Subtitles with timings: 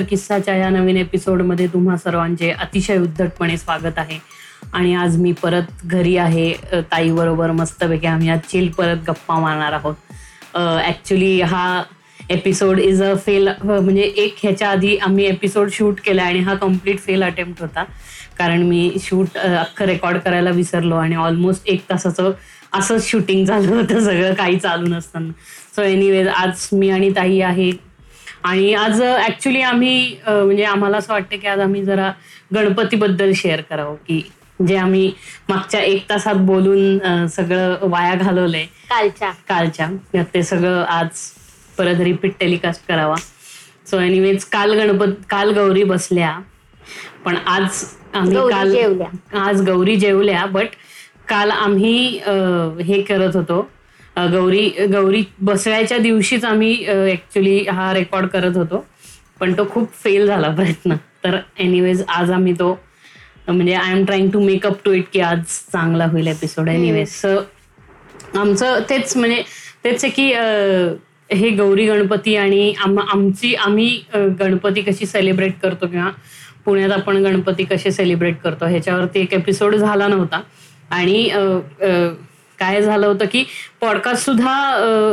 [0.00, 4.18] Major किस्साच्या या नवीन एपिसोडमध्ये तुम्हा सर्वांचे अतिशय उद्धटपणे स्वागत आहे.
[4.72, 6.52] आणि आज मी परत घरी आहे
[6.90, 9.94] ताईबरोबर मस्तपैकी आम्ही आज चिल परत गप्पा मारणार आहोत.
[10.56, 11.82] ॲक्च्युली हा
[12.30, 16.98] एपिसोड इज अ फेल म्हणजे एक ह्याच्या आधी आम्ही एपिसोड शूट केला आणि हा कंप्लीट
[17.00, 17.84] फेल अटेम्प्ट होता.
[18.38, 22.32] कारण मी शूट अख्खं रेकॉर्ड करायला विसरलो आणि ऑलमोस्ट एक तासाचं
[22.78, 25.32] असंच शूटिंग झालं होतं सगळं काही चालू नसताना.
[25.76, 27.70] सो एनिवेज आज मी आणि ताई आहे
[28.44, 32.10] आणि आज ऍक्च्युली आम्ही म्हणजे आम्हाला असं वाटतं की आज आम्ही जरा
[32.54, 34.20] गणपतीबद्दल शेअर करावं की
[34.66, 35.10] जे आम्ही
[35.48, 38.64] मागच्या एक तासात बोलून सगळं वाया घालवलंय.
[38.90, 39.30] कालच्या.
[39.48, 40.22] कालच्या.
[40.34, 41.20] ते सगळं आज
[41.78, 43.14] परत रिपीट टेलिकास्ट करावा.
[43.90, 46.38] सो एनिवेज काल गणपत काल गौरी बसल्या.
[47.24, 48.74] पण आज आम्ही काल.
[49.38, 50.68] आज गौरी जेवल्या बट
[51.28, 51.96] काल आम्ही
[52.86, 53.68] हे करत होतो.
[54.26, 56.72] गौरी गौरी बसवायच्या दिवशीच आम्ही
[57.12, 58.84] ऍक्च्युली हा रेकॉर्ड करत होतो.
[59.40, 60.94] पण तो खूप फेल झाला प्रयत्न.
[61.24, 62.78] तर एनिवेज आज आम्ही तो
[63.48, 67.28] म्हणजे I am trying to make up to it की आज चांगला होईल एपिसोड एनिवेज सो
[68.38, 69.42] आमचं तेच म्हणजे
[69.84, 70.32] तेच आहे की
[71.36, 73.88] हे गौरी गणपती आणि आम- आमची आम्ही
[74.40, 76.10] गणपती कशी सेलिब्रेट करतो किंवा
[76.64, 80.40] पुण्यात आपण गणपती कसे सेलिब्रेट करतो ह्याच्यावरती एक एपिसोड झाला नव्हता.
[80.90, 81.28] आणि
[82.60, 83.44] काय झालं होतं की
[83.80, 84.54] पॉडकास्ट सुद्धा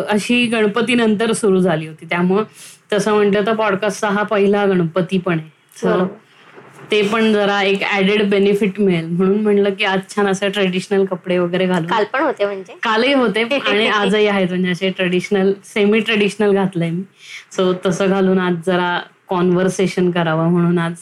[0.10, 2.06] अशी गणपती नंतर सुरू झाली होती.
[2.06, 2.44] त्यामुळं
[2.94, 6.06] तसं म्हटलं तर पॉडकास्टचा हा पहिला गणपती पण आहे.
[6.92, 9.06] ते पण जरा एक ऍडेड बेनिफिट मिळेल.
[9.08, 11.88] म्हणून म्हणलं की आज छान असं ट्रेडिशनल कपडे वगैरे घालून.
[11.88, 12.74] काल पण होते म्हणजे?
[12.84, 14.48] कालही होते आणि आजही आहेत.
[14.50, 17.04] म्हणजे असे ट्रेडिशनल सेमी ट्रेडिशनल घातलंय मी.
[17.52, 20.96] सो तसं घालून आज जरा कॉन्व्हर्सेशन करावं म्हणून आज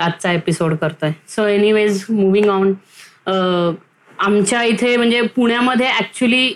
[0.00, 1.10] आजचा एपिसोड करतोय.
[1.28, 2.72] सो एनिवेज मुव्हिंग ऑन
[4.18, 6.52] आमच्या इथे म्हणजे पुण्यामध्ये ऍक्च्युली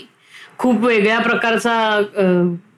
[0.59, 1.75] खूप वेगळ्या प्रकारचा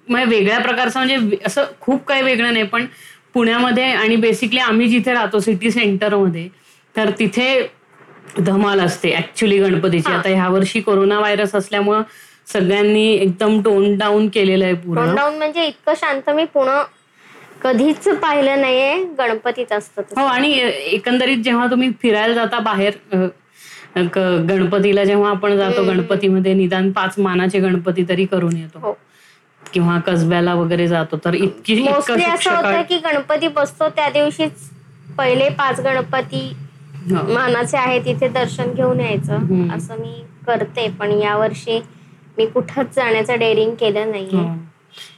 [0.09, 2.87] म्हणजे वेगळ्या प्रकारचा म्हणजे असं खूप काही वेगळं नाही पण
[3.35, 6.49] पुण्यामध्ये आणि बेसिकली आम्ही जिथे राहतो सिटी सेंटरमध्ये
[6.95, 7.47] तर तिथे
[8.41, 10.13] धमाल असते ऍक्च्युली गणपतीची.
[10.13, 12.03] आता ह्या वर्षी कोरोना व्हायरस असल्यामुळं
[12.53, 15.15] सगळ्यांनी एकदम टोन डाऊन केलेलं आहे पूर्ण.
[15.15, 16.83] डाऊन म्हणजे इतकं शांत मी पुणे
[17.63, 20.03] कधीच पाहिलं नाहीये गणपतीत असतं.
[20.17, 20.53] हो आणि
[20.93, 22.95] एकंदरीत जेव्हा तुम्ही फिरायला जाता बाहेर
[23.97, 28.93] गणपतीला जेव्हा आपण जातो गणपतीमध्ये निदान पाच मानाचे गणपती तरी करून येतो हो
[29.63, 32.13] किंवा कसब्याला वगैरे जातो तर इतकी असं
[32.47, 34.71] होतं की गणपती बसतो त्या दिवशीच
[35.19, 36.47] पहिले पाच गणपती
[37.11, 37.23] हो.
[37.29, 39.75] मानाचे आहे तिथे दर्शन घेऊन यायचं.
[39.75, 41.79] असं मी करते पण यावर्षी
[42.39, 44.11] मी कुठंच जाण्याचं डेअरिंग केलं हो.
[44.11, 44.43] नाहीये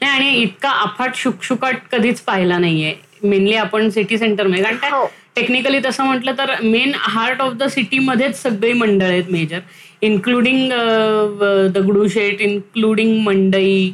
[0.00, 5.06] नाही आणि इतका अफाट शुकशुकाट कधीच पाहिला नाहीये मेनली आपण सिटी सेंटरमध्ये कारण हो.
[5.36, 9.58] टेक्निकली तसं म्हटलं तर main heart of the city मध्येच सगळी मंडळ आहेत major
[10.02, 10.70] including
[11.72, 13.92] Dagdusheth including Mandai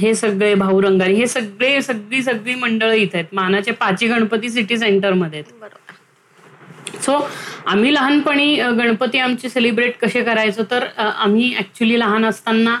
[0.00, 3.34] हे सगळे भाऊ रंगारी हे सगळे सगळी सगळी मंडळ इथे आहेत.
[3.34, 5.52] मानाचे पाची गणपती सिटी सेंटरमध्ये आहेत.
[5.60, 6.98] बरोबर.
[7.02, 7.18] सो
[7.66, 12.78] आम्ही लहानपणी गणपती आमचे सेलिब्रेट कसे करायचो तर आम्ही ऍक्च्युली लहान असताना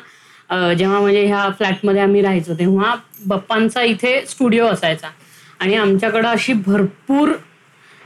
[0.74, 2.94] जेव्हा म्हणजे ह्या फ्लॅटमध्ये आम्ही राहायचो तेव्हा
[3.26, 5.08] बाप्पांचा इथे स्टुडिओ असायचा.
[5.60, 7.32] आणि आमच्याकडं अशी भरपूर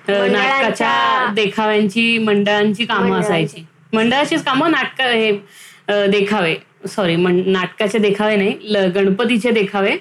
[0.09, 3.19] मंडळांच्या- नाटकाच्या देखाव्यांची मंडळांची कामं.
[3.20, 3.65] असायची.
[3.92, 5.32] मंडळाचीच कामं नाटक हे
[6.09, 6.54] देखावे.
[6.88, 9.97] सॉरी नाटकाचे देखावे नाही गणपतीचे देखावे.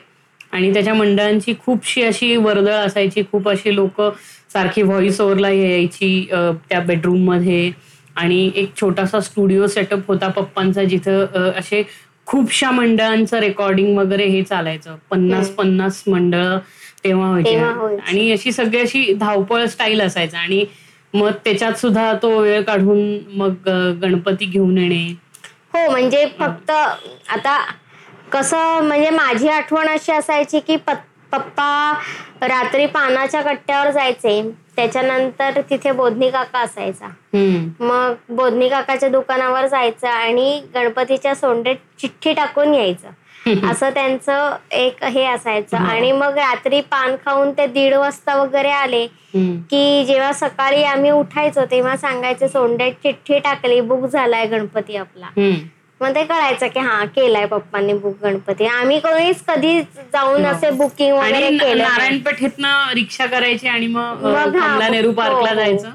[0.52, 4.02] आणि त्याच्या मंडळांची खूपशी अशी वर्दळ असायची खूप अशी लोक
[4.54, 6.28] सारखी व्हॉइस ओव्हरला यायची
[6.70, 7.72] त्या बेडरूममध्ये
[8.16, 11.82] आणि एक छोटासा स्टुडिओ सेटअप होता पप्पांचा जिथं असे
[12.26, 14.96] खूपशा मंडळांचं रेकॉर्डिंग वगैरे हे चालायचं.
[15.12, 16.58] पन्नास पन्नास मंडळ
[17.06, 17.56] तेव्हा व्हायची.
[18.08, 20.38] आणि अशी सगळी अशी धावपळ स्टाईल असायचं.
[20.38, 20.66] आणि
[21.14, 23.70] मग त्याच्यात सुद्धा तो वेळ काढून मग
[24.02, 25.06] गणपती घेऊन येणे.
[25.74, 27.58] हो म्हणजे फक्त आता
[28.32, 31.94] कसं म्हणजे माझी आठवण अशी असायची की पप्पा
[32.42, 34.42] रात्री पानाच्या कट्ट्यावर जायचे.
[34.76, 37.08] त्याच्यानंतर तिथे बोधनी काका असायचा.
[37.80, 43.10] मग बोधनी काकाच्या दुकानावर जायचं आणि गणपतीच्या सोंडेत चिठ्ठी टाकून यायचं
[43.70, 45.78] असं त्यांचं एक हे असायचं.
[45.78, 49.06] आणि मग रात्री पान खाऊन ते दीड वाजता वगैरे आले
[49.36, 55.30] की जेव्हा सकाळी आम्ही उठायचो तेव्हा सांगायचे सोंड्यात चिठ्ठी टाकली बुक झालाय गणपती आपला.
[56.02, 58.66] मग ते कळायचं की हा केलाय पप्पांनी बुक गणपती.
[58.68, 64.26] आम्ही कोणीच कधी जाऊन असे बुकिंग आणि वगैरे केलं रिक्षा करायची आणि मग
[64.82, 65.56] नेहरू हो, पार्कला हो.
[65.56, 65.90] जायचं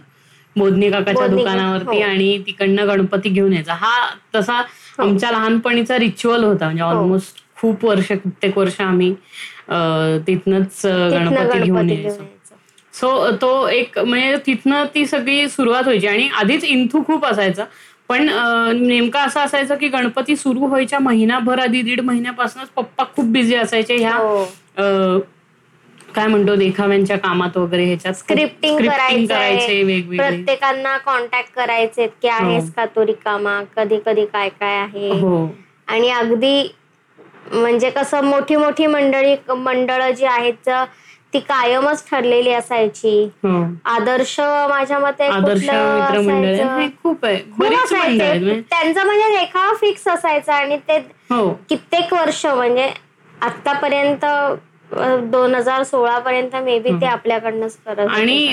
[0.56, 2.08] बोधनी काकाच्या दुकानावरती हो.
[2.08, 3.74] आणि तिकडनं गणपती घेऊन यायचा.
[3.74, 4.60] हा तसा
[4.98, 6.88] आमच्या लहानपणीचा रिच्युअल होता म्हणजे हो.
[6.90, 9.12] ऑलमोस्ट खूप वर्ष कित्येक वर्ष आम्ही
[10.26, 12.24] तिथनंच गणपती घेऊन यायचो.
[12.94, 17.64] सो तो एक म्हणजे तिथनं ती सगळी सुरुवात व्हायची आणि आधीच इंथू खूप असायचा
[18.08, 18.28] पण
[18.76, 23.96] नेमकं असं असायचं की गणपती सुरू व्हायच्या महिनाभर आधी दीड महिन्यापासूनच पप्पा खूप बिझी असायचे
[23.96, 24.44] ह्या हो.
[26.18, 28.14] काय म्हणतो देखाव्यांच्या कामात वगैरे ह्याच्यात?
[28.14, 30.16] स्क्रिप्टिंग करायचे वेगवेगळे.
[30.16, 33.60] प्रत्येकांना कॉन्टॅक्ट करायचे की आहेस का तू रिकामा?
[33.76, 35.10] कधी कधी काय काय आहे?
[35.20, 35.46] हो.
[35.86, 36.72] आणि अगदी
[37.52, 40.68] म्हणजे कसं मोठी मोठी मंडळी मंडळ जी आहेत
[41.32, 43.22] ती कायमच ठरलेली असायची.
[43.44, 43.62] हो.
[43.84, 44.38] आदर्श
[44.68, 45.24] माझ्या मते?
[45.24, 48.16] हे खूप असायचे.
[48.16, 48.60] म्हणजे.
[48.60, 50.98] त्यांचा म्हणजे देखावा फिक्स असायचा आणि ते
[51.30, 51.48] हो.
[51.68, 52.90] कित्येक वर्ष म्हणजे
[53.42, 54.24] आतापर्यंत
[54.92, 58.46] दोन हजार सोळा पर्यंत मे बी ते आपल्याकडनंच करत आणि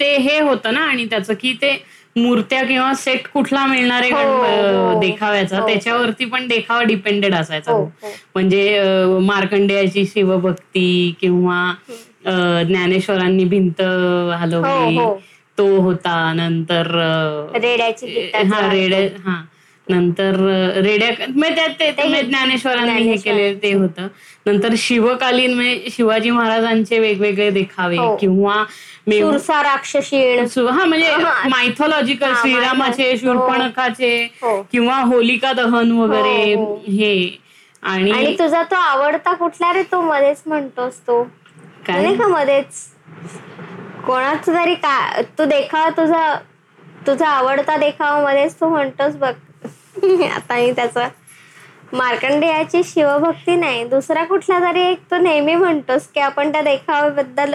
[0.00, 1.76] ते हे होतं ना आणि त्याचं की ते
[2.16, 5.66] मूर्त्या किंवा सेट कुठला मिळणार आहे हो, अ, हो, देखाव्याचा हो.
[5.66, 7.82] त्याच्यावरती पण देखावा डिपेंडेड असायचा हो.
[8.02, 8.08] हो.
[8.34, 11.72] म्हणजे मार्कंडेयाची शिवभक्ती किंवा
[12.62, 13.80] ज्ञानेश्वरांनी भिंत
[14.40, 15.18] हलवली हो, हो.
[15.58, 16.90] तो होता नंतर
[17.62, 19.40] रेड्याची हा रेड्या हा
[19.88, 20.34] नंतर
[20.84, 23.16] रेड्या म्हणजे त्यात ज्ञानेश्वरांनी हे.
[23.16, 24.06] केले ते होतं
[24.46, 28.14] नंतर शिवकालीन म्हणजे शिवाजी महाराजांचे वेगवेगळे देखावे हो.
[28.16, 28.54] किंवा
[30.68, 31.48] हा म्हणजे हा.
[31.48, 34.60] मायथॉलॉजिकल हा, श्रीरामाचे मायथॉ- शूर्पणखाचे हो.
[34.72, 36.74] किंवा होलिका दहन वगैरे हो, हो.
[36.88, 37.38] हे
[37.82, 41.22] आणि तुझा तो आवडता कुठला रे तो मध्येच म्हणतोस तो
[41.86, 42.86] काय का मध्येच
[44.06, 46.34] कोणाच तरी का तू देखावा तुझा
[47.06, 49.32] तुझा आवडता देखावा मध्येच तू म्हणतोस बघ
[50.34, 51.08] आता मी त्याचा
[51.92, 53.84] मार्कंडेयाची शिवभक्ती नाही.
[53.84, 57.54] दुसरा कुठला तरी एक तू नेहमी म्हणतोस की आपण त्या देखाव्याबद्दल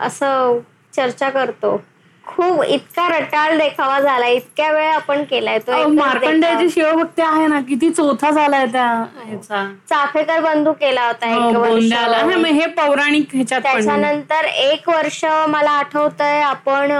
[0.00, 0.58] असं
[0.94, 1.76] चर्चा करतो.
[2.24, 6.68] खूप इतका रटाळ देखावा झाला इतक्या वेळ आपण केलाय तो मार्कंडेयाची.
[6.70, 12.44] शिवभक्ती आहे ना किती चौथा झालाय त्या चाफेकर बंधू केला होता हो, एक हा, वर्ष
[12.46, 16.92] हे पौराणिक त्याच्यानंतर एक वर्ष मला आठवतंय आपण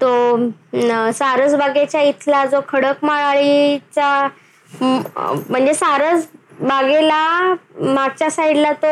[0.00, 2.60] तो सारसबागेच्या इथला जो
[4.72, 5.00] अं,
[5.50, 6.26] म्हणजे सारस
[6.60, 8.88] बागेला मागच्या साईडला तो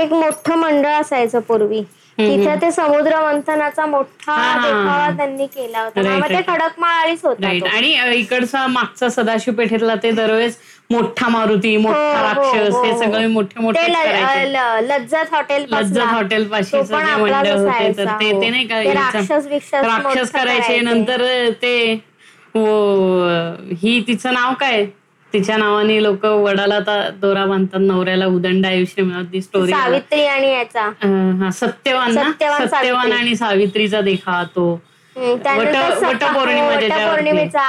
[0.00, 1.82] एक मोठं मंडळ असायचं पूर्वी
[2.18, 4.36] तिथे ते समुद्र मंथनाचा मोठा.
[4.62, 6.40] देखावा त्यांनी केला होता ते.
[6.42, 7.46] खडकमाळीच होता.
[7.66, 10.56] आणि इकडचा मागचा सदाशिव पेठेतला ते दरवेळेस
[10.90, 12.92] मोठा मारुती मोठा हो, हो, राक्षस हो, हे.
[12.98, 13.80] सगळे मोठे मोठे
[14.88, 18.30] लज्जत हॉटेल लज्जत हॉटेल पाशी सगळे मंडळ होते तर ते.
[18.42, 20.80] ते नाही का राक्षस करायचे.
[20.80, 21.24] नंतर
[21.62, 21.76] ते
[23.82, 24.84] ही तिचं नाव काय
[25.32, 26.78] तिच्या नावाने लोक वडाला
[27.20, 33.12] दोरा बांधतात नवऱ्याला उदंड आयुष्य मिळत ती स्टोरी सावित्री आणि याचा सत्यवान सत्यवान.
[33.12, 34.70] आणि सावित्रीचा देखावा तो
[35.16, 36.66] वट- वटपौर्णिमा.
[36.68, 37.66] वटपौर्णिमेचा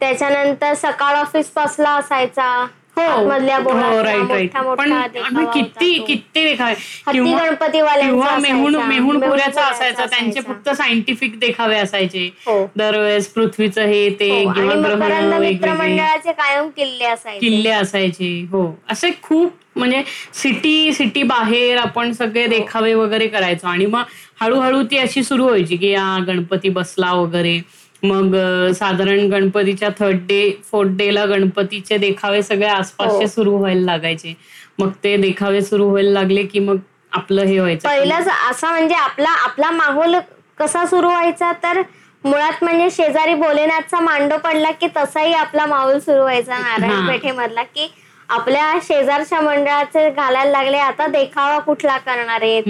[0.00, 2.66] त्याच्यानंतर सकाळ ऑफिस पासला असायचा.
[2.96, 3.28] हो.
[3.28, 6.74] मधल्या हो किती किती देखावे.
[7.12, 10.04] किंवा मेहुण असायचा, मेहुण पुऱ्याचा असायचा.
[10.04, 10.40] त्यांचे.
[10.40, 12.30] फक्त सायंटिफिक देखावे असायचे.
[12.46, 12.70] हो.
[12.76, 17.38] दरवेळेस पृथ्वीचं हे ते मित्रमंडळाचे कायम किल्ले असायचे.
[17.38, 18.46] किल्ले असायचे.
[18.50, 18.78] हो.
[18.88, 20.02] असे खूप म्हणजे
[20.34, 23.66] सिटी सिटी बाहेर आपण सगळे देखावे वगैरे करायचो.
[23.66, 24.02] आणि मग
[24.40, 27.85] हळूहळू ती अशी सुरू व्हायची की या गणपती बसला वगैरे.
[28.06, 28.34] मग
[28.72, 33.26] साधारण गणपतीच्या थर्ड डे फोर्थ डे ला गणपतीचे देखावे सगळे आसपासचे हो.
[33.26, 34.34] सुरू व्हायला लागायचे.
[34.78, 36.76] मग ते देखावे सुरू व्हायला लागले की मग
[37.12, 37.88] आपलं हे व्हायचं.
[37.88, 40.14] पहिलंच असा म्हणजे आपला आपला माहोल
[40.58, 41.52] कसा सुरू व्हायचा?
[41.62, 41.80] तर
[42.24, 47.88] मुळात म्हणजे शेजारी भोलेनाथचा मांडो पडला की तसाही आपला माहोल सुरू व्हायचा नारायण पेठेमधला की
[48.28, 50.78] आपल्या शेजारच्या मंडळाचे घालायला लागले.
[50.78, 52.62] आता देखावा कुठला करणार आहेत.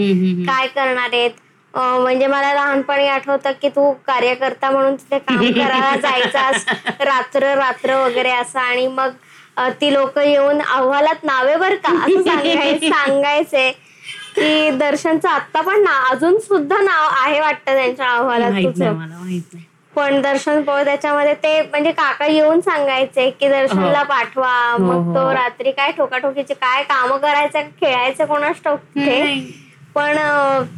[0.47, 1.31] काय करणार आहेत?
[1.76, 6.64] म्हणजे मला लहानपणी आठवतं की तू कार्यकर्ता म्हणून तिथे काम करायला जायचास.
[7.00, 8.59] रात्र रात्र वगैरे असं.
[8.59, 9.11] आणि मग
[9.80, 11.92] ती लोक येऊन अहवालात नावे बर का?
[12.04, 13.71] असं सांगाय सांगायचे.
[14.37, 18.99] की दर्शनचं आत्ता पण ना अजून सुद्धा नाव आहे वाटतं त्यांच्या अहवालात तुझं.
[19.95, 24.50] पण दर्शन पोळ त्याच्यामध्ये ते म्हणजे काका येऊन सांगायचे की दर्शनला पाठवा.
[24.73, 25.33] हो, मग तो हो.
[25.33, 29.21] रात्री काय ठोकाठोकीचे काय काम करायचं खेळायचं कोणाच ठोकते.
[29.97, 30.17] पण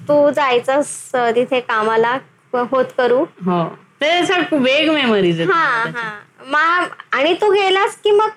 [0.09, 2.17] तू जायचंस तिथे कामाला
[2.53, 3.25] होत करू.
[3.47, 3.65] हो.
[4.03, 4.21] ते
[4.53, 5.65] वेग मेमरीज हा
[5.97, 6.11] हा.
[6.47, 8.29] मा आणि तू गेलास की मग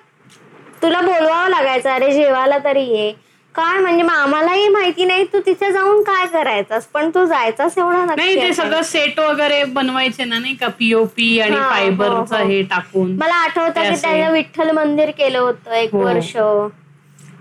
[0.82, 3.12] तुला बोलवावं लागायचं अरे जेवायला तरी ये.
[3.54, 6.84] काय म्हणजे मग आम्हालाही माहिती नाही तू तिथे जाऊन काय करायचंस?
[6.84, 8.52] पण तू जायचास एवढा नाही ते.
[8.52, 10.68] सगळं सेट वगैरे बनवायचे ना नाही का?
[10.68, 12.48] पीओपी आणि हा, हो, फायबरचं हो.
[12.48, 13.16] हे टाकून.
[13.18, 15.94] मला आठवतं की त्याने विठ्ठल मंदिर केलं होतं एक.
[15.94, 16.36] वर्ष.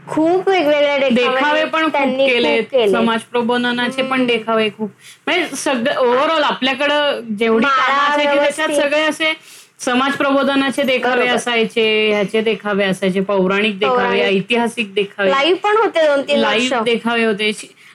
[0.07, 2.87] खूप वेगवेगळे देखावे पण खूप केले.
[2.91, 4.89] समाज प्रबोधनाचे पण देखावे खूप
[5.27, 8.69] म्हणजे सगळं ओव्हरऑल आपल्याकडं जेवढी असायची त्याच्यात.
[8.71, 9.33] सगळे असे
[9.79, 11.27] समाज प्रबोधनाचे देखावे.
[11.27, 14.21] असायचे ह्याचे देखावे असायचे पौराणिक देखावे.
[14.23, 17.51] ऐतिहासिक देखावे लाईव्ह पण होते दोन तीन लाईव्ह देखावे होते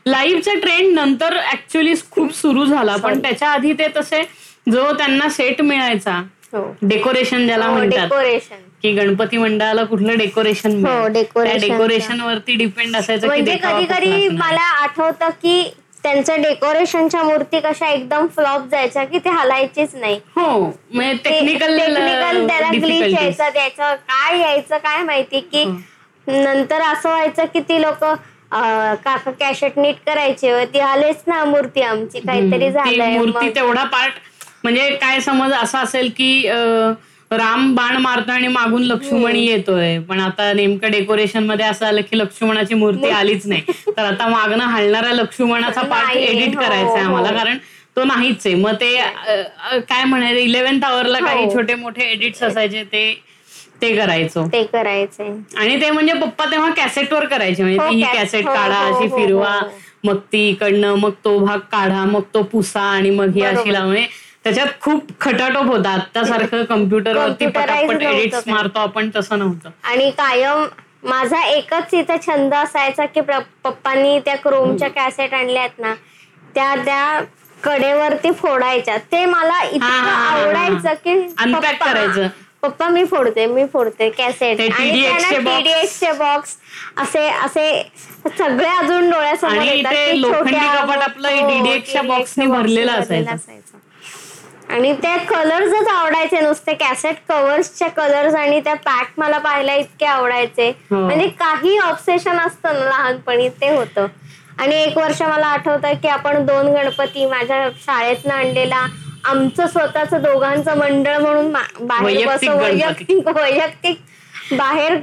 [0.06, 4.22] लाईव्हचा ट्रेंड नंतर ऍक्च्युली खूप सुरू झाला पण त्याच्या आधी ते तसे
[4.66, 6.20] जो त्यांना सेट मिळायचा
[6.82, 8.56] डेकोरेशन ज्याला हो, म्हणतात डेकोरेशन.
[8.82, 11.66] की गणपती मंडळाला कुठलं डेकोरेशन हो, डेकोरेशनचं.
[11.66, 14.28] डेकोरेशन वरती डिपेंड असायचं की म्हणजे कधी कधी.
[14.30, 15.62] मला आठवतं की
[16.02, 20.18] त्यांच्या डेकोरेशनच्या मूर्ती कशा एकदम फ्लॉप जायच्या की ते हलायचीच नाही.
[20.36, 25.64] हो म्हणजे टेक्निकल टेक्निकल त्याला ग्लिच यायचं त्याचं काय यायचं काय माहिती की
[26.26, 28.04] नंतर असं व्हायचं की ती लोक
[28.50, 34.14] काका कॅशेट नीट करायचे ती आलेच ना मूर्ती आमची काहीतरी झालंय मूर्ती तेवढा पार्ट
[34.66, 36.30] म्हणजे काय समज असा असेल की
[37.30, 39.98] राम बाण मारतो आणि मागून लक्ष्मणी येतोय.
[39.98, 43.62] पण आता नेमकं डेकोरेशनमध्ये असं आलं की लक्ष्मणाची मूर्ती आलीच नाही.
[43.88, 47.30] तर आता मागणं हलणाऱ्या लक्ष्मणाचा पार्ट एडिट करायचा आहे आम्हाला.
[47.32, 47.58] कारण
[47.96, 48.54] तो नाहीच आहे.
[48.54, 48.94] मग ते
[49.88, 50.38] काय म्हणायचं?
[50.40, 51.52] इलेव्हन्थ आवरला काही हो.
[51.54, 53.04] छोटे मोठे एडिट्स असायचे ते
[53.82, 54.46] ते करायचो.
[54.52, 57.62] ते करायचंय आणि ते म्हणजे पप्पा तेव्हा कॅसेटवर करायचे.
[57.62, 59.58] म्हणजे हो, ती कॅस- कॅसेट हो, काढा अशी फिरवा.
[60.04, 63.72] मग ती इकडनं मग तो भाग काढा मग तो पुसा आणि मग ही अशी.
[63.72, 64.04] लावणे
[64.46, 68.42] त्याच्यात खूप खटाटोप होता आता सारखं कम्प्युटरवरती पटापट एडिट्स.
[68.46, 70.64] मारतो आपण तसं नव्हतं आणि कायम
[71.02, 75.94] माझा एकच इथं छंद असायचा की पप्पांनी त्या क्रोमच्या कॅसेट आणल्यात ना
[76.54, 77.20] त्या त्या
[77.62, 79.86] कडेवरती फोडायच्या ते मला इतकं.
[79.86, 82.26] आवडायचं की पप्पा- करायचं.
[82.62, 84.58] पप्पा मी फोडते मी फोडते कॅसेट.
[84.58, 86.56] टीडीएक्सचे बॉक्स
[86.96, 87.68] असे असे
[88.38, 89.52] सगळे अजून डोळ्यासमोर
[90.14, 93.75] लोखंडी कपाट आपलं TDX च्या TDX box ने box भरलेलं भरलेलं असायचं.
[94.68, 100.68] आणि ते कलर्सच आवडायचे नुसते कॅसेट कव्हर्सच्या कलर्स आणि त्या पॅक मला पाहायला इतके आवडायचे
[100.90, 100.96] हो.
[100.96, 104.06] म्हणजे काही ऑब्सेशन असतं ना लहानपणी ते होतं
[104.58, 108.86] आणि एक वर्ष मला आठवतं की आपण दोन गणपती माझ्या शाळेतनं आणलेला
[109.24, 112.04] आमचं स्वतःच दोघांचं मंडळ म्हणून बाहेर.
[112.04, 113.98] वैयक्तिक वैयक्तिक
[114.50, 114.96] बाहेर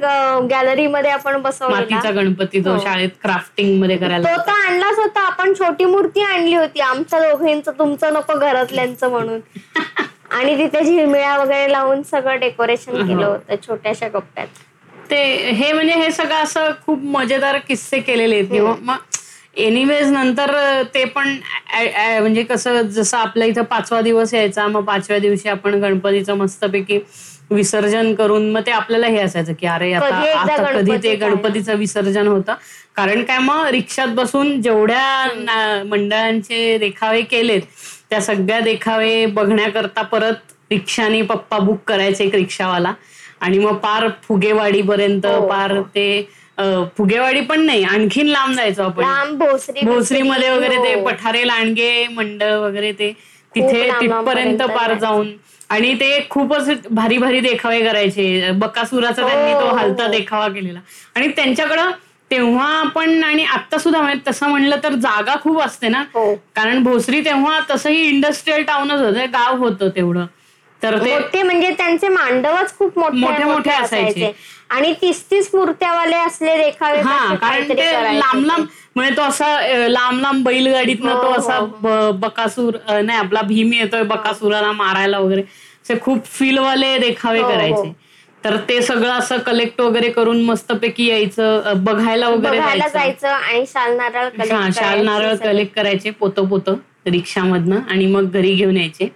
[0.49, 2.79] गॅलरीमध्ये आपण बसवलेला मातीचा गणपती तो हो.
[2.79, 5.21] शाळेत क्राफ्टिंगमध्ये करायला तो तर आणलाच होता.
[5.21, 6.79] आपण छोटी मूर्ती आणली होती.
[6.81, 9.39] आमच्या दोघींचं तुमचं नको घरातल्यांचं म्हणून.
[10.31, 13.25] आणि तिथे झिरमिळ्या वगैरे लावून सगळं डेकोरेशन केलं.
[13.25, 14.47] होतं छोट्याशा कप्प्यात
[15.09, 18.47] ते हे म्हणजे हे सगळं असं खूप मजेदार किस्से केलेले आहेत.
[18.51, 18.97] किंवा मग
[19.57, 20.51] एनिवेज नंतर
[20.93, 21.35] ते पण
[21.73, 24.67] म्हणजे कसं जसं आपल्या इथं पाचवा दिवस यायचा.
[24.67, 26.99] मग पाचव्या दिवशी आपण गणपतीचं मस्तपैकी
[27.53, 31.15] विसर्जन करून मग ते आपल्याला हे असायचं की अरे आता कधी एकदा आता कधी ते
[31.15, 32.53] गणपती गणपतीचं विसर्जन होतं
[32.95, 37.61] कारण काय मग रिक्षात बसून जेवढ्या मंडळांचे देखावे केलेत
[38.09, 42.93] त्या सगळ्या देखावे बघण्याकरता परत रिक्षाने पप्पा बुक करायचे एक रिक्षावाला
[43.41, 45.47] आणि मग पार फुगेवाडी पर्यंत हो.
[45.47, 46.27] पार ते
[46.97, 51.05] फुगेवाडी पण नाही आणखीन लांब जायचो आपण भोसरीमध्ये वगैरे ते हो.
[51.05, 53.11] पठारे लांडगे मंडळ वगैरे ते
[53.51, 54.93] तिथे तिथपर्यंत पार.
[54.95, 55.31] जाऊन
[55.69, 58.51] आणि ते खूपच भारी भारी देखावे करायचे.
[58.51, 60.07] बकासुराचा हो, त्यांनी तो हलता.
[60.07, 60.79] देखावा केलेला.
[61.15, 61.91] आणि त्यांच्याकडं
[62.31, 66.03] तेव्हा आपण आणि आता सुद्धा म्हणजे तसं म्हणलं तर जागा खूप असते ना.
[66.13, 66.33] हो.
[66.55, 70.25] कारण भोसरी तेव्हा तसंही इंडस्ट्रीयल टाउनच होतं गाव होतं तेवढं.
[70.81, 70.97] तर
[71.33, 74.31] ते म्हणजे त्यांचे मांडवच खूप मोठे मोठे असायचे.
[74.69, 78.65] आणि तीस तीस मूर्त्यावाले असले देखावे हा कारण ते लांब लांब
[78.95, 82.11] म्हणजे तो असा लांब लांब बैलगाडीतनं तो हो, असा हो.
[82.13, 87.49] बकासूर नाही आपला भीम येतोय बकासुराला मारायला वगैरे असे खूप फीलवाले देखावे हो.
[87.49, 87.91] करायचे
[88.43, 92.59] तर ते सगळं असं कलेक्ट वगैरे करून मस्तपैकी यायचं बघायला वगैरे
[92.89, 95.35] जायचं आणि शाल नारळ हा शाल नारळ.
[95.35, 96.75] कलेक्ट करायचे पोतं पोतं
[97.07, 99.07] रिक्षामधनं आणि मग घरी घेऊन यायचे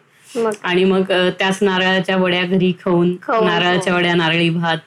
[0.64, 4.78] आणि मग त्याच नारळाच्या वड्या घरी खाऊन नारळाच्या वड्या नारळी भात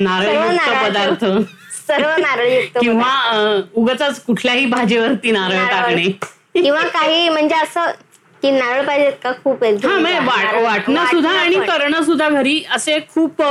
[0.00, 0.56] नारळ.
[0.80, 1.24] पदार्थ
[1.92, 3.12] सर्व नारळयुक्त किंवा
[3.74, 5.70] उगाच कुठल्याही भाजीवरती नारळ नारळ.
[5.70, 6.08] टाकणे
[6.54, 7.90] किंवा काही म्हणजे असं
[8.42, 11.56] की नारळ पाहिजेत का खूप हा म्हणजे नारळ- वाटणं सुद्धा आणि.
[11.58, 13.42] करणं सुद्धा घरी असे खूप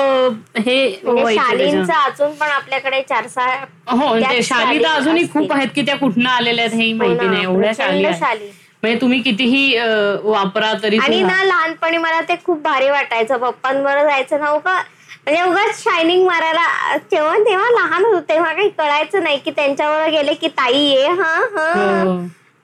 [0.58, 1.94] हे म्हणजे शालींचं.
[1.96, 3.56] अजून पण आपल्याकडे चार सहा
[3.92, 5.28] हो शाली तर अजूनही.
[5.34, 8.52] खूप आहेत की त्या कुठनं आलेल्या आहेत माहिती हो ना, नाही एवढ्या शाली.
[8.84, 9.78] म्हणजे तुम्ही कितीही
[10.24, 11.22] वापरा तरी आणि.
[11.24, 14.82] ना लहानपणी मला ते खूप भारी वाटायचं पप्पांवर जायचं ना उगा
[15.28, 20.34] म्हणजे उगाच शायनिंग मारायला तेव्हा तेव्हा लहान होतो तेव्हा काही कळायचं नाही की त्यांच्यावर गेले
[20.34, 21.72] की ताई ये हा हा
[22.04, 22.14] हो.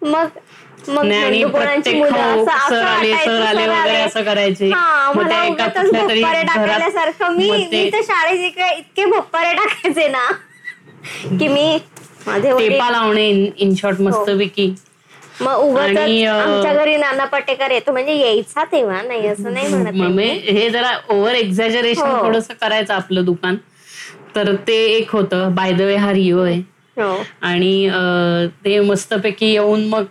[0.02, 0.28] मग
[0.88, 1.04] मग
[5.94, 10.26] भप्पारे टाकल्यासारखं मी मी तर शाळेत इतके भप्पारे टाकायचे ना
[11.40, 11.78] की मी
[12.28, 14.04] माझे लावणे इन शॉर्ट हो.
[14.04, 14.74] मस्तपैकी
[15.41, 19.67] मग उगाच आणि, अं, आमच्या घरी नाना पटेकर येतो म्हणजे यायचा तेव्हा नाही असं नाही
[19.67, 20.27] म्हणत आहे मग मी.
[20.48, 22.24] हे जरा ओव्हर एक्झॅजरेशन हो.
[22.24, 23.56] थोडस करायचं आपलं दुकान
[24.36, 26.60] तर ते एक होतं बाय द वे हा रिओ आहे
[26.98, 30.03] हो आणि अं, ते मस्तपैकी येऊन मग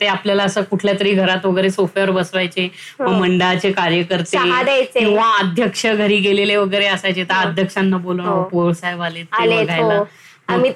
[0.00, 2.68] ते आपल्याला असं कुठल्या तरी घरात वगैरे सोफ्यावर बसवायचे
[3.00, 4.44] मग मंडळाचे कार्यकर्ते हो.
[4.44, 4.98] चहा द्यायचे.
[4.98, 8.42] किंवा अध्यक्ष घरी गेलेले वगैरे असायचे तर अध्यक्षांना बोलवणं हो.
[8.44, 10.04] पोळ साहेब आले ते आलेत, बघायला हो.
[10.48, 10.70] आम्ही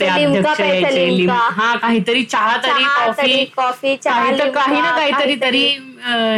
[1.29, 3.45] हा काहीतरी चहा तरी कॉफी.
[3.45, 5.37] कॉफी चहा काही तर लिमका, काही ना काहीतरी.
[5.37, 5.79] तरी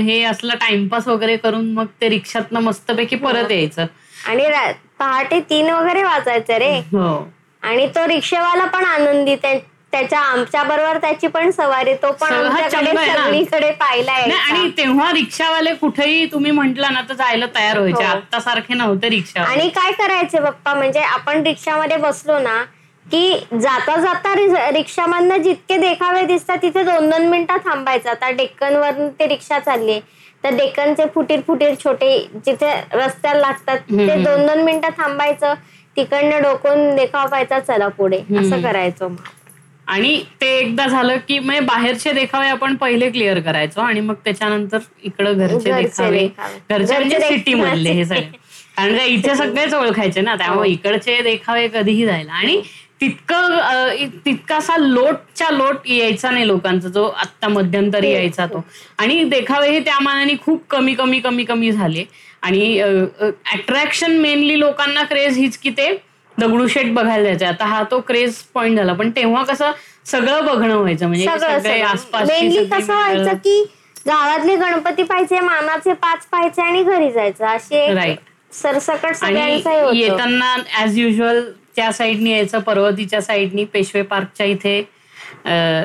[0.02, 3.86] हे असलं टाइमपास वगैरे करून मग ते रिक्षातनं मस्तपैकी परत यायचं.
[4.26, 4.46] आणि
[4.98, 6.78] पहाटे तीन वगैरे वाजायचे रे.
[6.78, 7.28] हो.
[7.62, 9.58] आणि तो रिक्षावाला पण आनंदी त्या-
[9.92, 12.28] त्याच्या आमच्या बरोबर त्याची पण सवारी तो पण.
[12.70, 14.70] सगळीकडे पाहिला नाही आणि.
[14.70, 18.04] तेव्हा रिक्षावाले कुठेही तुम्ही म्हंटल ना तर जायला तयार व्हायचे.
[18.04, 18.10] हो.
[18.10, 22.62] आता सारखे नव्हते रिक्षा आणि काय करायचे पप्पा म्हणजे आपण रिक्षामध्ये बसलो ना
[23.12, 24.34] की जाता जाता
[24.72, 28.10] रिक्षामधनं जितके देखावे दिसतात तिथे दोन दोन मिनिटं थांबायचं.
[28.10, 29.98] आता डेक्कनवर ते रिक्षा चालली
[30.44, 34.22] तर डेक्कनचे फुटीर फुटीर छोटे जिथे रस्त्याला लागतात ते.
[34.24, 35.54] दोन दोन मिनिटं थांबायचं.
[35.96, 38.18] तिकडनं डोकून देखाव पाहायचा चला पुढे.
[38.38, 39.22] असं करायचो मग.
[39.86, 44.78] आणि ते एकदा झालं की म्हणजे बाहेरचे देखावे आपण पहिले क्लिअर करायचो आणि मग त्याच्यानंतर
[45.02, 46.26] इकडं घरचे देखावे.
[46.70, 48.20] घरचे म्हणजे सिटी मधले हे सगळे.
[48.76, 50.34] कारण का इथे सगळेच ओळखायचे ना.
[50.36, 52.32] त्यामुळे इकडचे देखावे कधीही जायला.
[52.32, 52.60] आणि
[53.00, 58.62] तितकं तितकासा लोटच्या लोट यायचा नाही लोकांचा जो आत्ता मध्यंतरी यायचा तो.
[58.98, 62.04] आणि देखावेही त्या मानाने खूप कमी कमी कमी कमी झाले.
[62.42, 65.88] आणि अट्रॅक्शन मेनली लोकांना क्रेज हीच की ते
[66.36, 67.44] दगडूशेठ बघायला जायचे.
[67.44, 68.92] आता हा तो क्रेज पॉइंट झाला.
[68.92, 69.72] पण तेव्हा कसं
[70.06, 71.26] सगळं बगणं व्हायचं म्हणजे
[71.82, 73.62] आसपास मेनली कसं व्हायचं की
[74.06, 77.46] गावातले गणपती पाहिजे मानाचे पाच पाहिजे आणि घरी जायचं.
[77.46, 78.14] असे.
[78.52, 79.98] सरसकट आणि हे.
[79.98, 81.40] येताना ऍज युजल
[81.78, 84.78] त्या साईडनी यायचं पर्वतीच्या साईडनी पेशवे पार्कच्या इथे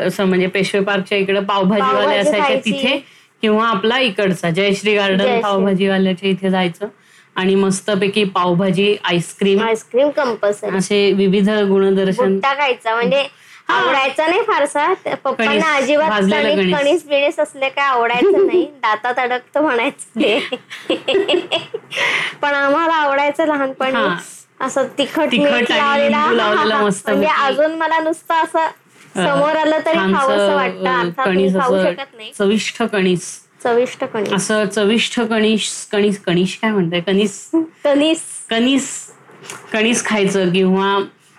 [0.08, 2.60] असं म्हणजे पेशवे पार्कच्या इकडे पावभाजीवाले पावभाजी असायचे.
[2.66, 2.98] तिथे
[3.44, 5.40] किंवा आपला इकडचा जयश्री गार्डन.
[5.42, 6.88] पावभाजीवाल्याच्या इथे जायचं.
[7.36, 10.76] आणि मस्तपैकी पावभाजी आईस्क्रीम आईस्क्रीम कंपल्सरी.
[10.78, 12.40] असे विविध गुणदर्शन.
[12.44, 13.24] खायचा म्हणजे
[13.70, 16.22] आवडायचा नाही फारसा पप्पांना अजिबात
[16.72, 17.06] कणीस.
[17.08, 18.66] बिणीस असले काय आवडायचं नाही.
[18.82, 20.20] दातात अडकतं म्हणायचं
[22.42, 23.92] पण आम्हाला आवडायचं लहानपणी.
[24.64, 26.26] असं तिखट मीठ लावलेला
[26.78, 27.26] म्हणजे.
[27.28, 28.68] अजून मला नुसतं असं
[29.16, 31.10] समोर आलं तरी खावंसं वाटतं.
[31.60, 32.32] खाऊ असं शकत नाही.
[32.40, 33.40] चविष्ट कणीस.
[33.64, 34.34] चविष्ट कणीस.
[34.34, 37.02] असं चविष्ट कणीस कणीस कणीस काय म्हणताय?
[37.02, 37.52] कणीस.
[37.84, 38.22] कणीस.
[38.50, 38.90] कणीस.
[39.74, 40.98] कणीस खायचं किंवा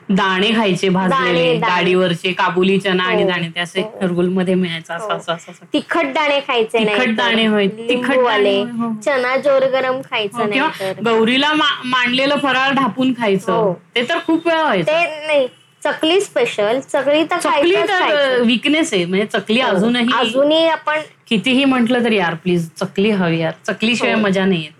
[0.09, 1.75] दाणे खायचे भाजलेले दाणे, दाणे.
[1.75, 4.23] गाडीवरचे काबुली चना आणि हो, दाणे ते असे हो.
[4.31, 5.17] मध्ये मिळायचं असं हो.
[5.17, 5.65] असं असं असं.
[5.73, 8.93] तिखट दाणे खायचे तिखट दाणे होय, तिखट लिंबूवाले दाणे, हो, हो.
[9.01, 13.73] चना जोर गरम हो, खायचं किंवा नाही तर गौरीला मा- मांडलेलं फराळ ढापून खायचं हो.
[13.97, 15.47] ते तर खूप वेळा व्हायचं ते नाही
[15.83, 18.45] चकली स्पेशल चकली तर चकली खायचंच तर खायचं.
[18.45, 19.61] विकनेस आहे म्हणजे चकली.
[19.61, 24.21] अजूनही अजूनही आपण कितीही म्हंटल तरी यार प्लीज चकली हवी यार चकलीशिवाय हो.
[24.21, 24.73] मजा नाही येत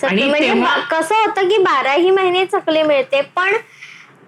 [0.00, 3.52] चकली आणि म्हणजे तेव्हा- कसं होतं की बाराही महिने चकली मिळते पण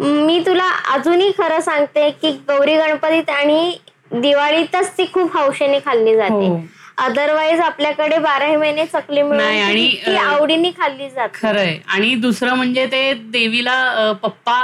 [0.00, 3.78] मी तुला अजूनही खरं सांगते की गौरी गणपतीत आणि
[4.12, 6.46] दिवाळीतच ती खूप हौशेने खाल्ली जाते.
[6.46, 6.60] हो.
[6.98, 11.38] अदरवाईज आपल्याकडे बाराही महिने चकली आणि, आवडीने खाल्ली जाते.
[11.42, 11.76] खरंय.
[11.86, 14.60] आणि दुसरं म्हणजे ते देवीला पप्पा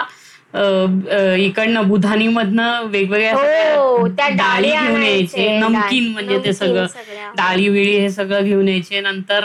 [1.39, 3.35] इकडनं बुधानी मधनं वेगवेगळ्या
[3.77, 6.87] हो, डाळी घेऊन यायचे नमकीन म्हणजे ते सगळं.
[7.37, 9.01] डाळी विळी हे सगळं घेऊन यायचे.
[9.01, 9.45] नंतर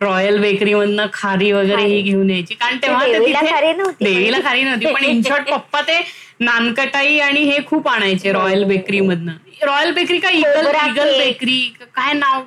[0.00, 2.00] रॉयल बेकरी मधनं खारी वगैरे ही.
[2.02, 5.04] घेऊन यायची कारण तेव्हा ते देवीला खारी नव्हती पण.
[5.04, 5.98] इन शॉर्ट पप्पा ते
[6.40, 9.32] नानकटाई आणि हे खूप आणायचे रॉयल बेकरी मधनं
[9.62, 11.18] रॉयल बेकरी का इगल इगल.
[11.18, 11.60] बेकरी
[11.94, 12.42] काय नाव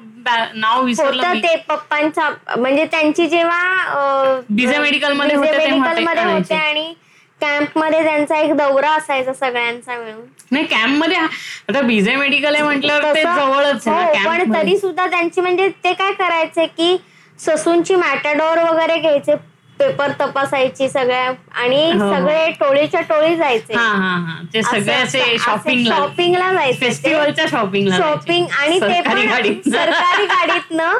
[0.56, 1.34] नाव विसरलं.
[1.36, 6.94] ते पप्पांचा म्हणजे त्यांची जेव्हा बीजे मेडिकलमध्ये होते आणि
[7.42, 13.24] कॅम्पमध्ये त्यांचा एक दौरा असायचा सगळ्यांचा मिळून नाही कॅम्पमध्ये आता बीजे मेडिकल आहे म्हटल्यावर ते
[13.24, 14.54] जवळच हो, पण.
[14.54, 16.96] तरी सुद्धा त्यांची म्हणजे ते काय करायचे की
[17.45, 19.36] ससूनची मॅटाडोर वगैरे घ्यायचे
[19.79, 22.10] पेपर तपासायची सगळ्या आणि हो.
[22.12, 23.73] सगळे टोळीच्या टोळी जायचे.
[23.73, 24.41] हा हा हा.
[24.53, 26.77] ते सगळे शॉपिंगला शॉपिंगला जायचे.
[26.79, 29.69] फेस्टिवलच्या शॉपिंगला शॉपिंग आणि ते सरकारी पण गाडीत.
[29.69, 30.99] सरकारी गाडीतनं.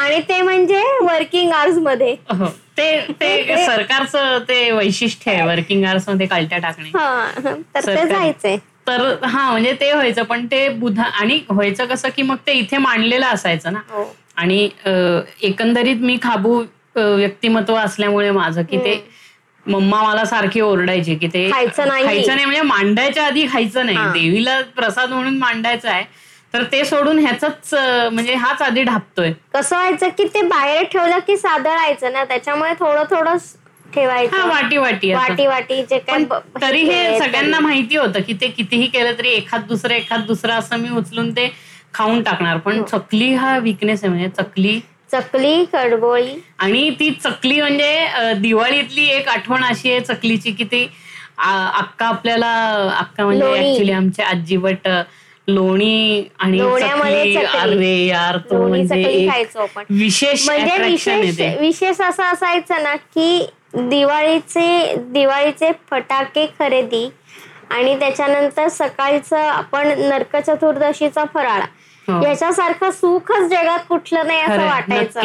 [0.00, 2.14] आणि ते म्हणजे वर्किंग आवर्समध्ये.
[2.30, 2.46] हो.
[2.76, 6.90] ते ते सरकारचं ते वैशिष्ट्य आहे वर्किंग आवर्समध्ये कालट्या टाकणे.
[6.90, 8.06] हा तर ते.
[8.08, 8.56] जायचे.
[8.86, 12.78] तर हा म्हणजे ते व्हायचं पण ते बुधा आणि व्हायचं कसं की मग ते इथे
[12.78, 13.80] मांडलेलं असायचं ना.
[13.88, 14.04] हो.
[14.40, 14.68] आणि
[15.42, 16.62] एकंदरीत मी खाबू
[16.96, 19.00] व्यक्तिमत्व असल्यामुळे माझं की ते
[19.66, 22.04] मम्मा मला सारखी ओरडायची की ते खायचं नाही.
[22.36, 23.98] म्हणजे मांडायच्या आधी खायचं नाही.
[24.12, 26.04] देवीला प्रसाद म्हणून मांडायचा आहे
[26.54, 27.74] तर ते सोडून ह्याच
[28.12, 33.02] म्हणजे हाच आधी ढापतोय कसं व्हायचं की ते बाहेर ठेवलं की सादळायचं ना त्याच्यामुळे थोडं
[33.10, 33.36] थोडं
[33.86, 35.12] ठेवायचं वाटी वाटी.
[35.12, 39.12] वाटी वाटी जे काय ब- तरी हे हे सगळ्यांना माहिती होतं की ते कितीही केलं
[39.18, 41.46] तरी एखाद दुसरं एखाद दुसरं असं मी उचलून ते
[41.94, 42.60] खाऊन टाकणार हो.
[42.60, 44.78] पण चकली हा विकनेस आहे म्हणजे चकली
[45.12, 50.82] चकली कडबोळी आणि ती चकली म्हणजे दिवाळीतली एक आठवण अशी आहे चकलीची की ती
[51.38, 52.52] अक्का आपल्याला
[52.98, 53.46] अक्का म्हणजे.
[53.50, 54.88] ऍक्च्युली आमचे आजी बट
[55.48, 56.60] लोणी आणि.
[56.60, 59.26] अरे यार तो म्हणजे
[59.90, 67.08] विशेष म्हणजे विशेष असं असायचं ना की दिवाळीचे दिवाळीचे फटाके खरेदी
[67.70, 71.66] आणि त्याच्यानंतर सकाळचं आपण नरक चतुर्दशीचा फराळ हो.
[72.22, 75.20] याच्यासारखं सुखच जगात कुठलं नाही असं वाटायचं.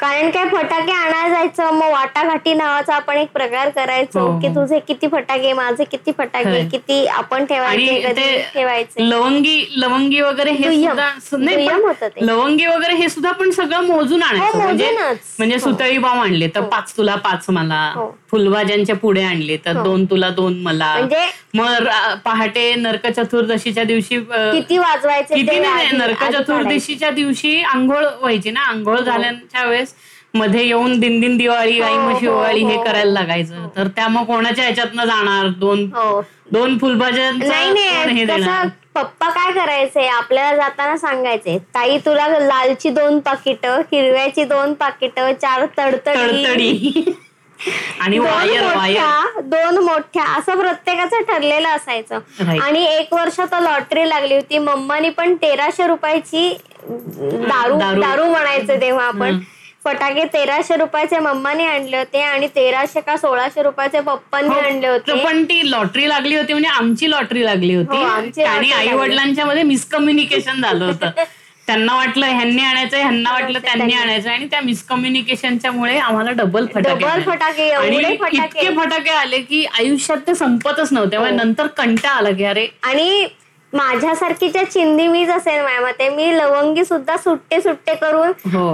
[0.00, 4.54] कारण काय फटाके आणायला जायचं मग वाटाघाटी नावाचा आपण एक प्रकार करायचो हो, की हो.
[4.54, 6.62] तुझे किती फटाके माझे किती फटाके.
[6.68, 10.70] किती आपण ठेवायचे ठेवायचे लवंगी लवंगी वगैरे हे.
[10.76, 11.08] सुद्धा.
[12.20, 15.18] लवंगी वगैरे हे सुद्धा पण सगळं मोजून आणायचं हो, म्हणजे मोजूनच.
[15.38, 15.60] म्हणजे हो.
[15.60, 16.60] सुतळी बॉम्ब आणले तर.
[16.68, 17.82] पाच तुला पाच मला.
[18.30, 19.82] फुलभाज्यांच्या पुढे आणले तर.
[19.82, 21.86] दोन तुला दोन मला म्हणजे मग
[22.24, 26.24] पहाटे नरक चतुर्दशीच्या दिवशी किती वाजवायचे किती नाही नरक.
[26.32, 29.87] चतुर्दशीच्या दिवशी आंघोळ व्हायची ना आंघोळ झाल्याच्या वेळेस
[30.38, 32.82] मध्ये येऊन दिन दिन दिवाळी गाई हो, म्हशी हो, ओवाळी हे हो.
[32.84, 33.68] करायला लागायचं.
[33.76, 35.48] तर त्या मग कोणाच्या ह्याच्यातनं जाणार?
[35.58, 35.88] दोन
[36.52, 40.06] दोन फुलभाज्यांचं नाही नाही कसं पप्पा काय करायचे?
[40.08, 47.02] आपल्याला जाताना सांगायचे ताई तुला लालची दोन पाकिट हिरव्याची दोन पाकिट चार तडतडी
[48.00, 52.18] आणि मोठ्या दोन मोठ्या असं प्रत्येकाचं ठरलेलं असायचं.
[52.62, 54.58] आणि एक वर्ष तर लॉटरी लागली होती.
[54.58, 56.48] मम्मानी पण तेराशे रुपयाची
[56.82, 58.24] दारू दारू.
[58.24, 59.38] म्हणायचं तेव्हा आपण.
[59.88, 65.24] फटाके तेराशे रुपयाचे मम्माने आणले होते आणि तेराशे का सोळाशे रुपयाचे पप्पांनी हो, आणले होते
[65.24, 68.92] पण ती लॉटरी लागली होती म्हणजे आमची लॉटरी लागली हो, होती आमची आणि आई.
[68.92, 71.10] वडिलांच्या मध्ये मिसकम्युनिकेशन झालं होतं
[71.66, 73.92] त्यांना वाटलं ह्यांनी आणायचं ह्यांना वाटलं त्यांनी.
[73.94, 77.20] आणायचं आणि त्या मिसकम्युनिकेशनच्या मुळे आम्हाला डबल फटाके.
[77.26, 77.96] फटाके, आणि.
[77.96, 81.26] इतके फटाके आले की आयुष्यात ते संपतच नव्हते हो.
[81.26, 83.26] नंतर कंटा आला की अरे आणि
[83.72, 88.70] माझ्यासारखी ज्या चिंदी मीच असेल माझ्या मते मी लवंगी सुद्धा सुट्टे सुट्टे करून हो.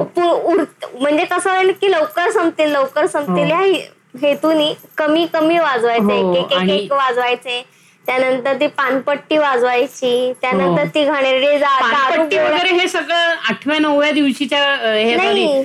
[0.95, 3.57] म्हणजे कसं होईल की लवकर संपतील लवकर संपतील हो.
[3.57, 3.83] ह्या
[4.23, 7.63] हेतूनी कमी कमी वाजवायचे हो, एक एक वाजवायचे
[8.07, 10.89] त्यानंतर ती पानपट्टी वाजवायची त्यानंतर हो.
[10.95, 15.63] ती घाणेरडी पानपट्टी वगैरे हे सगळं आठव्या नवव्या दिवशीच्या हे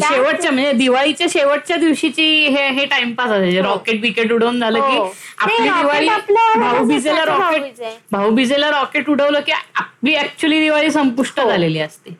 [0.00, 5.04] शेवटच्या म्हणजे दिवाळीच्या शेवटच्या दिवशीची हे हे टाइमपास असायचे रॉकेट बिकेट उडवून झालं की हो.
[5.38, 6.08] आपली दिवाळी
[6.56, 7.82] भाऊबीजेला रॉकेट.
[8.12, 12.16] भाऊबीजेला रॉकेट उडवलं की आपली ऍक्च्युली दिवाळी संपुष्ट झालेली असते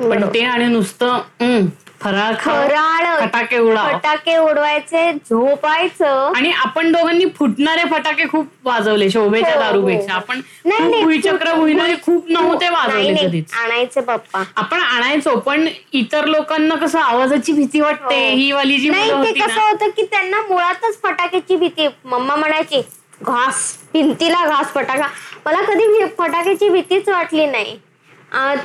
[0.00, 0.30] पण हो.
[0.34, 1.66] ते आणि नुसतं
[2.04, 6.32] फराळ फराळ फटाके उडाव फटाके उडवायचे झोपायचं.
[6.36, 9.64] आणि आपण दोघांनी फुटणारे फटाके खूप वाजवले शोभेच्या हो, हो.
[9.64, 10.14] दारूपेक्षा.
[10.14, 13.52] आपण फुट- भुईणारे खूप नव्हते वाजवले कधीच.
[13.54, 14.42] आणायचे पप्पा.
[14.56, 18.36] आपण आणायचो पण इतर लोकांना कसं आवाजाची भीती वाटते हो.
[18.36, 22.82] ही वाली जी नाही ते कसं होतं की त्यांना मुळातच फटाक्याची भीती मम्मा म्हणायची
[23.22, 25.06] घास भिंतीला घास फटाका.
[25.46, 27.78] मला कधी फटाक्याची भीतीच वाटली नाही.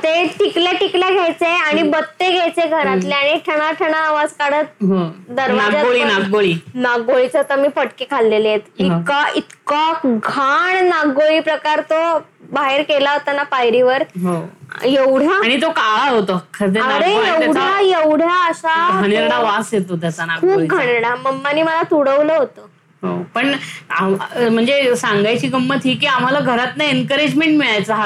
[0.02, 7.42] ते टिकल्या टिकल्या घ्यायचे आणि बत्ते घ्यायचे घरातले आणि ठणा ठणा आवाज काढत नागगोळी नागगोळीचं
[7.50, 8.60] तर मी फटके खाल्लेले आहेत.
[8.78, 12.18] इतका इतका घाण नागगोळी प्रकार तो
[12.52, 14.02] बाहेर केला होता ना पायरीवर.
[14.24, 14.40] हो.
[14.84, 15.34] एवढा?
[15.34, 16.40] आणि तो काळा होतो.
[16.60, 21.14] अरे एवढा एवढा असा घाणेरडा वास येतो त्याचा खूप घाणेरडा.
[21.14, 22.66] मम्मानी मला तुडवलं होतं.
[23.02, 23.54] पण
[23.90, 28.00] आम- म्हणजे सांगायची गंमत ही की आम्हाला घरातनं एनकरेजमेंट मिळायचं हो.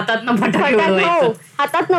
[1.59, 1.91] हातात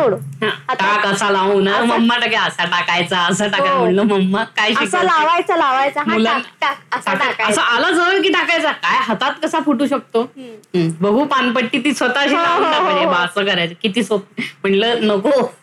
[0.44, 3.74] हा, हातात- टाक असा लावून मम्मा टाके असा टाकायचा असं टाकायचं.
[3.74, 3.82] हो.
[3.82, 4.72] म्हणलं मम्मा काय?
[5.04, 6.00] लावायचं लावायचं.
[6.00, 7.52] हा मुलां- टाक टाक असं टाका- टाकायचं.
[7.52, 8.72] असं आला जवळ की टाकायचा?
[8.72, 10.22] काय हातात कसा फुटू शकतो?
[10.22, 10.90] हम्म.
[11.00, 13.10] बघू पानपट्टी ती स्वतःशी हो, लावून हो, टाकायची हो.
[13.10, 13.74] बा, असं करायचं.
[13.82, 15.54] किती सोप म्हणलं नको.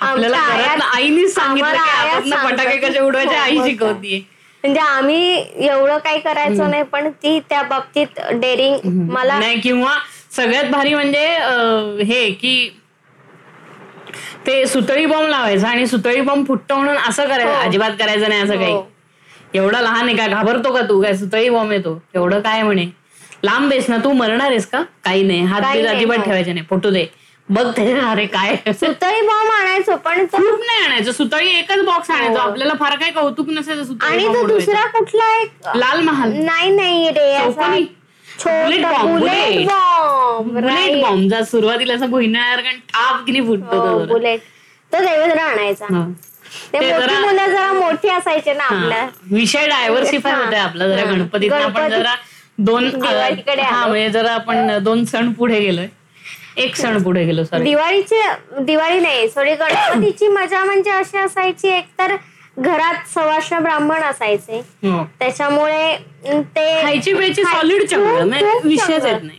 [0.00, 0.80] आपल्याला घरात
[1.28, 2.76] सांगितलं की हातातनं फटाके.
[2.76, 4.31] कसे उडवायचे हो, आई हो, शिकवतीये.
[4.64, 5.34] म्हणजे आम्ही
[5.66, 9.96] एवढं काही करायचो नाही पण ती त्या बाबतीत डेअरिंग मला नाही किंवा
[10.30, 11.26] सगळ्यात भारी म्हणजे
[12.04, 12.54] हे की
[14.46, 17.60] ते सुतळी बॉम्ब लावायचं आणि सुतळी बॉम्ब फुटतो म्हणून असं करायचं हो.
[17.60, 18.72] अजिबात करायचं नाही असं काही.
[18.72, 18.86] हो.
[19.54, 20.26] एवढा लहान आहे का?
[20.26, 21.00] घाबरतो का तू?
[21.02, 22.86] काय सुतळी बॉम्ब येतो एवढं काय म्हणे?
[23.44, 24.12] लांब आहेस ना तू?
[24.12, 24.82] मरणार आहेस का?
[25.04, 25.40] काही नाही.
[25.42, 26.18] हात अजिबात.
[26.18, 26.66] ठेवायचे नाही.
[26.70, 27.06] फोटो दे.
[27.48, 32.10] बघ ते अरे काय सुतळी बॉम्ब आणायचो पण तो खूप नाही आणायचं सुतळी एकच बॉक्स
[32.10, 32.48] आणायचो हो.
[32.48, 34.64] आपल्याला फार काही कौतुक नसायचं सुतळी आणि bomb तो उडवायचं.
[34.66, 37.80] दुसरा कुठला एक लाल महाल नाही नाही रे असा चौकोनी?
[38.26, 39.66] बुलेट छोटा bullet bullet.
[39.66, 41.02] Bomb bullet right.
[41.02, 44.12] Bomb जा सुरुवातीला असं कारण ठाप किती फुटतो हो, तो जरा.
[44.12, 44.40] बुलेट
[44.92, 46.04] तो देवेंद्र आणायचा हा.
[46.72, 49.08] ते ते मोठी जरा- मुलं जरा मोठी असायचे ना आपल्या हा.
[49.30, 50.44] विषय डायव्हर्सिफाय हा.
[50.44, 51.10] होते आपला जरा हा.
[51.12, 52.14] गणपतीत आपण गणपती- जरा
[52.60, 53.90] दोन दिवाळीकडे हा आलो.
[53.90, 55.86] म्हणजे जरा आपण दोन सण पुढे गेलोय
[56.56, 58.20] एक सण पुढे गेलो सॉरी दिवाळीची
[58.60, 62.14] दिवाळी नाही सॉरी गणपतीची मजा म्हणजे अशी असायची एकतर
[62.58, 69.04] घरात सवाष्ण ब्राह्मण असायचे त्याच्यामुळे ते खायची प्यायची सॉलिड चांगलं विषयच.
[69.04, 69.38] येत नाही.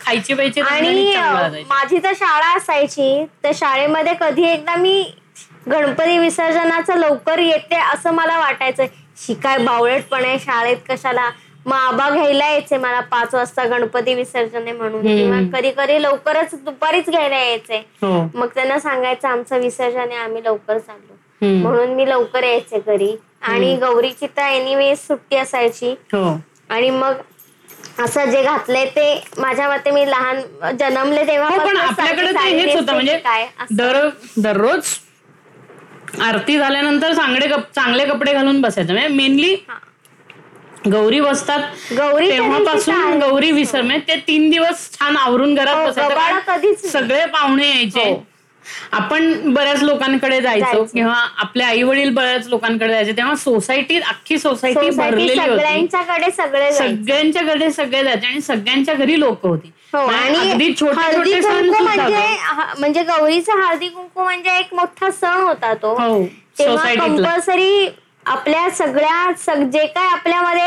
[0.00, 1.62] खायची प्यायची आणि.
[1.68, 5.02] माझी तर शाळा असायची तर शाळेमध्ये कधी एकदा मी
[5.68, 8.84] गणपती विसर्जनाचं लवकर येते असं मला वाटायचं
[9.26, 11.28] शिकाय बावळटपण शाळेत कशाला
[11.68, 15.02] मग आबा घ्यायला यायचे मला पाच वाजता गणपती विसर्जन आहे म्हणून.
[15.02, 17.78] किंवा कधी कधी लवकरच दुपारीच घ्यायला यायचे.
[18.02, 18.12] हो.
[18.34, 21.14] मग त्यांना सांगायचं आमचं विसर्जन आहे आम्ही लवकर चाललो.
[21.58, 23.14] म्हणून मी लवकर यायचे घरी.
[23.42, 25.90] आणि गौरीची तर एनिवे सुट्टी असायची.
[26.14, 26.36] हो.
[26.70, 27.14] आणि मग
[27.98, 30.40] असं जे घातलंय ते माझ्या मते मी लहान
[30.78, 33.46] जन्मले तेव्हा हो पण आपल्याकडे हेच होतं म्हणजे काय
[34.38, 34.94] दररोज
[36.22, 38.92] आरती झाल्यानंतर चांगले चांगले कपडे घालून बसायचं.
[38.92, 39.54] म्हणजे मेनली.
[40.86, 41.60] गौरी बसतात.
[41.92, 46.88] गौरी तेव्हापासून गौरी विसर म्हणजे ते तीन दिवस छान आवरून घरात हो, बसायचं.
[46.88, 48.08] सगळे पाहुणे यायचे.
[48.10, 48.22] हो.
[48.92, 50.82] आपण बऱ्याच लोकांकडे जायचो.
[50.84, 53.12] किंवा आपले आई वडील बऱ्याच लोकांकडे जायचे.
[53.12, 55.50] तेव्हा सोसायटीत अख्खी सोसायटी सोसायटी भरलेली होती.
[55.50, 56.94] सगळ्यांच्याकडे सगळे जायचे.
[56.96, 59.70] सगळ्यांच्या घरी सगळे जायचे आणि सगळ्यांच्या घरी लोक होती.
[59.94, 62.26] हो आणि छोटे छोटे सण म्हणजे
[62.78, 65.94] म्हणजे गौरीचा हळदी कुंकू म्हणजे एक मोठा सण होता तो.
[66.58, 67.06] सोसायटीतला.
[67.06, 67.88] कंपल्सरी
[68.28, 70.66] आपल्या सगळ्या सग- जे काय आपल्यामध्ये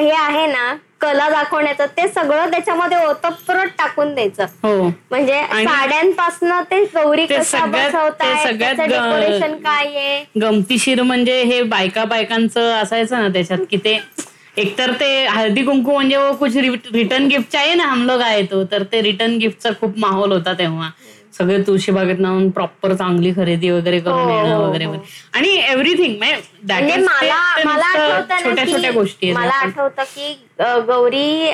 [0.00, 4.44] हे आहे ना कला दाखवण्याचं ते सगळं त्याच्यामध्ये ओतप्रोत टाकून द्यायचं.
[4.62, 4.82] हो.
[5.10, 7.24] म्हणजे साड्यांपासून ते गौरी
[8.88, 10.24] डेकोरेशन काय आहे?
[10.40, 13.98] गमतीशीर म्हणजे हे बायका बायकांचं असायचं ना त्याच्यात की ते
[14.56, 18.82] एकतर ते हळदी कुंकू म्हणजे कुछ रिटर्न गिफ्ट चाहिए ना हम लोग आए तो तर
[18.82, 20.90] ते रिटर्न गिफ्टचा खूप माहोल होता तेव्हा.
[21.32, 24.90] सगळे तुळशीबागेत जाऊन प्रॉपर चांगली खरेदी वगैरे करून हो, येणं हो, वगैरे हो.
[24.90, 25.10] वगैरे.
[25.32, 30.32] आणि एव्हरीथिंग म्हणजे मला मला आठवतं छोट्या छोट्या गोष्टी मला आठवतं की
[30.86, 31.52] गौरी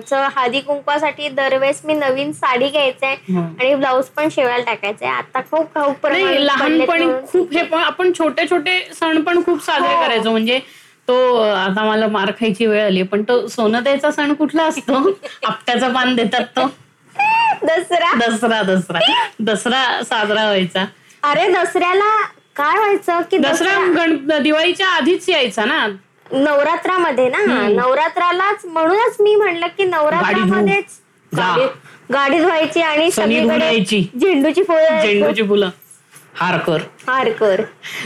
[0.00, 3.40] च हळदी कुंकवासाठी दरवेळेस मी नवीन साडी घ्यायचंय हो.
[3.40, 7.06] आणि ब्लाऊज पण शिवायला टाकायचंय आता खूप खूप लहानपणी.
[7.32, 9.94] खूप हे पण आपण छोटे छोटे सण पण खूप साजरे.
[9.96, 10.58] करायचो म्हणजे
[11.08, 11.14] तो
[11.44, 14.98] आता मला मार खायची वेळ आली पण तो सोनं द्यायचा सण कुठला असतो
[15.44, 16.66] आपट्याचं पान देतात तो
[17.64, 18.12] दसरा?
[18.18, 18.98] दसरा दसरा.
[19.40, 20.84] दसरा साजरा व्हायचा.
[21.22, 22.10] अरे दसऱ्याला
[22.56, 25.86] काय व्हायचं की दसरा गण दिवाळीच्या आधीच यायचा ना.
[26.32, 27.44] नवरात्रामध्ये ना?
[27.68, 30.98] नवरात्रालाच म्हणूनच मी म्हणलं की नवरात्रामध्येच
[31.32, 31.42] जा.
[31.46, 31.66] गाडी
[32.12, 34.00] गाडी धुवायची आणि सनी सगळीकडे.
[34.20, 35.70] झेंडूची फुलं झेंडूची फुलं.
[36.34, 37.60] हारकर हार कर.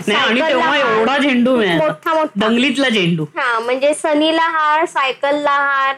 [0.06, 0.98] नाही आणि सायकलला तेव्हा हार.
[0.98, 1.84] एवढा झेंडू मोठा मिळाला.
[1.84, 3.24] मोठा दंगलीतला झेंडू.
[3.36, 5.94] हा म्हणजे सनीला हार सायकलला हार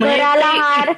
[0.00, 0.92] घराला ते- हार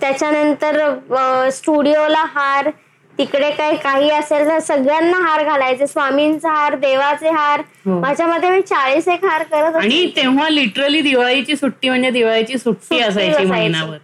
[0.00, 2.70] त्याच्यानंतर स्टुडिओला हार
[3.18, 7.98] तिकडे काही काही असेल तर सगळ्यांना हार घालायचे स्वामींचा हार देवाचे हार हो.
[8.00, 9.78] माझ्या मते मी चाळीस एक हार करत होते.
[9.78, 13.44] आणि तेव्हा लिटरली दिवाळीची सुट्टी म्हणजे दिवाळीची सुट्टी असायची.
[13.44, 13.96] महिनाभर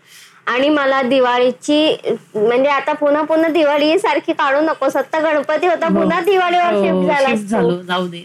[0.50, 1.96] आणि मला दिवाळीची
[2.34, 4.88] म्हणजे आता पुन्हा पुन्हा दिवाळी सारखी काढू नको.
[4.88, 7.46] सत्ता गणपती होता पुन्हा दिवाळीवर हो, शिफ्ट झाला असतो.
[7.46, 7.82] झालो.
[7.82, 8.24] जाऊ दे.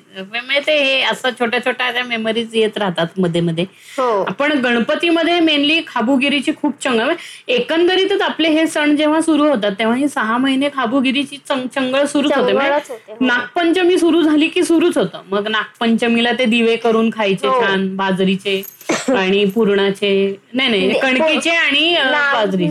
[0.67, 3.63] ते हे असं छोट्या छोट्या मेमरीज येत राहतात मध्ये मध्ये.
[3.97, 4.23] हो.
[4.23, 7.13] आपण गणपतीमध्ये मेनली खाबुगिरीची खूप चंगळ
[7.47, 12.33] एकंदरीतच आपले हे सण जेव्हा सुरू होतात तेव्हा हे सहा महिने खाबुगिरीची चंग- चंगळ सुरूच
[12.33, 13.15] होते हो.
[13.21, 15.21] नागपंचमी सुरू झाली की सुरूच होतं.
[15.31, 17.61] मग नागपंचमीला ते दिवे करून खायचे हो.
[17.61, 18.63] छान बाजरीचे.
[18.89, 20.09] आणि पुरणाचे
[20.53, 21.95] नाही नाही कणकीचे आणि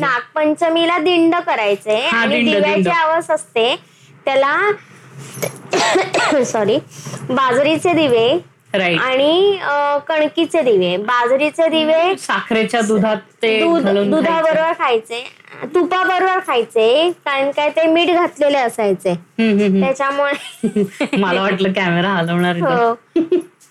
[0.00, 1.96] नागपंचमीला दिंड करायचे.
[2.06, 2.88] हा, आणि दिंड, दिव्याची.
[2.90, 3.74] आवस असते.
[4.24, 4.56] त्याला
[6.44, 6.78] सॉरी
[7.28, 8.28] बाजरीचे दिवे
[8.74, 10.96] राईट आणि अ, कणकीचे दिवे.
[10.96, 14.10] बाजरीचे दिवे साखरेच्या दुधात ते दूध घालून खायचे.
[14.10, 15.24] दुधाबरोबर खायचे.
[15.74, 17.10] तुपाबरोबर खायचे.
[17.24, 19.10] कारण काय ते मीठ घातलेले असायचे.
[19.10, 19.80] हम्म, हम्म, हम्म.
[19.80, 22.56] त्याच्यामुळे मला वाटलं कॅमेरा हलवणार.
[22.56, 22.94] हो.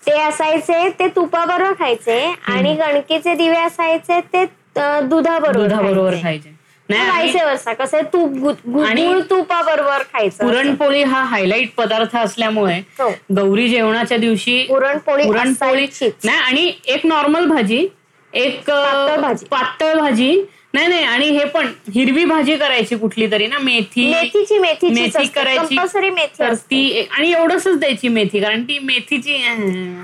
[0.06, 4.44] ते असायचे ते तुपाबरोबर खायचे आणि कणकीचे दिवे असायचे ते
[4.76, 6.52] दुधाबरोबर दुधाबरोबर खायचे.
[6.88, 13.08] नाही कसं तूप आणि तुपाबरोबर खायचं पुरणपोळी हा हायलाइट पदार्थ असल्यामुळे हो.
[13.36, 15.86] गौरी जेवणाच्या दिवशी पुरणपोळी पुरणपोळी.
[16.24, 17.86] नाही आणि एक नॉर्मल भाजी
[18.32, 20.44] एक पातळ भाजी.
[20.74, 25.26] नाही नाही आणि हे पण हिरवी भाजी करायची कुठली तरी ना मेथी मेथीची मेथीची मेथी
[25.26, 25.76] करायची
[26.10, 26.54] मेथी तर.
[26.54, 29.36] ती आणि एवढंच द्यायची मेथी कारण ती मेथीची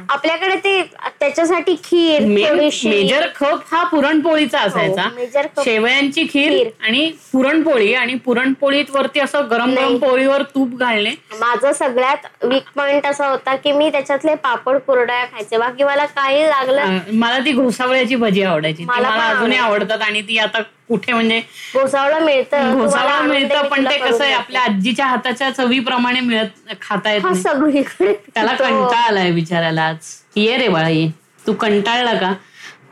[0.08, 0.82] आपल्याकडे ते
[1.20, 5.60] त्याच्यासाठी खीर मेजर खप हा पुरणपोळीचा असायचा हो, खप.
[5.64, 6.68] शेवयांची खीर.
[6.80, 9.96] आणि पुरणपोळी आणि पुरणपोळीत वरती असं गरम गरम.
[9.98, 15.58] पोळीवर तूप घालणे माझं सगळ्यात वीक पॉइंट असा होता की मी त्याच्यातले पापड कुरड्या खायचे
[15.58, 19.58] बाकी मला काही लागलं मला ती घोसावळ्याची भजी आवडायची मला अजूनही.
[19.58, 21.40] आवडतात आणि ती आता कुठे म्हणजे
[21.74, 24.32] घोसावळं मिळतं घोसावळा मिळतं पण ते कसं आहे.
[24.34, 28.52] आपल्या आजीच्या हाताच्या चवीप्रमाणे मिळत खाता येत हा सगळीकडे त्याला.
[28.54, 31.08] कंटाळा आलाय बिचारायला आज ये रे बाळा ये
[31.46, 32.32] तू कंटाळला का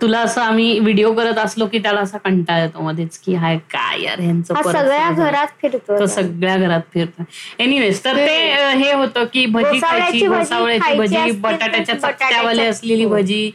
[0.00, 4.02] तुला असं आम्ही व्हिडिओ करत असलो की त्याला असा कंटाळा येतो मध्येच की हाय काय
[4.02, 5.10] यार ह्यांचं सगळ्या.
[5.10, 7.22] घरात फिरतो सगळ्या घरात फिरतो
[7.58, 8.36] एनिवेज तर ते
[8.74, 13.06] हे होतं की भजी खायची भजी घोसावळ्याची भजी बटाट्याच्या चपट्यावाले असलेली.
[13.06, 13.50] भजी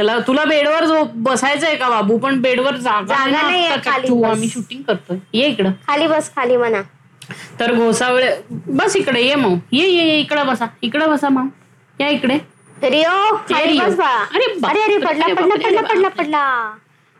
[0.00, 0.84] त्याला तुला बेडवर
[1.14, 2.16] बसायचंय का बाबू?
[2.18, 3.66] पण बेडवर जागा नाही.
[4.24, 5.16] आम्ही शूटिंग करतोय.
[5.32, 5.70] ये इकडं.
[5.86, 6.80] खाली बस खाली म्हणा.
[7.60, 9.56] तर घोसावळे बस इकडे ये मग.
[9.72, 10.66] ये ये इकडे बसा.
[10.82, 11.48] इकडे बसा मग.
[12.00, 12.38] या इकडे.
[12.82, 16.08] रिओ अरे अरे पडला पडला पडला पडला.
[16.08, 16.74] पडला.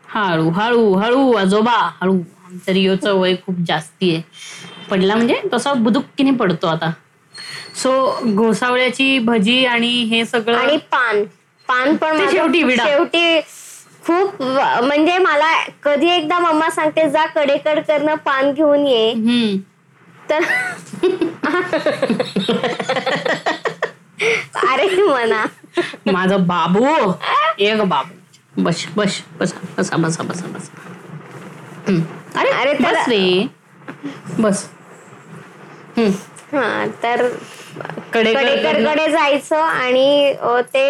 [0.04, 1.76] हळू हळू हळू आजोबा.
[2.02, 2.14] हळू.
[2.44, 4.22] आमच्या रिओचं वय खूप जास्ती आहे.
[4.90, 5.40] पडला म्हणजे?
[5.54, 6.90] तसा बुदुक्कीने पडतो आता.
[7.74, 11.22] सो घोसावळ्याची भजी आणि हे सगळं आणि पान.
[11.70, 12.62] पान पण शेवटी.
[12.76, 13.40] शेवटी
[14.06, 15.52] खूप म्हणजे मला
[15.82, 19.56] कधी एकदा मम्मा सांगते जा कडेकड करणं पान घेऊन ये.
[20.30, 20.44] तर
[24.68, 25.44] अरे म्हणा
[26.12, 26.86] माझा बाबू
[27.58, 28.62] एक बाबू.
[28.62, 31.92] बस बस बसा बसा बसा बसा बसा.
[32.40, 33.46] अरे अरे बस रे.
[34.38, 34.64] बस.
[35.96, 36.10] हम्म.
[36.52, 37.26] हा तर
[38.14, 40.34] कडे कडेकडकडे जायचं आणि
[40.74, 40.84] ते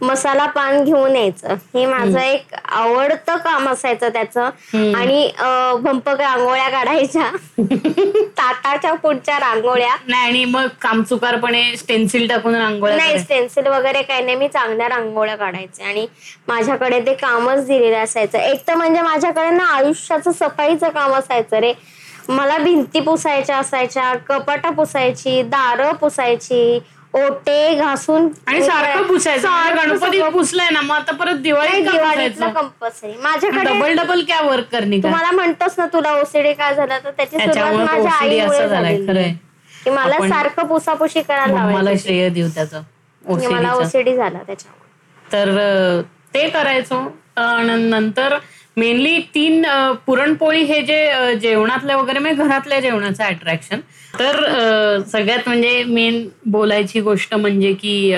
[0.00, 1.54] मसाला पान घेऊन यायचं.
[1.74, 4.50] हे माझं एक आवडतं काम असायचं त्याचं.
[4.96, 7.30] आणि अ, भंपक रांगोळ्या काढायच्या.
[8.38, 9.94] ताटाच्या पुढच्या रांगोळ्या.
[10.08, 13.18] नाही आणि मग कामचुकारपणे स्टेन्सिल टाकून रांगोळ्या नाही.
[13.18, 14.36] स्टेन्सिल वगैरे काही नाही.
[14.36, 15.84] मी चांगल्या रांगोळ्या काढायचे.
[15.84, 16.06] आणि
[16.48, 18.38] माझ्याकडे ते कामच दिलेलं असायचं.
[18.38, 21.72] एक तर म्हणजे माझ्याकडे ना आयुष्याचं सफाईचं काम असायचं रे.
[22.28, 26.78] मला भिंती पुसायच्या असायच्या कपाटा पुसायची दारं पुसायची
[27.16, 29.48] ओटे घासून आणि सारखं पुसायचं.
[29.48, 32.48] म्हणजे गणपती पुसलाय ना मग आता परत दिवाळीतलं पुसायचं?
[32.50, 35.02] कंपल्सरी माझ्याकडे डबल डबल क्या वर्क करणे का?
[35.02, 38.68] तुम्हाला म्हणतोस ना तुला ओसीडी काय झालं तर त्याची सुरुवात त्याच्यामुळे माझ्या आईमुळे असं झालंय
[38.82, 39.32] झालेली खरंय.
[39.72, 42.02] की मला आपण- सारखं पुसापुशी करायला मला लावायची.
[42.02, 42.80] श्रेय देऊ त्याचं
[43.24, 43.72] की मला.
[43.74, 45.32] ओसीडी झाला त्याच्यामुळे.
[45.32, 46.00] तर अ,
[46.34, 46.98] ते करायचो.
[47.36, 48.36] आणि नंतर
[48.76, 49.64] मेनली तीन
[50.06, 53.80] पुरणपोळी हे जे अ, जेवणातले वगैरे म्हणजे घरातल्या जेवणाचं अट्रॅक्शन
[54.14, 54.44] तर
[55.06, 58.14] सगळ्यात म्हणजे मेन बोलायची गोष्ट म्हणजे की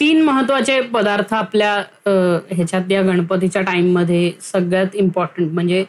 [0.00, 1.72] तीन महत्त्वाचे पदार्थ आपल्या
[2.06, 5.84] ह्याच्यात या गणपतीच्या टाइममध्ये सगळ्यात इम्पॉर्टंट म्हणजे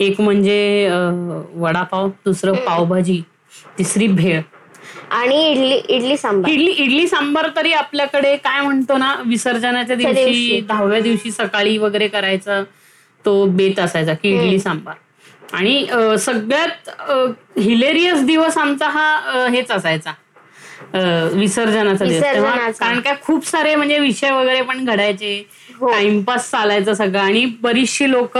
[0.00, 0.88] एक म्हणजे
[1.54, 3.20] वडापाव दुसरं पावभाजी
[3.78, 4.40] तिसरी भेळ.
[5.10, 6.50] आणि इडली इडली सांबार.
[6.50, 10.60] इडली इडली सांबार तरी आपल्याकडे काय म्हणतो ना विसर्जनाच्या दिवशी.
[10.68, 12.62] दहाव्या दिवशी सकाळी वगैरे करायचा.
[13.24, 14.94] तो बेत असायचा की इडली सांबार.
[15.52, 15.86] आणि
[16.18, 16.88] सगळ्यात
[17.58, 20.12] हिलेरियस दिवस आमचा हा हेच असायचा.
[21.34, 22.22] विसर्जनाचा दिवस.
[22.24, 22.70] तेव्हा.
[22.70, 25.36] कारण काय खूप सारे म्हणजे विषय वगैरे पण घडायचे.
[25.80, 25.90] हो.
[25.92, 27.18] टाइमपास चालायचं सगळं.
[27.20, 28.38] आणि बरीचशी लोक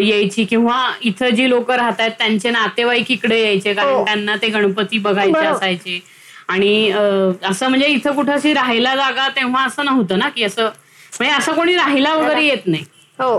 [0.00, 4.04] यायची किंवा इथं जी लोक राहतात त्यांचे नातेवाईक इकडे यायचे कारण हो.
[4.04, 5.46] त्यांना ते गणपती बघायचे.
[5.46, 6.00] असायचे.
[6.48, 6.90] आणि
[7.44, 10.64] असं म्हणजे इथं कुठं अशी राहायला जागा तेव्हा असं नव्हतं ना की असं
[11.12, 12.84] म्हणजे असं कोणी राहायला वगैरे येत नाही.
[13.18, 13.38] हो.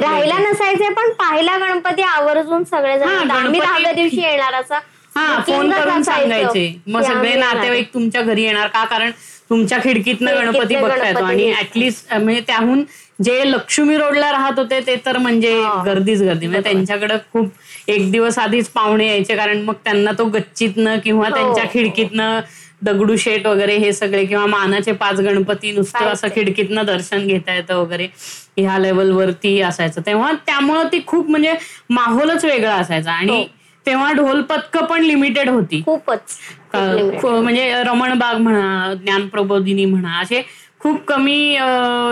[0.00, 4.78] राहिला नसायचे पण पाहिला गणपती आवर्जून सगळे जण आम्ही गणपती- दहाव्या दिवशी येणार असं.
[5.16, 6.82] हा फोन करून सांगायचे.
[6.86, 7.34] मग सगळे आम्ही.
[7.34, 8.84] नातेवाईक तुमच्या घरी येणार का?
[8.84, 9.10] कारण
[9.50, 11.52] तुमच्या खिडकीतनं गणपती बघता येतो आणि.
[11.60, 12.84] ऍटलिस्ट म्हणजे त्याहून
[13.24, 15.52] जे लक्ष्मी रोडला राहत होते ते तर म्हणजे.
[15.86, 16.46] गर्दीच गर्दी.
[16.46, 17.48] म्हणजे त्यांच्याकडे खूप
[17.88, 21.34] एक दिवस आधीच पाहुणे यायचे कारण मग त्यांना तो गच्चीतनं किंवा हो.
[21.34, 22.40] त्यांच्या खिडकीतनं
[22.82, 26.28] दगडूशेठ वगैरे हे सगळे किंवा मानाचे पाच गणपती नुसतं असं.
[26.30, 28.08] खिडकीतनं दर्शन घेता येतं वगैरे
[28.56, 31.54] ह्या लेवलवरती असायचं तेव्हा त्यामुळं ती खूप म्हणजे
[31.90, 33.44] माहोलच वेगळा असायचा आणि हो.
[33.86, 36.38] तेव्हा ढोल पथकं पण लिमिटेड होती खूपच
[36.74, 40.42] म्हणजे रमणबाग म्हणा ज्ञानप्रबोधिनी म्हणा असे
[40.80, 41.56] खूप कमी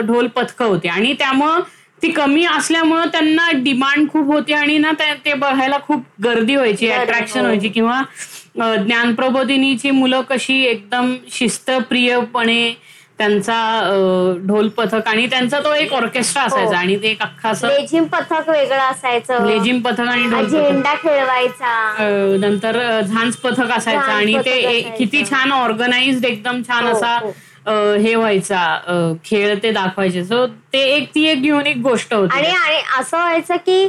[0.07, 1.61] ढोल पथकं होती आणि त्यामुळं
[2.02, 4.92] ती कमी असल्यामुळं त्यांना डिमांड खूप होती आणि ना
[5.24, 7.44] ते बघायला खूप गर्दी व्हायची अट्रॅक्शन हो.
[7.44, 8.02] व्हायची किंवा
[8.59, 12.73] ज्ञानप्रबोधिनीची मुलं कशी एकदम शिस्तप्रियपणे
[13.18, 13.55] त्यांचा
[14.47, 16.75] ढोल पथक आणि त्यांचा तो एक ऑर्केस्ट्रा असायचा हो.
[16.75, 22.79] आणि ते एक अख्खा लेझिम पथक वेगळं असायचं लेझिम पथक आणि ढोल झेंडा खेळवायचा नंतर
[23.01, 24.97] झांज पथक असायचं आणि ते असायचं.
[24.99, 27.33] किती छान ऑर्गनाइज्ड एकदम छान हो, असा हो.
[27.97, 33.16] हे व्हायचा खेळ ते दाखवायचे सो ते एक ती एक युनिक गोष्ट होती आणि असं
[33.16, 33.88] व्हायचं की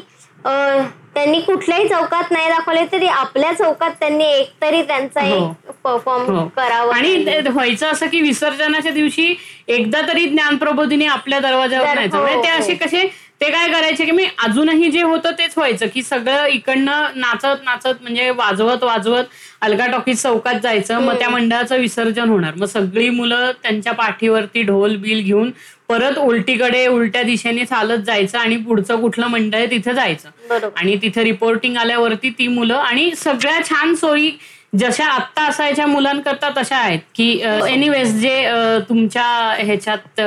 [1.16, 5.36] त्यांनी कुठल्याही चौकात नाही दाखवले तरी आपल्या चौकात त्यांनी एक तरी त्यांचा हो.
[5.36, 6.46] एक परफॉर्म हो.
[6.48, 9.34] करावं आणि व्हायचं असं की विसर्जनाच्या दिवशी
[9.70, 12.60] एकदा तरी ज्ञानप्रबोधिनी आपल्या दरवाजावर न्यायचं हो, म्हणजे ते हो.
[12.60, 13.08] असे कसे
[13.42, 18.02] ते काय करायचे की मी अजूनही जे होतं तेच व्हायचं की सगळं इकडनं नाचत नाचत
[18.02, 19.26] म्हणजे वाजवत वाजवत
[19.62, 22.54] अलगा टॉकीज चौकात जायचं मग त्या मंडळाचं विसर्जन होणार.
[22.56, 25.52] मग सगळी मुलं त्यांच्या पाठीवरती ढोल बिल घेऊन
[25.90, 30.30] परत उलटीकडे उलट्या दिशेने चालत जायचं आणि पुढचं कुठलं मंडळ आहे तिथे जायचं.
[30.78, 34.32] आणि तिथे रिपोर्टिंग आल्यावरती ती मुलं आणि सगळ्या छान सोयी
[34.74, 37.30] जशा आत्ता असायच्या मुलांकरता तशा आहेत की
[37.70, 39.24] एनिवेज जे अ, तुमच्या
[39.60, 40.20] ह्याच्यात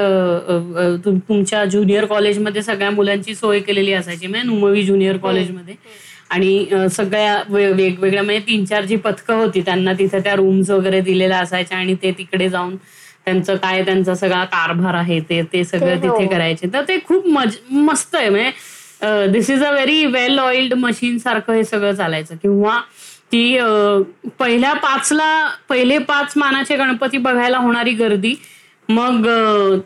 [1.04, 5.74] तुमच्या ज्युनियर कॉलेजमध्ये सगळ्या मुलांची सोय केलेली असायची म्हणजे नुमवी ज्युनियर कॉलेजमध्ये
[6.30, 10.70] आणि अ, सगळ्या वे- वेगवेगळ्या म्हणजे तीन चार जी पथकं होती त्यांना तिथे त्या रूम्स
[10.70, 12.76] वगैरे दिलेल्या असायच्या आणि ते तिकडे जाऊन
[13.24, 16.16] त्यांचं काय त्यांचा सगळा कारभार आहे ते ते सगळं हो.
[16.18, 16.66] तिथे करायचे.
[16.72, 21.52] तर ते खूप मज मस्त आहे म्हणजे this is a very well oiled machine सारखं
[21.52, 22.36] हे सगळं चालायचं.
[22.42, 22.80] किंवा
[23.32, 23.66] ती अ,
[24.38, 25.28] पहिल्या पाचला
[25.68, 28.34] पहिले पाच मानाचे गणपती बघायला होणारी गर्दी.
[28.88, 29.26] मग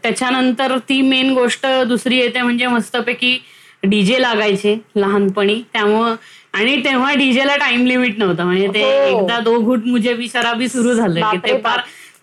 [0.03, 3.38] त्याच्यानंतर ती मेन गोष्ट दुसरी येते म्हणजे मस्तपैकी
[3.82, 5.61] डीजे लागायचे लहानपणी.
[5.72, 6.14] त्यामुळं
[6.55, 8.44] आणि तेव्हा डीजेला टाइम लिमिट नव्हतं.
[8.44, 9.18] म्हणजे ते हो.
[9.18, 11.20] एकदा दो घुट मुझे भी शराबी सुरू झालं.
[11.30, 11.80] की ते फार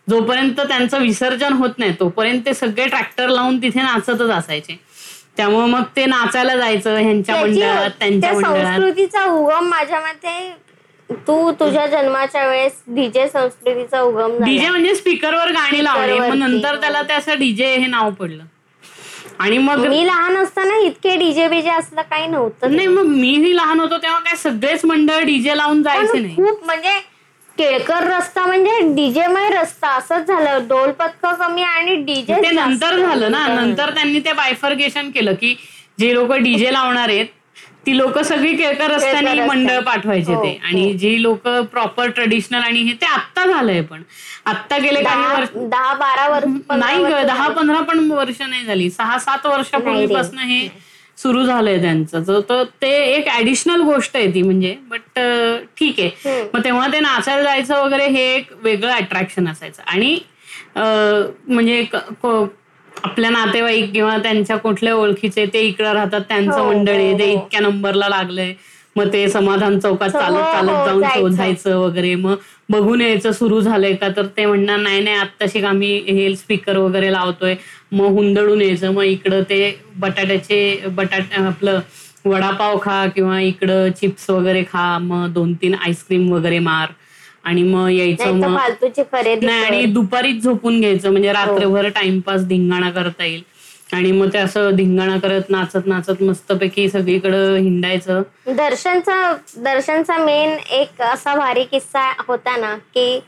[0.09, 4.77] जोपर्यंत त्यांचं विसर्जन होत नाही तोपर्यंत ते सगळे ट्रॅक्टर लावून तिथे नाचतच असायचे.
[5.37, 8.65] त्यामुळे मग ते नाचायला जायचं ह्यांच्या मंडळात त्यांच्या त्या मंडळात.
[8.65, 10.35] संस्कृतीचा उगम माझ्या मते
[11.27, 16.19] तू तुझ्या जन्माच्या वेळेस डीजे संस्कृतीचा उगम डीजे म्हणजे स्पीकरवर गाणी लावणे.
[16.19, 16.33] मग.
[16.33, 18.43] नंतर त्याला ते असं डीजे हे नाव पडलं.
[19.39, 22.75] आणि मग मी लहान असताना इतके डीजे बीजे असलं काही नव्हतं.
[22.75, 26.35] नाही मग मीही लहान होतो तेव्हा काय सगळेच मंडळ डीजे लावून जायचे नाही.
[26.35, 26.99] खूप म्हणजे
[27.57, 29.89] केळकर रस्ता म्हणजे डीजेमय रस्ता.
[29.89, 30.67] असंच झालं.
[30.67, 33.45] ढोल पथक कमी आणि डीजे ते नंतर झालं ना.
[33.47, 35.55] नंतर त्यांनी ते बायफर्गेशन केलं की
[35.99, 37.25] जे लोक डीजे लावणार आहेत
[37.85, 39.79] ती लोक सगळी केळकर रस्त्याने मंडळ.
[39.79, 40.59] पाठवायचे हो, ते.
[40.63, 44.01] आणि जी लोक प्रॉपर ट्रेडिशनल आणि हे ते आत्ता झालंय पण.
[44.45, 47.47] आत्ता गेले काही दहा वर्ष दहा बारा वर्ष नाही ग दहा.
[47.47, 48.89] पंधरा पण वर्ष नाही झाली.
[48.89, 50.67] सहा सात वर्षापूर्वीपासून हे
[51.17, 52.19] सुरू झालंय त्यांचं.
[52.21, 54.75] तर- ते एक ऍडिशनल गोष्ट आहे ती म्हणजे.
[54.81, 55.19] बट
[55.79, 56.09] ठीक आहे.
[56.53, 59.81] मग तेव्हा ते नाचायला जायचं वगैरे हे एक वेगळं अट्रॅक्शन असायचं.
[59.87, 60.17] आणि
[61.47, 61.85] म्हणजे
[62.95, 67.31] आपल्या नातेवाईक किंवा त्यांच्या कुठल्या ओळखीचे ते इकडं राहतात त्यांचं हो, मंडळ आहे ते हो,
[67.31, 67.37] हो.
[67.37, 68.53] इतक्या नंबरला लागलंय
[68.95, 71.03] मग ते समाधान चौकात हो, चालत चालत हो, जाऊन.
[71.13, 72.13] शोधायचं वगैरे.
[72.15, 72.35] मग
[72.69, 74.07] बघून यायचं सुरू झालंय का?
[74.09, 77.55] तर ते म्हणणार नाही नाही आत्ताशी आम्ही हे स्पीकर वगैरे लावतोय.
[77.91, 78.93] मग हुंदडून यायचं.
[78.93, 81.79] मग इकडं ते बटाट्याचे बटाट आपलं
[82.25, 84.97] वडापाव खा किंवा इकडं चिप्स वगैरे खा.
[84.99, 86.91] मग दोन तीन आईस्क्रीम वगैरे मार.
[87.43, 89.63] आणि मग यायचं मग फालतूची खरेदी नाही.
[89.65, 91.11] आणि दुपारीच झोपून घ्यायचं.
[91.11, 93.41] म्हणजे रात्रभर टाइमपास धिंगाणा करता येईल.
[93.93, 98.21] आणि मग ते असं धिंगाणा करत नाचत नाचत मस्तपैकी सगळीकडं हिंडायचं.
[98.47, 103.19] दर्शनचा दर्शनचा मेन एक असा भारी किस्सा होता ना की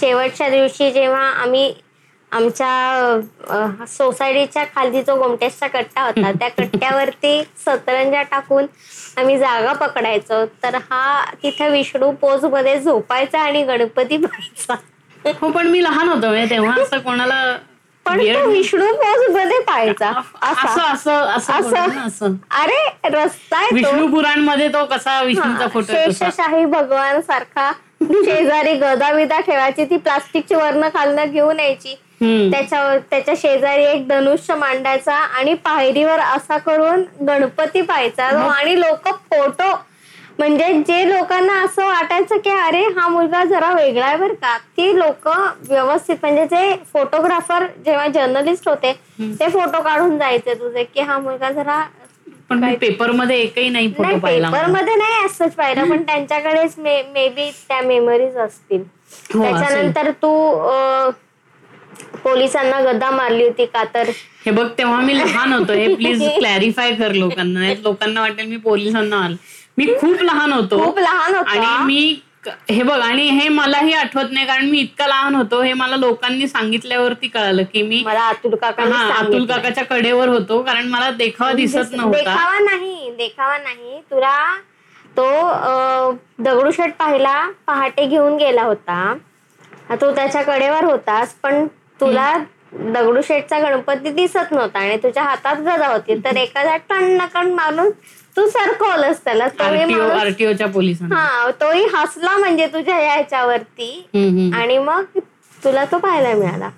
[0.00, 1.72] शेवटच्या दिवशी जेव्हा आम्ही
[2.34, 8.66] आमच्या सोसायटीच्या खाली जो गोमटेसचा कट्टा होता त्या कट्ट्यावरती सतरंजा टाकून
[9.16, 10.44] आम्ही जागा पकडायचो.
[10.62, 14.74] तर हा तिथे विष्णू पोजमध्ये झोपायचा आणि गणपती पाहायचा
[15.40, 17.56] हो पण मी लहान होतो तेव्हा असं कोणाला
[18.06, 20.10] पण तो विष्णू पोजमध्ये पाहायचा.
[20.42, 21.10] असं.
[21.36, 21.84] असा
[22.52, 25.92] अरे रस्ता विष्णू पुराणमध्ये तो कसा विष्णूचा फोटो.
[25.92, 27.70] शेषशाही भगवान सारखा
[28.02, 31.94] शेजारी गदा बिदा ठेवायची ती प्लास्टिकची वर्ण खालनं घेऊन यायची.
[32.50, 38.26] त्याच्यावर त्याच्या शेजारी एक धनुष्य मांडायचा आणि पायरीवर असा करून गणपती पाहायचा.
[38.50, 39.72] आणि लोक फोटो
[40.38, 44.56] म्हणजे जे लोकांना असं वाटायचं की अरे हा मुलगा जरा वेगळा आहे बरं का.
[44.76, 45.28] ती लोक
[45.68, 48.92] व्यवस्थित म्हणजे जे फोटोग्राफर जेव्हा जर्नलिस्ट होते
[49.40, 51.80] ते फोटो काढून जायचे तुझे की हा मुलगा जरा
[52.50, 57.80] पण मी पेपरमध्ये एकही नाही फोटो पेपरमध्ये नाही असंच पाहिलं पण त्यांच्याकडेच मे बी त्या
[57.82, 58.82] मेमरीज असतील.
[59.34, 60.30] हो, त्याच्यानंतर तू
[62.24, 64.10] पोलिसांना गदा मारली होती का तर?
[64.46, 65.72] हे बघ तेव्हा मी लहान होतो.
[65.72, 67.72] हे प्लीज क्लॅरिफाय कर लोकांना.
[67.82, 69.34] लोकांना वाटेल मी पोलिसांना आल.
[69.78, 70.84] मी खूप लहान होतो.
[70.84, 71.50] खूप लहान होता.
[71.50, 72.20] आणि मी
[72.70, 75.60] हे बघ आणि हे मलाही आठवत नाही कारण मी इतका लहान होतो.
[75.62, 79.44] हे मला लोकांनी सांगितल्यावरती कळालं की मी मला अतुल काकांनी हा अतुल.
[79.46, 82.18] काकाच्या कडेवर होतो कारण मला देखावा दिसत नव्हता.
[82.18, 84.00] देखावा नाही देखावा नाही.
[84.10, 84.36] तुला
[85.16, 85.26] तो
[86.38, 87.34] दगडूशेठ पाहिला
[87.66, 89.14] पहाटे घेऊन गेला होता.
[90.00, 91.66] तो त्याच्या कडेवर होतास पण
[92.06, 92.32] तुला
[92.74, 96.14] दगडूशेठचा गणपती दिसत नव्हता आणि तुझ्या हातात गदा होती.
[96.24, 97.90] तर एखादा टण कण मारून
[98.36, 99.46] तू सरकवलंस त्याला.
[99.48, 101.14] तोही आरटीओ माणूस आरटीओच्या पोलिसांना.
[101.16, 103.90] हा तोही हसला म्हणजे तुझ्या याच्यावरती
[104.54, 105.18] आणि मग
[105.64, 106.68] तुला तो पाहायला मिळाला.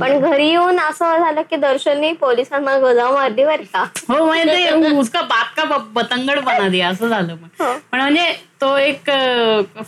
[0.00, 4.90] पण घरी येऊन असं झालं की दर्शननी पोलिसांना गजा मारली बर का हो म्हणजे ते
[4.90, 5.64] उसका बात का
[5.94, 7.72] पतंगड बना दिया असं झालं पण हो.
[7.92, 8.30] पण म्हणजे
[8.60, 9.10] तो एक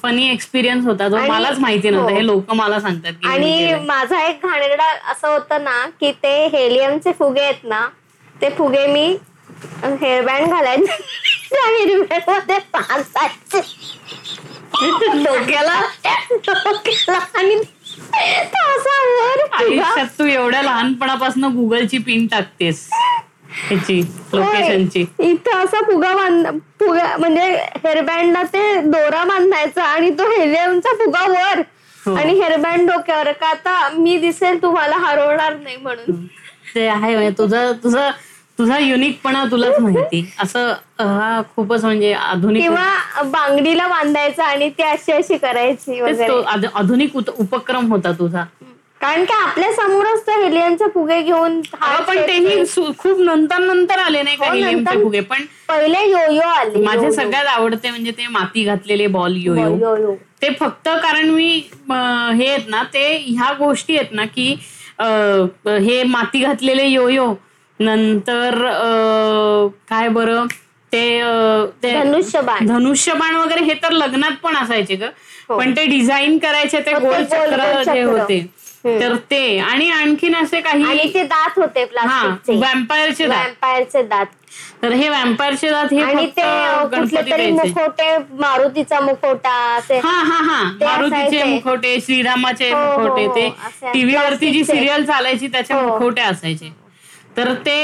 [0.03, 2.17] फनी एक्सपिरियन्स होता जो आणि- मलाच माहिती नव्हता हो.
[2.17, 3.75] हे लोक मला सांगतात आणि.
[3.87, 7.87] माझा एक घाणेरडा असं होतं ना की ते हेलियमचे फुगे आहेत ना
[8.35, 9.07] ते फुगे मी
[9.85, 10.97] हेअरबँड घालायचे
[11.51, 13.61] त्या हेअरबँडमध्ये पाचायचे
[15.23, 15.81] डोक्याला
[16.33, 17.65] डोक्याला आणि तो.
[19.59, 22.89] आयुष्यात तू एवढ्या लहानपणापासून गुगलची पिन टाकतेस.
[23.69, 24.01] ह्याची
[24.35, 25.05] लोकेशनची.
[25.19, 26.47] इथं असा फुगा बांध
[26.81, 27.45] फुगा म्हणजे
[27.77, 31.61] हेअरबँडला ते दोरा बांधायचा आणि तो हेलियमचा फुगा वर.
[31.99, 32.15] हो.
[32.15, 36.25] आणि हेअरबँड डोक्यावर का आता मी दिसेल तुम्हाला हरवणार नाही म्हणून.
[36.75, 38.11] ते आहे म्हणजे तुझा तुझा
[38.59, 40.33] तुझा युनिकपणा तुलाच माहिती.
[40.43, 46.29] असं हा खूपच म्हणजे आधुनिक किंवा बांगडीला बांधायचं आणि ती अशी अशी करायची तेच वगैरे.
[46.29, 48.45] तो आध- आधुनिक उत- उपक्रम होता तुझा.
[49.01, 53.19] कारण की आपल्या समोरच तो हेलियनचे फुगे घेऊन अगं, heart पण shape तेही सु- खूप
[53.19, 55.21] नंतर नंतर आले नाही का हो, हिलियमचे नंतर- फुगे.
[55.21, 57.13] पण पहिले योयो आले माझे.
[57.13, 59.77] सगळ्यात आवडते म्हणजे ते माती घातलेले बॉल योयो.
[59.77, 60.15] yo-yo.
[60.43, 64.57] ते फक्त कारण मी अं, हे आहेत ना ते ह्या गोष्टी आहेत ना की
[64.99, 67.35] अं, हे माती घातलेले योयो
[67.81, 68.55] नंतर
[69.89, 70.47] काय बरं
[70.93, 71.03] ते
[71.85, 75.03] धनुष्यबाण धनुष्यबाण वगैरे हे तर लग्नात पण असायचे ग
[75.49, 75.59] हो.
[75.59, 78.03] पण ते डिझाईन करायचे ते गोल चक्र जे.
[78.03, 78.41] होते
[78.85, 84.27] तर ते आणि आणखीन असे काही ते दात होते हा वॅम्पायरचे दात वॅम्पायरचे दात
[84.83, 86.43] तर हे वॅम्पायरचे दात हे आणि ते
[86.91, 91.43] कुठले तरी मुखवटे मारुतीचा मुखवटा असे हा हा हा मारुतीचे.
[91.45, 93.35] मुखवटे श्रीरामाचे हो, हो, मुखवटे हो.
[93.37, 94.65] ते असे टीव्हीवरती जी.
[94.65, 95.77] सिरियल चालायची त्याच्या.
[95.79, 96.73] मुखवटे असायचे
[97.37, 97.77] तर ते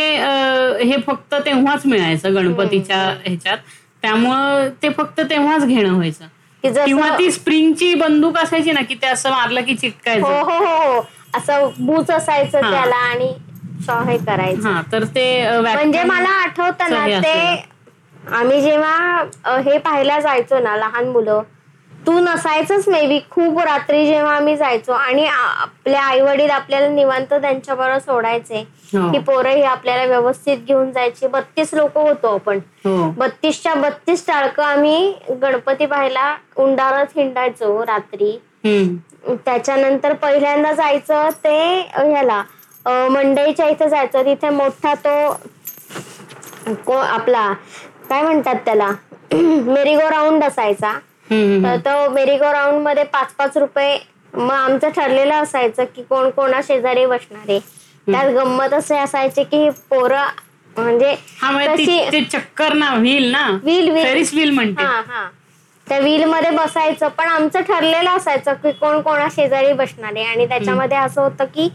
[0.83, 3.59] हे फक्त तेव्हाच मिळायचं गणपतीच्या ह्याच्यात.
[4.03, 6.27] त्यामुळं ते फक्त तेव्हाच घेणं व्हायचं.
[6.65, 10.33] किंवा ती स्प्रिंगची बंदूक असायची ना की ते असं मारलं की हो चिटकायचं.
[10.43, 12.71] हो हो हो असं बूच असायचं हा.
[12.71, 13.33] त्याला आणि
[13.89, 14.69] हे करायचं.
[14.69, 15.25] हा तर ते
[15.59, 17.63] म्हणजे मला आठवतं ना हे ते.
[18.33, 21.43] आम्ही जेव्हा हे पाहायला जायचो ना लहान मुलं
[22.07, 27.33] तू नसायचंच मे बी खूप रात्री जेव्हा आम्ही जायचो आणि आपले आई वडील आपल्याला निवांत
[27.33, 28.59] त्यांच्याबरोबर सोडायचे
[28.95, 29.11] हो.
[29.13, 31.27] की पोरं ही आपल्याला व्यवस्थित घेऊन जायची.
[31.27, 32.59] बत्तीस लोक होतो आपण.
[32.85, 33.11] हो.
[33.19, 38.37] बत्तीसच्या बत्तीस टाळकं आम्ही गणपती पाहायला उंडारत हिंडायचो रात्री.
[39.45, 41.57] त्याच्यानंतर पहिल्यांदा जायचं ते
[41.97, 42.43] ह्याला
[43.11, 44.25] मंडईच्या इथे जायचं.
[44.25, 45.17] तिथे मोठा तो
[46.97, 47.53] आपला
[48.09, 48.91] काय म्हणतात त्याला?
[49.33, 50.93] मेरीगो राऊंड असायचा.
[51.65, 51.77] तर.
[51.79, 53.99] तो मेरीगो राऊंडमध्ये पाच पाच रुपये
[54.35, 57.59] मग आमचं ठरलेलं असायचं की कोण कोणा शेजारी बसणारे
[58.07, 60.27] त्यात गंमत असे असायचे की पोरं
[60.77, 63.47] म्हणजे म्हणजे तशी चक्कर ना व्हील ना?
[63.63, 64.05] Wheel wheel.
[64.05, 64.83] फेरिस व्हील म्हणते.
[64.85, 65.29] हा हा.
[65.87, 70.25] त्या व्हील मध्ये बसायचं पण आमचं ठरलेलं असायचं की कोण कोणा शेजारी बसणार आहे.
[70.25, 71.69] आणि त्याच्यामध्ये असं होतं की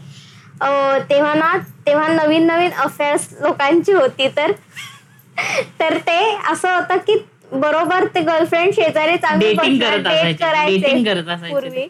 [1.10, 1.52] तेव्हा ना
[1.86, 4.52] तेव्हा नवीन नवीन अफेअर्स लोकांची होती तर
[5.80, 6.18] तर ते
[6.50, 7.16] असं होतं की
[7.52, 8.72] बरोबर ते गर्लफ्रेंड
[9.82, 11.50] करत असायचे.
[11.50, 11.86] पूर्वी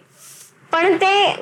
[0.72, 1.32] पण ते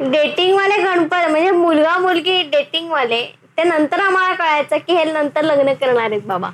[0.00, 3.22] डेटिंग वाले गणपत म्हणजे मुलगा मुलगी डेटिंग वाले
[3.58, 6.48] ते नंतर आम्हाला कळायचं की हे नंतर लग्न करणार आहेत बाबा.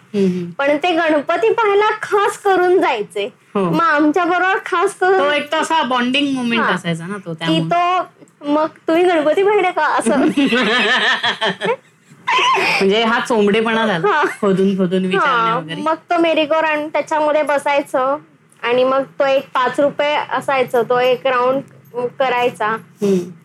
[0.58, 3.64] पण ते गणपती पाहायला खास करून जायचे हो.
[3.70, 6.62] मग आमच्या बरोबर खास करून तो एक तसा बॉन्डिंग मुवमेंट.
[6.64, 10.26] असायचा ना तो की तो मग तुम्ही गणपती पाहिजे का असं
[12.30, 14.22] म्हणजे हा चोंबडेपणा झाला.
[14.40, 18.16] खोदून खोदून विचारणे मग तो मेरीगोर आणि त्याच्यामध्ये बसायचं.
[18.62, 20.82] आणि मग तो एक पाच रुपये असायचं.
[20.82, 22.76] तो एक राऊंड करायचा.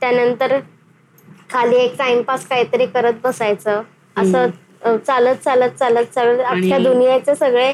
[0.01, 0.59] त्यानंतर
[1.49, 3.81] खाली एक टाइमपास काहीतरी करत बसायचं.
[4.15, 4.47] असं
[4.97, 7.71] चालत चालत चालत चालत अख्ख्या दुनियेचे सगळे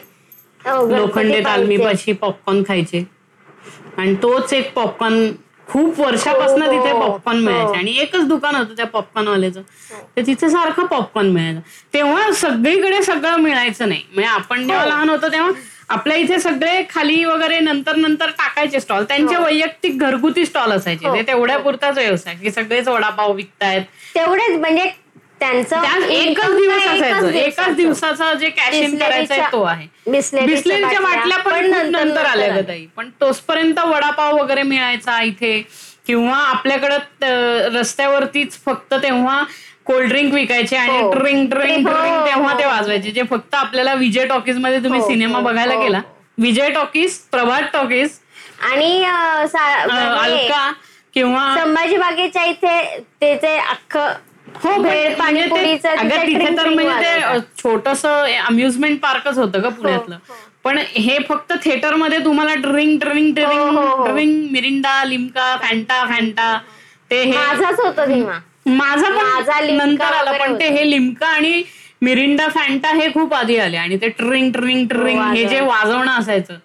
[0.89, 1.43] लोखंडे.
[1.43, 3.03] तालमीपाशी पॉपकॉर्न खायचे.
[3.97, 5.29] आणि तोच एक पॉपकॉर्न
[5.69, 7.43] खूप वर्षापासून हो, तिथे हो, पॉपकॉर्न हो.
[7.45, 7.77] मिळायचे.
[7.77, 9.61] आणि एकच दुकान होतं त्या पॉपकॉर्न वाल्याचं.
[10.17, 11.59] तर तिथे सारखं पॉपकॉर्न मिळायचं.
[11.93, 14.01] तेव्हा सगळीकडे सगळं मिळायचं नाही.
[14.13, 14.89] म्हणजे आपण जेव्हा हो.
[14.89, 15.51] लहान होतो तेव्हा
[15.89, 21.07] आपल्या इथे सगळे खाली वगैरे नंतर नंतर टाकायचे स्टॉल त्यांचे वैयक्तिक घरगुती स्टॉल असायचे.
[21.07, 22.35] हो, ते तेवढ्या पुरताच व्यवसाय.
[22.35, 23.81] की सगळेच वडापाव विकतायत.
[24.15, 24.89] तेवढेच म्हणजे
[25.39, 28.33] त्यांचं एकच दिवस असायचं एकच दिवसाचा.
[28.33, 29.87] जे कॅश इन करायचा तो आहे.
[30.11, 31.37] बिस्लेरीच्या बाटल्या.
[31.37, 32.85] पण नंतर- आल्या ग ताई.
[32.95, 35.61] पण तोचपर्यंत वडापाव वगैरे मिळायचा इथे.
[36.07, 36.97] किंवा आपल्याकडं
[37.73, 39.43] रस्त्यावरतीच फक्त तेव्हा
[39.85, 41.11] कोल्ड्रिंक विकायचे आणि हो.
[41.13, 42.69] ड्रिंक ड्रिंक हो, ड्रिंक तेव्हा ते हो.
[42.69, 43.11] वाजवायचे.
[43.11, 46.01] जे फक्त आपल्याला विजय टॉकीजमध्ये तुम्ही सिनेमा बघायला गेला.
[46.37, 48.09] विजय टॉकीज प्रभात टॉकीज
[48.71, 50.71] आणि म्हणजे अलका
[51.13, 54.11] किंवा संभाजी बागेच्या इथे त्याचे अख्खं
[54.63, 54.75] हो
[56.85, 57.39] वाजायचं.
[57.57, 60.35] छोटस अम्युजमेंट पार्कच होतं का पुण्यातलं हो.
[60.63, 64.05] पण हे फक्त थिएटरमध्ये तुम्हाला ड्रिंक ड्रिंक हो, हो, ड्रिंक हो.
[64.05, 66.57] Drink Mirinda Limca Fanta Fanta
[67.11, 68.23] ते हे माझाच होतं
[68.67, 71.61] माझा पण नंतर आला पण ते हे लिमका आणि
[72.01, 76.57] मिरिंडा फॅन्टा हे खूप आधी आले आणि ते ट्रिंग ट्रिंग ट्रिंग हे जे वाजवणं असायचं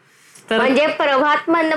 [0.51, 1.71] तर म्हणजे प्रभात मन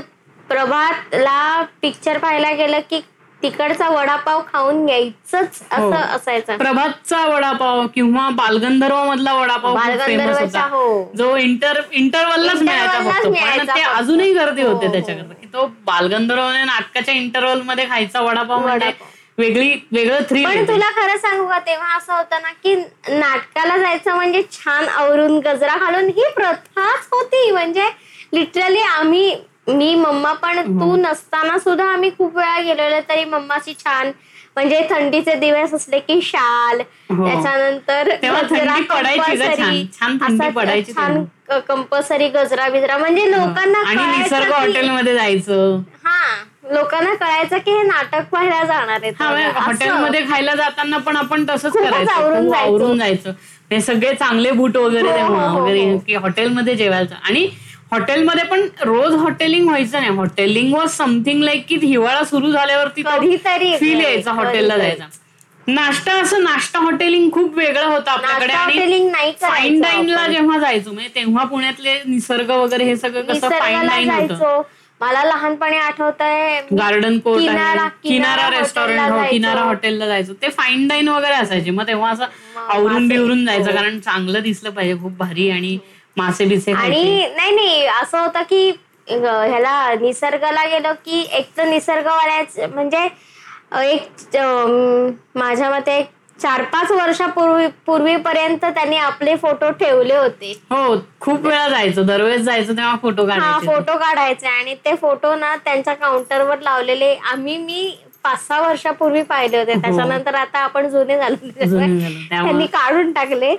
[0.49, 2.99] प्रभातला पिक्चर पाहायला गेलं की
[3.44, 5.90] तिकडचा वडापाव खाऊन घ्यायचंच हो.
[5.90, 11.12] असं असायचं प्रभातचा वडापाव किंवा बालगंधर्व मधला वडापाव बालगंधर्वचा, होता हो.
[11.18, 13.82] जो इंटर इंटरवललाच मिळायचा फक्त ते.
[13.84, 14.92] अजूनही गर्दी हो, होते.
[14.92, 18.92] त्याच्याकरता की तो बालगंधर्व नाटकाच्या इंटरवलमध्ये खायचा वडापाव म्हणजे.
[19.38, 22.74] वेगळी वेगळं थ्री पण तुला खरं सांगू का तेव्हा असं होतं ना की
[23.10, 27.86] नाटकाला जायचं म्हणजे छान आवरून गजरा घालून ही प्रथाच होती म्हणजे
[28.34, 29.30] लिटरली आम्ही
[29.68, 34.11] मी मम्मा पण तू नसताना सुद्धा आम्ही खूप वेळा गेलेलो तरी मम्माची छान
[34.55, 37.26] म्हणजे थंडीचे दिवस असले की शाल हो.
[37.26, 38.09] त्याच्यानंतर
[40.86, 41.24] छान.
[41.68, 47.84] कंपल्सरी गजरा बिजरा म्हणजे लोकांना आणि कळायचं निसर्ग हॉटेलमध्ये जायचं हा लोकांना कळायचं की हे
[47.84, 49.59] नाटक पाहायला जाणार हा असं.
[49.59, 52.11] हॉटेलमध्ये खायला जाताना पण आपण तसंच करायचं
[52.55, 53.30] आवरून जायचो.
[53.72, 55.97] हे सगळे चांगले बूट वगैरे हो, हो, हो, वगैरे हो.
[55.99, 57.47] की हॉटेलमध्ये जेवायचं आणि
[57.92, 63.76] हॉटेलमध्ये पण रोज हॉटेलिंग व्हायचं नाही हॉटेलिंग वॉज समथिंग लाईक की हिवाळा सुरू झाल्यावरती कधीतरी
[63.80, 64.78] फील यायचा हॉटेलला.
[64.78, 65.06] जायचा
[65.68, 70.28] नाश्ता असं नाश्ता हॉटेलिंग खूप वेगळं होतं आपल्याकडे आणि फाईन डाईनला.
[70.28, 74.62] जेव्हा जायचो म्हणजे तेव्हा पुण्यातले निसर्ग वगैरे हे सगळं कसं फाईन डाईन होतं
[75.02, 79.32] मला लहानपणी आठवत आहे गार्डन कोर्ट किनारा- आहे किनारा किनारा रेस्टॉरंट हॉटेलला हो जायचो.
[79.32, 82.26] किनारा हॉटेलला जायचो ते फाईन डाईन वगैरे असायचे मग तेव्हा असं
[82.70, 83.08] आवरून.
[83.08, 83.76] बिवरून जायचं हो.
[83.78, 85.78] कारण चांगलं दिसलं पाहिजे खूप भारी आणि
[86.18, 86.72] मासे बिसे.
[86.74, 88.70] आणि नाही नाही असं होतं की
[89.09, 93.07] ह्याला निसर्गाला गेलो की एक तर निसर्गवाल्याच म्हणजे
[93.84, 94.38] एक
[95.38, 96.01] माझ्या मते
[96.39, 100.51] चार पाच वर्षापूर्वी पूर्वीपर्यंत त्यांनी आपले फोटो ठेवले होते.
[100.72, 102.03] हो खूप वेळा जायचो.
[102.03, 103.65] दरवेळेस जायचो तेव्हा फोटो हा काढायचे.
[103.65, 104.47] फोटो काढायचे.
[104.47, 107.89] आणि ते फोटो ना त्यांच्या काउंटरवर लावलेले आम्ही मी
[108.24, 109.74] पाच सहा वर्षापूर्वी पाहिले होते.
[109.82, 111.36] त्याच्यानंतर आता आपण जुने झालो.
[111.36, 111.80] हो.
[112.30, 113.55] त्यांनी काढून टाकले.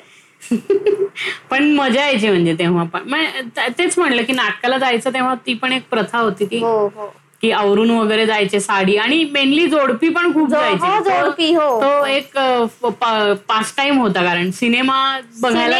[1.50, 3.14] पण मजा यायची म्हणजे तेव्हा पण
[3.56, 7.14] त- तेच म्हणलं की नाटकाला जायचं तेव्हा ती पण एक प्रथा होती की हो हो
[7.42, 11.80] की आवरून वगैरे जायचे साडी आणि मेनली जोडपी पण खूप जायचे तो- जोडपी, हो.
[11.82, 12.38] तो एक
[13.48, 15.78] पास टाइम होता कारण सिनेमा बघायला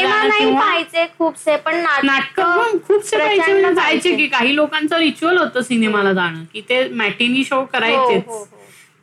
[1.19, 2.41] खूपसे पण नाटक
[2.89, 4.15] खूपसे म्हणजे जायचे.
[4.17, 8.25] की काही लोकांचं रिच्युअल होतं सिनेमाला जाणं की ते मॅटिनी शो हो, करायचेच.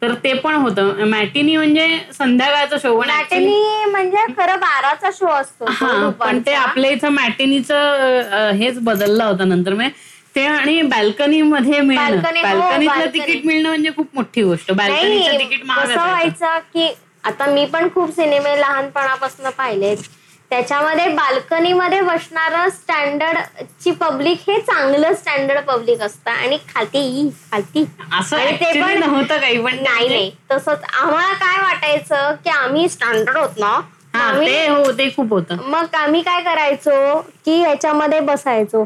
[0.05, 6.09] तर ते पण होतं मॅटिनी म्हणजे संध्याकाळचा शो मॅटेनी म्हणजे खरं बाराचा शो असतो हा
[6.19, 6.53] पण ते.
[6.53, 12.87] आपल्या इथं मॅटिनीचं हेच बदललं होतं नंतर म्हणजे ते आणि बाल्कनी मध्ये मिळणं हो, बाल्कनीतलं
[12.87, 13.13] balcony.
[13.13, 16.01] तिकीट मिळणं म्हणजे खूप मोठी गोष्ट बाल्कनीचं तिकीट महाग असायचं.
[16.01, 16.93] व्हायचं की
[17.23, 19.97] आता मी पण खूप सिनेमे लहानपणापासून पाहिलेत
[20.49, 23.37] त्याच्यामध्ये बाल्कनीमध्ये बसणारं स्टँडर्ड
[23.83, 26.31] ची पब्लिक हे चांगलं स्टँडर्ड पब्लिक असतं.
[26.31, 27.85] आणि खाती खाती.
[28.19, 30.31] असं ते पण- नव्हतं काही पण नाही नाही.
[30.51, 33.79] तसंच आम्हाला काय वाटायचं की आम्ही स्टँडर्ड होत ना
[34.13, 35.55] आम्ही ते हो ते खूप होतं.
[35.61, 38.85] मग आम्ही काय करायचो की ह्याच्यामध्ये बसायचो.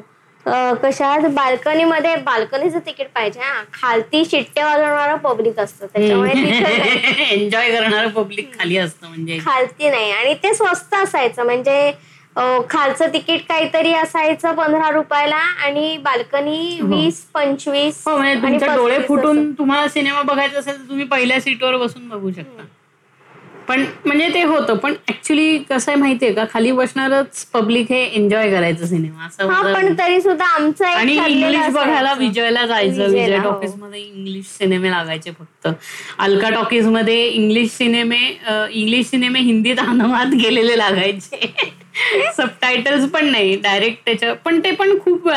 [0.83, 1.25] कशात?
[1.33, 2.15] बाल्कनीमध्ये.
[2.15, 3.61] बाल्कनीचं तिकीट पाहिजे हा.
[3.73, 5.85] खालती शिट्टे वाजवणारं पब्लिक असतं.
[5.85, 7.23] त्याच्यामुळे तिथे.
[7.33, 9.37] एन्जॉय करणार पब्लिक खाली असतं म्हणजे.
[9.45, 10.11] खालती नाही.
[10.11, 11.43] आणि ते स्वस्त असायचं.
[11.45, 11.91] म्हणजे
[12.69, 19.51] खालचं तिकीट काहीतरी असायचं पंधरा रुपयाला आणि बाल्कनी वीस पंचवीस हो म्हणजे डोळे 35 फुटून.
[19.51, 22.63] तुम्हाला सिनेमा बघायचा असेल तर तुम्ही पहिल्या सीटवर बसून बघू शकता.
[23.69, 24.77] पण म्हणजे ते होतं.
[24.77, 26.43] पण ऍक्च्युली कसं आहे माहितीये का?
[26.53, 29.73] खाली बसणारच पब्लिक हे एन्जॉय करायचं सिनेमा असं.
[29.73, 32.13] पण तरी सुद्धा आमचं आणि इंग्लिश बघायला.
[32.13, 33.03] विजयला जायचं.
[33.03, 33.43] विजय हो.
[33.43, 35.67] टॉकीजमध्ये इंग्लिश सिनेमे लागायचे फक्त.
[36.19, 38.19] अल्का टॉकीजमध्ये इंग्लिश सिनेमे
[38.71, 41.53] इंग्लिश सिनेमे हिंदीत अनुवाद गेलेले लागायचे.
[42.37, 43.55] सबटायटल्स पण नाही.
[43.61, 45.29] डायरेक्ट त्याच्या पण ते पण खूप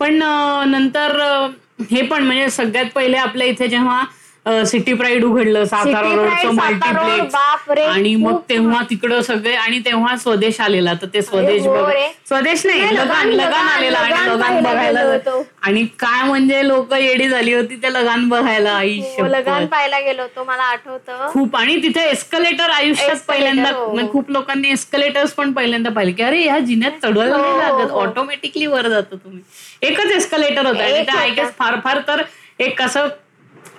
[0.00, 0.22] पण
[0.68, 1.16] नंतर
[1.90, 4.04] हे पण म्हणजे सगळ्यात पहिले आपल्या इथे जेव्हा
[4.66, 7.34] सिटी प्राईड उघडलं सातारा रोडचं मल्टिप्लेक्स
[7.80, 11.62] आणि मग तेव्हा तिकडं सगळे आणि तेव्हा स्वदेश आलेला तर ते स्वदेश.
[12.28, 15.00] स्वदेश नाही नाही, लगान लगान, आलेला आणि लगान बघायला.
[15.62, 19.66] आणि काय म्हणजे लोक येडी झाली होती ते लगान बघायला आई हो, लगान.
[19.66, 23.86] पाहायला गेलो होतो मला आठवतं खूप आणि तिथे एस्कलेटर आयुष्यात पहिल्यांदा हो.
[23.86, 27.78] म्हणजे खूप लोकांनी एस्कलेटर्स पण पहिल्यांदा पाहिले की अरे ह्या जिन्यात चढवायला हो, नाही हो,
[27.78, 27.90] लागत.
[27.92, 29.42] ऑटोमॅटिकली वर जातो तुम्ही
[29.82, 32.22] एकच एस्कलेटर होतं आणि एक ते आय फार फार तर
[32.60, 33.08] एक असं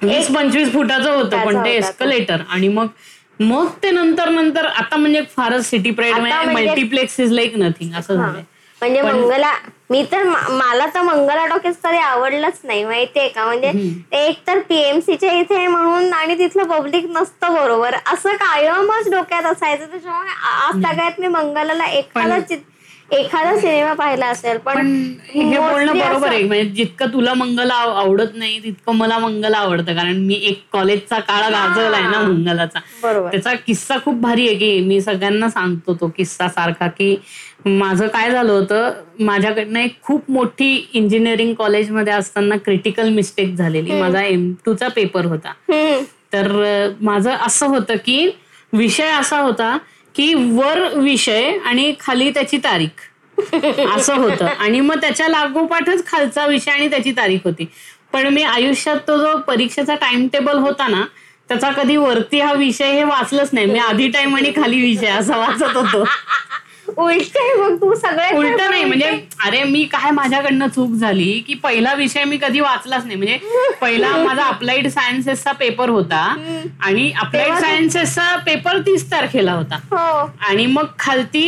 [0.04, 1.70] वीस पंचवीस फुटाचं होतं पण ते.
[1.72, 2.88] एस्कलेटर आणि मग
[3.40, 8.16] मग ते नंतर नंतर आता म्हणजे फारच सिटी प्राईड म्हणजे- मल्टिप्लेक्स इज लाईक नथिंग असं.
[8.16, 8.42] झालंय.
[8.82, 9.52] म्हणजे मंगला
[9.90, 13.46] मी तर मला तर मंगला टॉकीज कधी आवडलंच नाही माहितीये का?
[13.46, 13.72] म्हणजे
[14.12, 17.96] ते एक तर पीएमसीच्या इथे म्हणून आणि तिथलं पब्लिक नसतं बरोबर.
[18.14, 22.69] असं कायमच डोक्यात असायचं त्याच्यामुळे आज सगळ्यात मी मंगलाला एखादा चित-
[23.12, 24.78] एखादा सिनेमा पाहिला असेल पण
[25.26, 26.44] हे बोलणं बरोबर आहे.
[26.44, 29.96] म्हणजे जितकं तुला मंगल आव- आवडत नाही तितकं मला मंगल आवडतं.
[29.96, 32.80] कारण मी एक कॉलेजचा काळ गाजवलाय ना मंगलाचा.
[33.32, 37.16] त्याचा किस्सा खूप भारी आहे की मी सगळ्यांना सांगतो तो किस्सा सारखा की
[37.66, 43.92] माझं काय झालं होतं माझ्याकडनं एक खूप मोठी इंजिनिअरिंग कॉलेजमध्ये असताना क्रिटिकल मिस्टेक झालेली.
[44.02, 45.52] माझा एम चा पेपर होता.
[46.34, 46.48] तर
[47.02, 48.30] माझं असं होतं की
[48.74, 49.78] विषय असा होता
[50.16, 53.08] की वर विषय आणि खाली त्याची तारीख.
[53.96, 54.46] असं होतं.
[54.46, 57.66] आणि मग त्याच्या लागोपाठच खालचा विषय आणि त्याची तारीख होती.
[58.14, 61.04] पण मी आयुष्यात तो जो परीक्षेचा टाइम टेबल होता ना
[61.48, 63.66] त्याचा कधी वरती हा विषय हे वाचलंच नाही.
[63.66, 66.04] मी आधी टाइम आणि खाली विषय असा वाचत होतो.
[66.98, 69.10] उलट मग तू सगळे उलट नाही म्हणजे
[69.46, 73.16] अरे मी काय माझ्याकडनं चूक झाली की पहिला विषय मी कधी वाचलाच नाही.
[73.16, 73.38] म्हणजे
[73.82, 76.22] पहिला माझा अप्लाइड सायन्सेसचा पेपर होता
[76.80, 79.76] आणि अप्लाइड सायन्सेसचा पेपर तीस तारखेला होता.
[79.92, 80.30] हो.
[80.50, 81.46] आणि मग खालती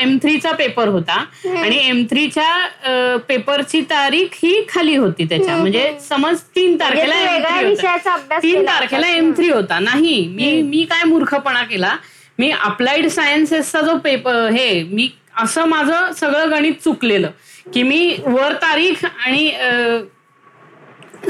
[0.00, 1.24] एम थ्रीचा पेपर होता.
[1.56, 5.56] आणि एम थ्रीच्या पेपरची तारीख ही खाली होती त्याच्या.
[5.56, 9.08] म्हणजे समज तीन तारखेला तू एम वेगळ्या थ्री विषयाचा होता अभ्यास तीन तारखेला.
[9.08, 9.78] एम थ्री होता.
[9.80, 11.94] नाही मी मी काय मूर्खपणा केला?
[12.40, 15.08] मी अप्लाइड सायन्सेसचा जो पेपर हे मी
[15.42, 17.30] असं माझं सगळं गणित चुकलेलं.
[17.74, 19.50] की मी वर तारीख आणि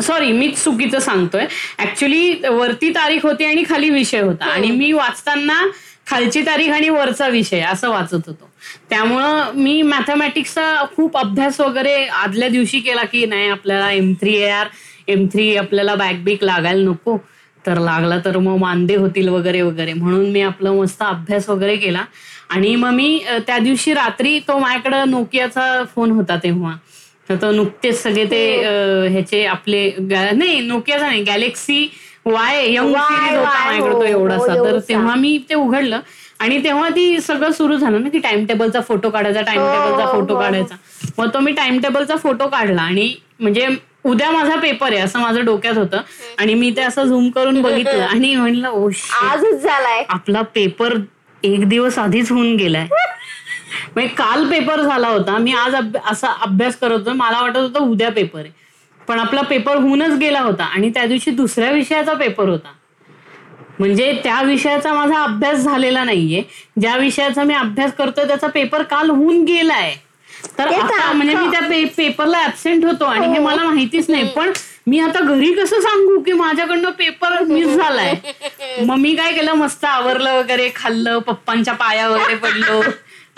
[0.03, 1.47] सॉरी मीच चुकीचं सांगतोय.
[1.79, 4.45] ऍक्च्युली वरती तारीख होती आणि खाली विषय होता.
[4.45, 5.65] आणि मी वाचताना
[6.07, 8.49] खालची तारीख आणि वरचा विषय असं वाचत होतो.
[8.91, 14.67] त्यामुळं मी मॅथमॅटिक्सचा खूप अभ्यास वगैरे आदल्या दिवशी केला की नाही आपल्याला M three R
[15.09, 17.17] M three आपल्याला बॅक बीक लागायला नको.
[17.67, 19.93] तर लागला तर मग मांदे होतील वगैरे वगैरे.
[19.93, 22.05] म्हणून मी आपलं मस्त अभ्यास वगैरे केला.
[22.51, 26.75] आणि मग मी त्या दिवशी रात्री तो माझ्याकडं नोकियाचा फोन होता तेव्हा.
[27.29, 28.71] तर तो नुकतेच सगळे ते अ,
[29.11, 31.89] ह्याचे आपले नाही नोकियाचा नाही गॅलेक्सी
[32.25, 34.53] वाय यंग सिरीज होता माझ्याकडे तो हो, एवढासा.
[34.53, 34.79] हो, तर.
[34.79, 36.01] तेव्हा मी ते उघडलं.
[36.39, 40.13] आणि तेव्हा ती सगळं सुरू झालं ना की टाइम टेबलचा फोटो काढायचा टाइम टेबलचा हो,
[40.13, 40.41] फोटो हो.
[40.41, 40.75] काढायचा.
[41.19, 42.83] मग तो मी टाइम टेबलचा फोटो काढला.
[42.83, 43.67] आणि म्हणजे
[44.05, 46.01] उद्या माझा पेपर आहे असं माझं डोक्यात होतं.
[46.39, 48.89] आणि मी ते असं झूम करून बघितलं आणि म्हणलं ओ
[49.23, 50.05] आजच झालाय.
[50.09, 50.97] आपला पेपर
[51.43, 52.87] एक दिवस आधीच होऊन गेलाय.
[53.95, 55.75] म्हणजे काल पेपर झाला होता मी आज
[56.11, 58.51] असा अभ्यास करत होतो मला वाटत होतं उद्या पेपर आहे.
[59.09, 62.69] पण आपला पेपर होऊनच गेला होता आणि त्या दिवशी दुसऱ्या विषयाचा पेपर होता.
[63.79, 66.43] म्हणजे त्या विषयाचा माझा अभ्यास झालेला नाहीये.
[66.81, 69.95] ज्या विषयाचा मी अभ्यास करतोय त्याचा पेपर काल होऊन गेलाय.
[70.59, 71.51] तर आता म्हणजे मी हा.
[71.51, 74.53] त्या पेपरला ऍबसेंट होतो आणि हे मला माहितीच नाही पण
[74.87, 78.15] मी आता घरी कसं सांगू की माझ्याकडनं पेपर मिस झालाय?
[78.81, 82.81] मग मी काय केलं मस्त आवरलं वगैरे खाल्लं पप्पांच्या पाया वगैरे पडलो.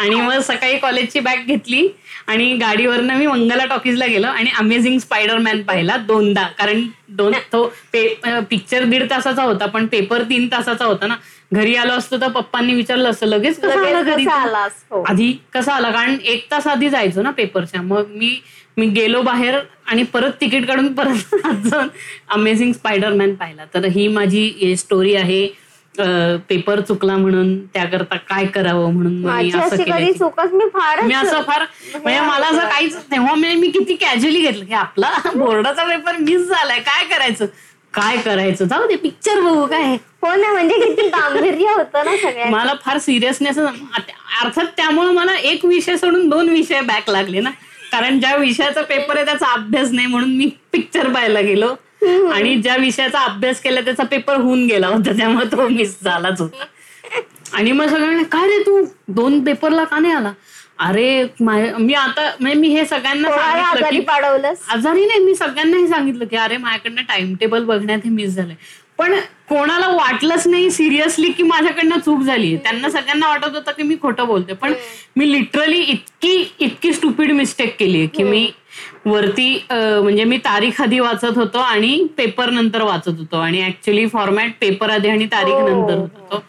[0.03, 1.86] आणि मग सकाळी कॉलेजची बॅग घेतली
[2.26, 6.42] आणि गाडीवरनं मी मंगला टॉकीजला गेलो आणि अमेझिंग स्पायडरमॅन पाहिला दोनदा.
[6.59, 6.82] कारण
[7.16, 11.16] दोन तो पिक्चर दीड तासाचा होता पण पेपर तीन तासाचा होता ना.
[11.53, 14.72] घरी आलो असतो तर पप्पांनी विचारलं असतं लगेच कसं आला लगेच घरी कसा तू?" आलास?
[14.90, 15.03] हो.
[15.09, 15.90] आधी कसा आला?
[15.90, 18.38] कारण एक तास आधी जायचो ना पेपरच्या मग मी
[18.76, 21.34] मी गेलो बाहेर आणि परत तिकीट काढून परत
[21.66, 21.88] जाऊन
[22.34, 23.64] अमेझिंग स्पायडरमॅन पाहिला.
[23.74, 25.46] तर ही माझी स्टोरी आहे.
[26.49, 29.95] पेपर चुकला म्हणून त्याकरता काय करावं म्हणून मी असं केलं.
[31.03, 31.64] मी फार
[31.95, 34.64] म्हणजे मला असं काहीच तेव्हा मी मी किती कॅज्युअली घेतलं.
[34.64, 36.78] की आपला बोर्डाचा पेपर मिस झालाय.
[36.78, 37.47] काय करायचं?
[37.95, 38.64] काय करायचं?
[38.64, 39.95] जाऊ दे पिक्चर बघू काय?
[40.22, 45.64] हो ना म्हणजे किती गांभीर्य होतं ना सगळ्या मला फार सिरियसनेस अर्थात त्यामुळे मला एक
[45.64, 47.51] विषय सोडून दोन विषय बॅक लागले ना.
[47.93, 51.74] कारण ज्या विषयाचा पेपर आहे त्याचा अभ्यास नाही म्हणून मी पिक्चर पाहायला गेलो.
[52.07, 56.64] आणि ज्या विषयाचा अभ्यास केला त्याचा पेपर होऊन गेला होता त्यामुळे तो मिस झालाच होता.
[57.53, 58.84] आणि मग सगळ्यांनी काय रे तू?
[59.09, 60.32] दोन पेपरला का नाही आला?
[60.78, 64.59] अरे मा- आता म्हणजे मी हे सगळ्यांना सांगितलं आजारी की पाडवलंस.
[64.68, 68.55] आजारी नाही मी सगळ्यांनाही सांगितलं की अरे माझ्याकडनं टाइम टेबल बघण्यात हे मिस झालंय.
[68.98, 69.14] पण
[69.48, 72.57] कोणाला वाटलंच नाही सिरियसली की माझ्याकडनं चूक झाली.
[72.57, 74.72] त्यांना सगळ्यांना वाटत होतं की मी खोटं बोलते पण
[75.16, 78.50] मी लिटरली इतकी इतकी स्टुपिड मिस्टेक केली की मी
[79.05, 84.53] वरती म्हणजे मी तारीख आधी वाचत होतो आणि पेपर नंतर वाचत होतो आणि ऍक्च्युली फॉर्मॅट
[84.61, 85.68] पेपर आधी आणि तारीख हो.
[85.68, 86.42] नंतर होतो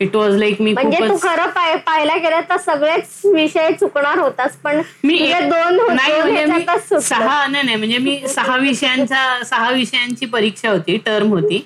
[0.00, 1.46] इट वॉज लाईक मी म्हणजे तू खरं
[1.76, 7.00] पाहायला गेलं तर सगळेच विषय चुकणार होतास पण मी दोन नाही म्हणजे.
[7.00, 11.64] सहा नाही नाही म्हणजे मी सहा विषयांच्या सहा विषयांची परीक्षा होती टर्म होती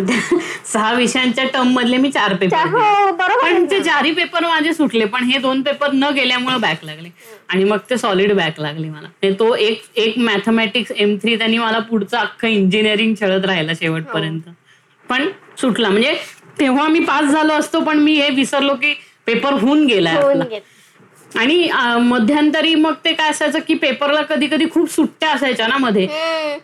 [0.00, 2.56] सहा विषयांच्या टर्म मधले मी चार पेपर.
[2.68, 3.64] हो पण.
[3.70, 7.08] ते चारही पेपर माझे सुटले पण हे दोन पेपर न गेल्यामुळे बॅक लागले
[7.48, 11.58] आणि मग ते सॉलिड बॅक लागली मला ते तो एक एक मॅथमॅटिक्स एम थ्री त्यांनी
[11.58, 14.48] मला पुढचं अख्खं इंजिनिअरिंग खेळत राहिला शेवटपर्यंत
[15.04, 15.28] पण
[15.60, 16.14] सुटला म्हणजे
[16.60, 18.94] तेव्हा मी पास झालो असतो पण मी हे विसरलो की
[19.26, 19.86] पेपर होऊन.
[19.86, 20.44] गेलं.
[21.36, 21.68] आणि
[22.02, 26.06] मध्यंतरी मग ते काय असायचं की पेपरला कधी कधी खूप सुट्ट्या असायच्या ना मध्ये.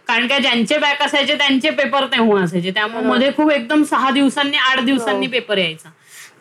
[0.08, 2.70] कारण का ज्यांचे बॅक असायचे त्यांचे पेपर तेव्हा असायचे.
[2.70, 5.88] त्यामुळे मध्ये खूप एकदम सहा दिवसांनी आठ दिवसांनी पेपर यायचा.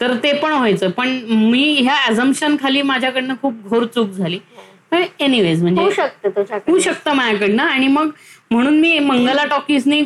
[0.02, 0.90] तर ते पण व्हायचं.
[0.92, 4.40] पण मी ह्या अझम्पशन खाली माझ्याकडनं खूप घोर चूक झाली.
[5.20, 7.64] एनिवेज म्हणजे होऊ शकतं तुझ्याकडे होऊ शकतं माझ्याकडनं.
[7.64, 8.10] आणि मग
[8.52, 10.02] म्हणून मी मंगला टॉकीजनी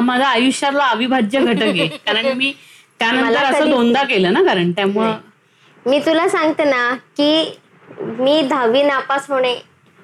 [0.00, 1.86] माझ्या आयुष्यातला अविभाज्य घटक आहे.
[2.06, 2.52] कारण मी
[3.00, 5.14] त्यानंतर असं दोनदा केलं ना कारण त्यामुळं
[5.86, 7.58] मी तुला सांगते ना की
[8.18, 9.52] मी दहावी नापास होणे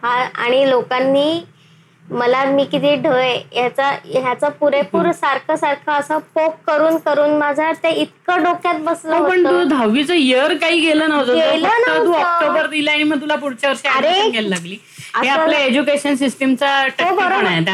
[0.02, 1.40] हा आणि लोकांनी
[2.10, 7.90] मला मी किती ढय ह्याचा ह्याचा पुरेपूर सारखं सारखं असं पोक करून करून माझा ते
[7.92, 11.34] इतकं डोक्यात बसलं पण तू दहावीचं इयर काही गेलं नव्हतं
[11.96, 12.12] तू.
[12.12, 13.88] ऑक्टोबर दिला आणि मग तुला पुढच्या वर्षी
[14.30, 14.78] घ्यायला लागली.
[15.16, 16.70] हे आपल्या एज्युकेशन सिस्टीमचा
[17.00, 17.20] हो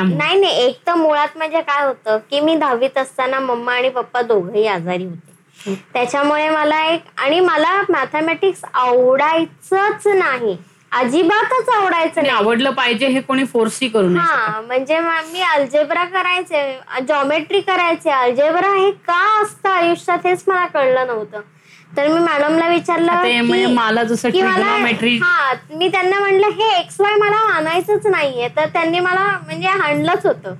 [0.09, 4.23] नाही नाही एक तर मुळात म्हणजे काय होतं की मी दहावीत असताना मम्मा आणि पप्पा
[4.23, 5.33] दोघंही आजारी होते.
[5.69, 10.57] त्याच्यामुळे मला एक आणि मला मॅथमॅटिक्स आवडायचंच नाही.
[10.93, 12.35] अजिबातच आवडायचं नाही.
[12.35, 18.73] आवडलं पाहिजे हे कोणी फोर्सही करू नये हा म्हणजे म- अल्जेब्रा करायचे जॉमेट्री करायचे अल्जेब्रा
[18.73, 21.41] हे का असतं आयुष्यात हेच मला कळलं नव्हतं.
[21.97, 24.29] तर मी मॅडमला विचारलं म्हणजे मला जसं
[25.23, 28.49] हा मी त्यांना म्हणलं हे एक्स वाय मला मानायचंच नाहीये.
[28.49, 30.55] तर त्यांनी मला म्हणजे हाणलंच होतं.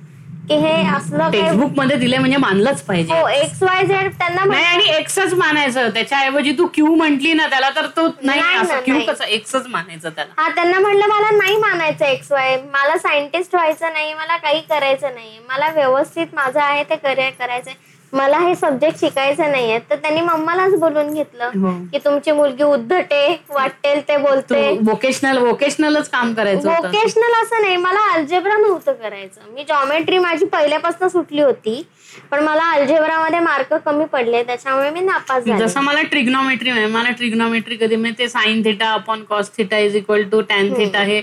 [0.49, 3.13] की हे असलं काही टेक्स्टबुकमध्ये दिले म्हणजे मानलंच पाहिजे.
[3.13, 5.89] हो एक्स वाय झेड त्यांना नाही म्हण- आणि एक्सच मानायचं.
[5.89, 9.07] त्याच्याऐवजी तू क्यू म्हंटली ना त्याला तर तो नाही नाही ना, असं क्यू नाही.
[9.07, 9.23] कसं?
[9.23, 10.41] एक्सच मानायचं त्याला.
[10.41, 15.13] हा त्यांना म्हणलं मला नाही मानायचं एक्स वाय मला सायंटिस्ट व्हायचं नाही मला काही करायचं
[15.15, 15.39] नाही.
[15.49, 17.73] मला व्यवस्थित माझं आहे ते करिअर करायचंय.
[18.13, 19.79] मला हे सब्जेक्ट शिकायचं नाहीये.
[19.79, 21.71] तर त्यांनी मम्मालाच बोलून घेतलं हो.
[21.91, 26.81] की तुमची मुलगी उद्धटे वाटेल ते तू बोलते वोकेशनल वोकेशनलच काम करायचं होतं.
[26.81, 29.41] व्होकेशनल असं नाही मला अल्जेब्रा नव्हतं करायचं.
[29.53, 31.87] मी जॉमेट्री माझी पहिल्यापासून सुटली होती.
[32.31, 35.57] पण मला अल्जेब्रामध्ये मार्क कमी पडले त्याच्यामुळे मी नापास झाले.
[35.59, 39.95] जसं मला ट्रिग्नॉमेट्री आहे मला ट्रिग्नॉमेट्री कधी म्हणजे ते sine theta upon cos theta is
[39.95, 41.21] equal to tan theta हे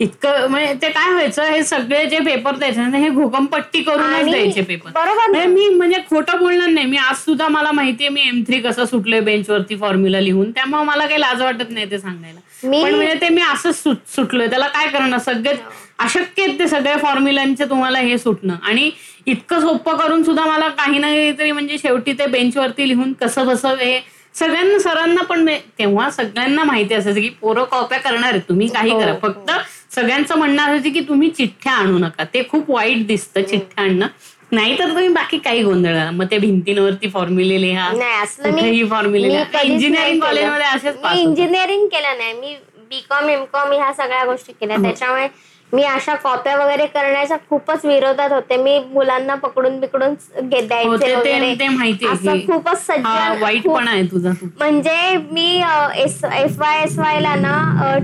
[0.00, 4.62] इतकं म्हणजे ते काय व्हायचं हे सगळे जे पेपर द्यायचे ना हे घुगमपट्टी करूनच द्यायचे
[4.62, 5.30] पेपर बरोबर.
[5.30, 6.86] म्हणजे मी म्हणजे खोटं बोलणार नाही.
[6.86, 10.50] मी आज सुद्धा मला माहितीये मी एम थ्री कसं सुटलोय बेंचवरती फॉर्म्युला लिहून.
[10.50, 12.38] त्यामुळे मला काही लाज वाटत नाही ते सांगायला.
[12.64, 14.46] मी- पण म्हणजे ते मी असंच सुट- सुटलोय.
[14.46, 15.18] त्याला काय करणार?
[15.18, 15.54] सगळे
[15.98, 18.54] अशक्य आहेत ते सगळ्या फॉर्म्युलांचे तुम्हाला हे सुटणं.
[18.62, 18.90] आणि
[19.26, 23.74] इतकं सोपं करून सुद्धा मला काही ना काहीतरी म्हणजे शेवटी ते बेंचवरती लिहून कसं कसं
[23.74, 24.00] हे
[24.34, 25.48] सगळ्यांना सरांना पण
[25.78, 28.42] तेव्हा सगळ्यांना माहिती असायचं की पोरं कॉप्या करणार आहेत.
[28.48, 29.12] तुम्ही काही करा.
[29.12, 29.18] हो.
[29.22, 29.50] फक्त
[29.94, 32.24] सगळ्यांचं म्हणणं असायचं की तुम्ही चिठ्ठ्या आणू नका.
[32.24, 34.06] ते खूप वाईट दिसतं चिठ्ठ्या आणणं.
[34.52, 35.96] नाहीतर तुम्ही बाकी काही गोंधळ.
[36.12, 40.26] मग ते भिंतींवरती फॉर्म्युले लिहा नाही असलं मी फॉर्म्युले नाही इंजिनिअरिंग केलं.
[40.26, 41.20] कॉलेजमध्ये असेच मी.
[41.20, 42.54] इंजिनिअरिंग केलं नाही मी
[42.90, 45.26] बीकॉम एमकॉम ह्या सगळ्या गोष्टी केल्या त्याच्यामुळे
[45.72, 52.32] मी अशा कॉप्या वगैरे करण्याच्या खूपच विरोधात होते मी मुलांना पकडून बिकडून हो, द्यायचे असं
[52.32, 54.30] की खूपच सज्जन आहे तुझा.
[54.58, 55.62] म्हणजे मी
[55.96, 57.98] S F Y S Y ला ना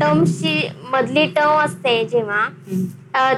[0.00, 2.46] टर्मची मधली टर्म असते जेव्हा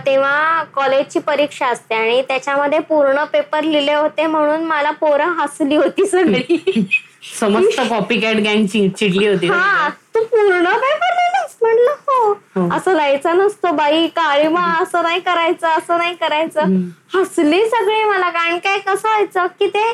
[0.06, 6.06] तेव्हा कॉलेजची परीक्षा असते आणि त्याच्यामध्ये पूर्ण पेपर लिहिले होते म्हणून मला पोरं हसली होती
[6.06, 6.84] सगळी.
[7.40, 11.56] समस्त कॉपी कॅट गँग चिडली होती हा तू पूर्ण पेपर लिहिलास?
[11.62, 12.32] म्हणलं हो.
[12.56, 12.68] हो.
[12.76, 16.76] असं लिहायचं नसतो बाई काळीमा असं नाही करायचं असं नाही करायचं.
[17.14, 19.88] हसले सगळे मला कारण काय कसं व्हायचं की ते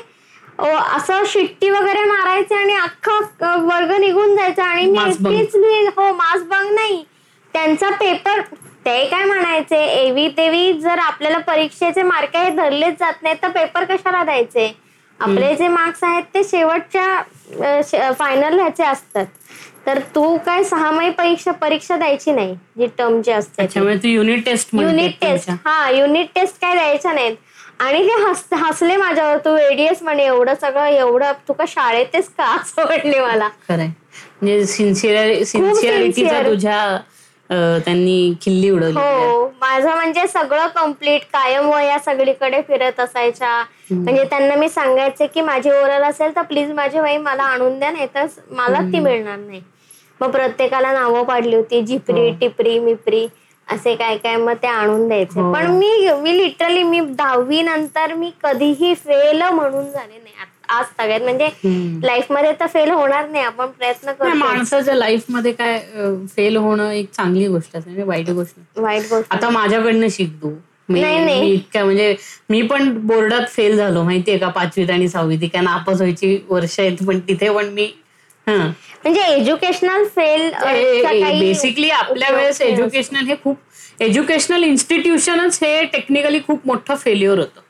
[0.97, 4.99] असं शिट्टी वगैरे मारायचे आणि अख्खा वर्ग निघून जायचा आणि मी.
[5.01, 5.57] एकटीच
[5.97, 7.05] हो मास बंग नाही.
[7.55, 8.41] त्यांचा पेपर
[8.87, 9.77] ते काय म्हणायचे?
[9.87, 14.73] एवी तेवी जर आपल्याला परीक्षेचे मार्क हे धरलेच जात नाही तर पेपर कशाला द्यायचे?
[15.21, 19.27] आपले जे मार्क्स आहेत ते शेवटच्या फायनल ह्याचे असतात.
[19.87, 25.51] तर तू काय सहामाही परीक्षा परीक्षा द्यायची नाही जी टर्मची असते युनिट टेस्ट युनिट टेस्ट
[25.67, 27.37] हा युनिट टेस्ट काय द्यायच्या नाहीत.
[27.81, 32.45] आणि ते हस हसले माझ्यावर तू एडीएस म्हणे एवढं सगळं एवढं तू का शाळेतच का?
[32.55, 33.49] असं म्हणले मला.
[33.69, 33.87] खरंय.
[33.87, 36.47] म्हणजे सिन्सिअर सिन्सिअरिटीचा sincere.
[36.47, 36.99] तुझ्या
[37.51, 38.95] त्यांनी खिल्ली उडवली.
[38.95, 43.63] हो माझं म्हणजे सगळं कंप्लीट कायम वया सगळीकडे फिरत असायच्या.
[43.91, 47.91] म्हणजे त्यांना मी सांगायचे की माझी ओरल असेल तर प्लीज माझी वही मला आणून द्या
[47.91, 49.61] नाही तर मला ती मिळणार नाही.
[50.21, 52.35] मग प्रत्येकाला नावं पाडली होती झिपरी हो.
[52.41, 53.27] टिपरी मिपरी
[53.69, 55.41] असे काय काय मग ते आणून द्यायचे.
[55.41, 55.53] हो.
[55.53, 60.35] पण मी मी लिटरली मी दहावी नंतर मी कधीही फेल म्हणून झाले नाही.
[60.69, 61.99] आज सगळ्यात म्हणजे हम्म.
[62.03, 65.79] लाईफमध्ये तर फेल होणार नाही आपण प्रयत्न करतो माणसाच्या लाईफमध्ये काय
[66.37, 68.55] फेल होणं एक चांगली गोष्ट असते म्हणजे वाईट गोष्ट.
[68.77, 69.33] वाईट गोष्ट.
[69.33, 70.51] आता माझ्याकडनं शिक तू
[70.89, 72.15] मी नाही, इतक्या म्हणजे
[72.51, 75.41] मी पण बोर्डात फेल झालो माहितीये का पाचवीत आणि सहावीत.
[75.41, 77.85] ती काय नापास व्हायची वर्ष आहेत पण तिथे पण मी
[78.47, 78.57] हा.
[79.05, 80.51] म्हणजे एज्युकेशनल फेल
[81.41, 87.61] बेसिकली आपल्या वेळेस एज्युकेशनल हे खूप एज्युकेशनल इन्स्टिट्यूशनच हे टेक्निकली खूप मोठं फेल्युअर होतं.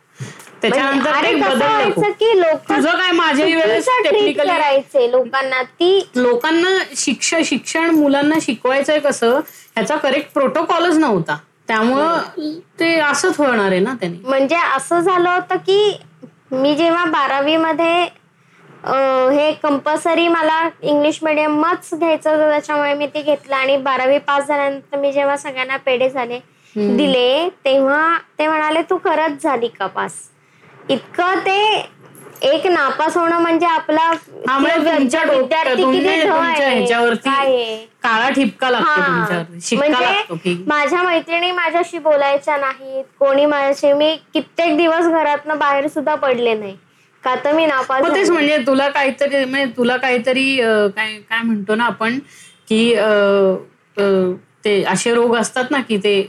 [0.65, 2.05] त्याच्यानंतर ते बदललं खूप.
[2.11, 8.99] की लोक तुझं काय माझ्याही वेळेस टेक्निकली करायचे लोकांना ती लोकांना शिक्ष शिक्षण मुलांना शिकवायचंय
[9.01, 11.37] कसं ह्याचा करेक्ट प्रोटोकॉलच नव्हता.
[11.69, 12.19] त्यामुळं
[12.81, 14.19] ते असंच होणार आहे ना त्यांनी.
[14.25, 15.99] म्हणजे असं झालं होतं की
[16.53, 18.03] मी जेव्हा बारावी मध्ये
[18.87, 24.99] हे कंपल्सरी मला इंग्लिश मिडियमच घ्यायचं होतं त्याच्यामुळे मी ते घेतलं आणि बारावी पास झाल्यानंतर
[24.99, 26.39] मी जेव्हा सगळ्यांना पेढे झाले
[26.77, 30.13] दिले तेव्हा ते म्हणाले तू खरंच झाली का पास?
[30.89, 31.59] इतकं ते
[32.45, 34.11] एक नापास होणं म्हणजे आपला.
[38.03, 39.01] काळा ठिपका लागतो
[39.75, 46.55] म्हणजे माझ्या मैत्रिणी माझ्याशी बोलायच्या नाहीत कोणी माझ्याशी मी कित्येक दिवस घरातनं बाहेर सुद्धा पडले
[46.55, 46.77] नाही
[47.23, 48.31] का तर मी नापास तेच.
[48.31, 50.57] म्हणजे तुला काहीतरी म्हणजे तुला काहीतरी
[50.97, 52.19] काय काय म्हणतो ना आपण
[52.69, 52.95] की
[54.65, 56.21] ते असे रोग असतात ना की ते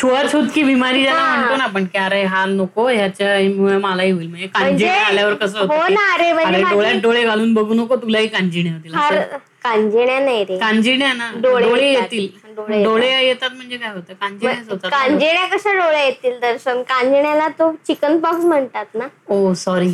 [0.00, 1.36] छुआछूत की बिमारी ज्याला.
[1.36, 4.28] म्हणतो ना आपण की अरे हा नको ह्याच्यामुळे मलाही होईल.
[4.28, 7.54] म्हणजे कांजिण्या म्हणजे- आल्यावर कसं होतं हो ना, अरे म्हणजे अरे माझी- डोळ्यात डोळे घालून
[7.54, 9.36] बघू नको तुलाही कांजिण्या होतील फार असं.
[9.64, 10.58] कांजिण्या नाही रे.
[10.58, 12.02] कांजिण्या ना डोळे डोळे येतात.
[12.02, 12.54] येतील.
[12.56, 14.12] डोळे डोळे येतात म्हणजे काय होतं?
[14.12, 14.90] कांजिण्याच होतात.
[14.90, 14.98] ना.
[14.98, 16.82] कांजिण्या कशा डोळे येतील दर्शन?
[16.82, 19.06] कांजिण्याला तो चिकन पॉक्स म्हणतात ना.
[19.28, 19.88] ओ sorry.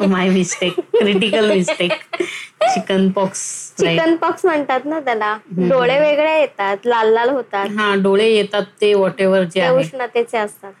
[0.00, 1.92] My mistake critical mistake
[2.64, 3.42] chicken pox
[3.78, 5.36] chicken pox म्हणतात ना त्याला.
[5.60, 7.68] डोळे वेगळे येतात लाल लाल होतात.
[7.70, 10.72] हा डोळे येतात ते वॉट एव्हर जे उष्णतेचे असतात.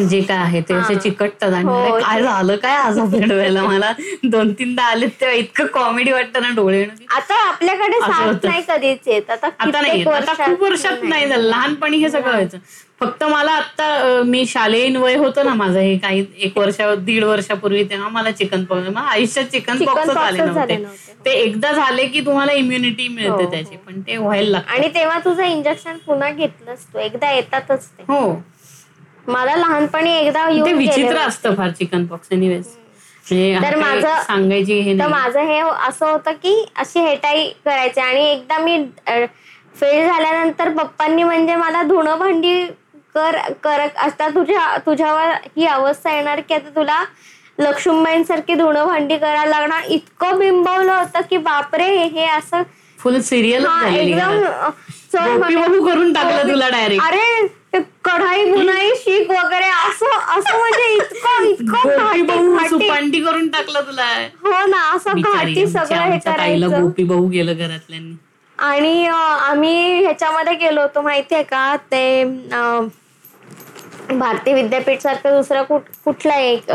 [0.00, 3.62] जे काय आहे ते असे चिकटतात आणि हो, काय झालं काय आज डोळ्याला?
[3.62, 3.92] मला
[4.24, 6.84] दोन तीनदा आले तेव्हा इतकं कॉमेडी वाटतं ना डोळे.
[7.08, 7.98] आता आपल्याकडे.
[8.40, 9.30] नाही कधीच येत.
[9.30, 10.02] आता नाही.
[10.04, 11.42] आता खूप वर्षात नाही झालं.
[11.44, 12.58] लहानपणी हे सगळं व्हायचं.
[13.00, 17.82] फक्त मला आता मी शालेय वय होतं ना माझं हे काही एक वर्ष दीड वर्षापूर्वी
[17.84, 20.76] तेव्हा मला चिकन पॉक्स आयुष्यात चिकन pox आले नव्हते.
[21.24, 23.50] ते एकदा झाले की तुम्हाला इम्युनिटी हो, मिळते हो.
[23.50, 24.72] त्याची पण ते व्हायला लागतं.
[24.72, 28.02] आणि तेव्हा तुझं इंजेक्शन पुन्हा घेतलंस तू एकदा येतातच ते.
[28.08, 28.34] हो.
[29.28, 31.16] मला लहानपणी एकदा ते विचित्र.
[31.18, 32.66] असतं फार चिकन पॉक्स एनिवेज
[33.26, 38.00] म्हणजे हा तर माझं- सांगायची हे तर माझं हे असं होतं की अशी हेटाई करायची
[38.00, 38.76] आणि एकदा मी
[39.80, 42.54] फेल झाल्यानंतर पप्पांनी म्हणजे मला धुणं भांडी
[43.16, 47.02] कर कर आता तुझ्या तुझ्यावर ही अवस्था येणार की आता तुला
[47.58, 49.82] लक्ष्मीबाईंसारखी धुणं भांडी करायला लागणार.
[49.88, 52.62] इतकं बिंबवलं होतं की बापरे हे असं
[52.98, 60.92] फुल सिरियल एकदम करून टाकलं तुला डायरेक्ट अरे कढाई बुनाई शीख वगैरे असं असं म्हणजे
[60.94, 64.06] इतकं इतकं करून टाकलं तुला.
[64.44, 66.80] हो ना असं घाटी सगळं हे करायचं.
[66.80, 68.14] गोपी बहू गेलं घरातल्यांनी.
[68.58, 71.74] आणि आम्ही ह्याच्यामध्ये गेलो होतो माहितीये का?
[71.92, 72.22] ते
[74.10, 76.70] भारतीय विद्यापीठ सारखं दुसरं कुठ कुठलं एक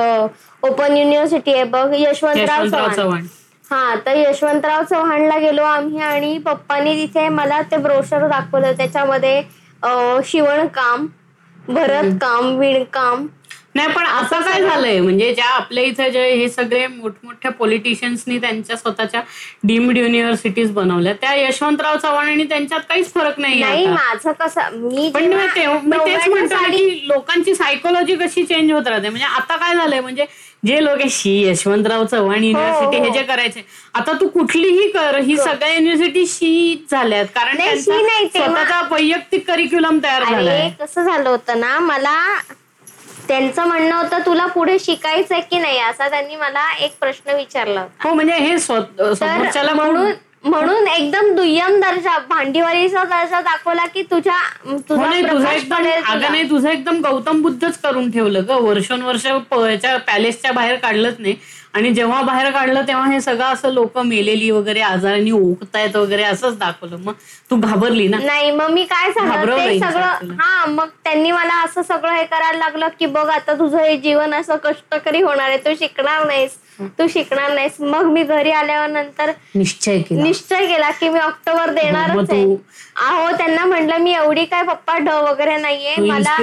[0.63, 3.25] ओपन युनिव्हर्सिटी आहे बघ यशवंतराव चव्हाण.
[3.65, 8.71] हा तर यशवंतराव चव्हाणला गेलो आम्ही आणि पप्पांनी तिथे मला ते ब्रोशर दाखवलं.
[8.77, 9.41] त्याच्यामध्ये
[10.25, 11.07] शिवणकाम
[11.67, 13.25] भरतकाम विणकाम
[13.75, 14.99] नाही पण आता काय झालंय?
[14.99, 19.21] म्हणजे ज्या आपल्या इथे जे हे सगळे मोठमोठ्या पॉलिटिशियन्सनी त्यांच्या स्वतःच्या
[19.63, 25.31] डीम्ड युनिव्हर्सिटीज बनवल्या त्या यशवंतराव चव्हाण आणि त्यांच्यात काहीच फरक नाही माझं कसं मी पण
[25.97, 29.09] तेच म्हणतो की लोकांची सायकोलॉजी कशी चेंज होत राहते?
[29.09, 29.99] म्हणजे आता काय झालंय?
[30.01, 30.25] म्हणजे
[30.63, 33.13] जे लोक शी यशवंतराव चव्हाण युनिव्हर्सिटी हे हो.
[33.13, 33.61] जे करायचे
[33.95, 37.25] आता तू कुठलीही कर ही सगळ्या युनिव्हर्सिटी शी झाल्यात.
[37.35, 40.59] कारण स्वतःचा वैयक्तिक करिक्युलम तयार झालाय.
[40.59, 42.17] अरे कसं झालं होतं ना मला
[43.27, 45.79] त्यांचं म्हणणं होतं तुला पुढे शिकायचंय की नाही?
[45.79, 48.55] असा त्यांनी मला एक प्रश्न विचारला हो म्हणजे हे
[49.73, 50.11] म्हणून
[50.43, 57.41] म्हणून एकदम दुय्यम दर्जा भांडीवालीचा दर्जा दाखवला की तुझ्या हो तुझा नाही तुझं एकदम गौतम
[57.41, 58.57] बुद्धच करून ठेवलं ग.
[58.61, 59.25] वर्षोनवर्ष
[60.07, 61.35] पॅलेसच्या बाहेर काढलंच नाही.
[61.73, 66.57] आणि जेव्हा बाहेर काढलं तेव्हा हे सगळं असं लोक मेलेली वगैरे आजारांनी ओकतायत वगैरे असंच
[66.57, 66.97] दाखवलं.
[66.97, 67.13] मग
[67.51, 68.17] तू घाबरली ना?
[68.17, 69.29] नाही मग मी काय झालं?
[69.29, 70.33] घाबरवलं ते इन्फॅक्ट सगळं.
[70.39, 74.33] हा मग त्यांनी मला असं सगळं हे करायला लागलं की बघ आता तुझं हे जीवन
[74.33, 75.57] असं कष्टकरी होणार आहे.
[75.57, 76.57] तू शिकणार नाहीस.
[76.99, 77.71] तू शिकणार नाहीस.
[77.79, 80.23] मग मी घरी आल्यावर नंतर निश्चय केला.
[80.23, 82.55] निश्चय केला की मी ऑक्टोबर देणारच आहे.
[83.07, 85.95] अहो त्यांना म्हटलं मी एवढी काय पप्पा ढ वगैरे नाहीये.
[85.97, 86.37] मला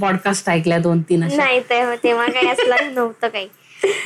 [0.00, 3.48] पॉडकास्ट ऐकल्या दोन तीन नाही तेव्हा काही असलं नव्हतं काही.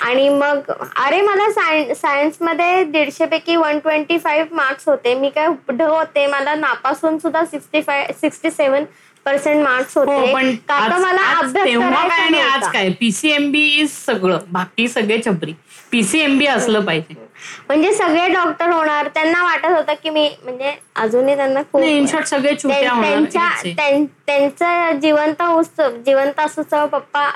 [0.00, 0.58] आणि मग
[0.96, 1.50] अरे मला
[1.94, 5.14] सायन्समध्ये दीडशे पैकी वन ट्वेंटी फाईव्ह मार्क्स होते.
[5.14, 6.26] मी काय ढ होते.
[6.26, 8.84] मला नापासून सुद्धा sixty five sixty seven
[9.24, 10.32] percent marks होते
[10.68, 12.72] आज- मला अभ्यास आज.
[12.72, 12.88] काय?
[12.88, 14.38] पीसीएमबी इज सगळं.
[14.52, 15.54] बाकी सगळे छपरी.
[15.90, 17.27] पीसीएमबी असलं पाहिजे.
[17.68, 22.26] म्हणजे सगळे डॉक्टर होणार त्यांना वाटत होतं की मी म्हणजे अजूनही त्यांना खूप इन शॉर्ट
[22.26, 22.54] सगळे
[23.02, 23.72] त्यांच्या याचे.
[23.72, 27.30] त्यां- त्यांचं जिवंत उत्सव जिवंत असुत्सव पप्पा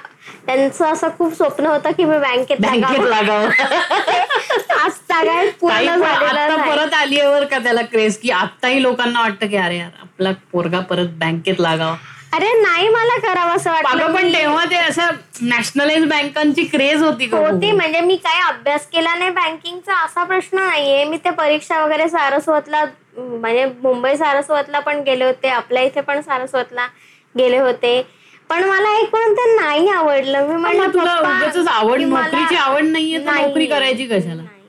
[0.47, 3.49] त्यांचं असं खूप स्वप्न होतं की मी बँकेत बँकेत लागावं.
[4.85, 4.93] आज
[6.57, 6.71] नाही.
[6.71, 11.09] परत आली का त्याला क्रेज की आताही लोकांना वाटतं की अरे यार आपला पोरगा परत
[11.09, 11.97] बँकेत लागावा
[12.33, 15.09] अरे नाही मला करावं असं अगं वाटलं पण मी- तेव्हा ते असं
[15.43, 20.59] नॅशनलाइज बँकांची क्रेज होती का होती म्हणजे मी काय अभ्यास केला नाही बँकिंगचा असा प्रश्न
[20.59, 26.01] नाहीये मी ते परीक्षा वगैरे सारस्वतला अं, म्हणजे मुंबई सारस्वतला पण गेले होते आपल्या इथे
[26.01, 26.87] पण सारस्वतला
[27.35, 28.01] गेले होते
[28.51, 32.05] पण मला एक पण ते नाही आवडलं मी मग म्हणलं तुला "पप्पा, उगाचच आवड की
[32.05, 34.61] मला- नोकरीची आवड नाहीये तर नाही, नोकरी करायची कशाला नाही.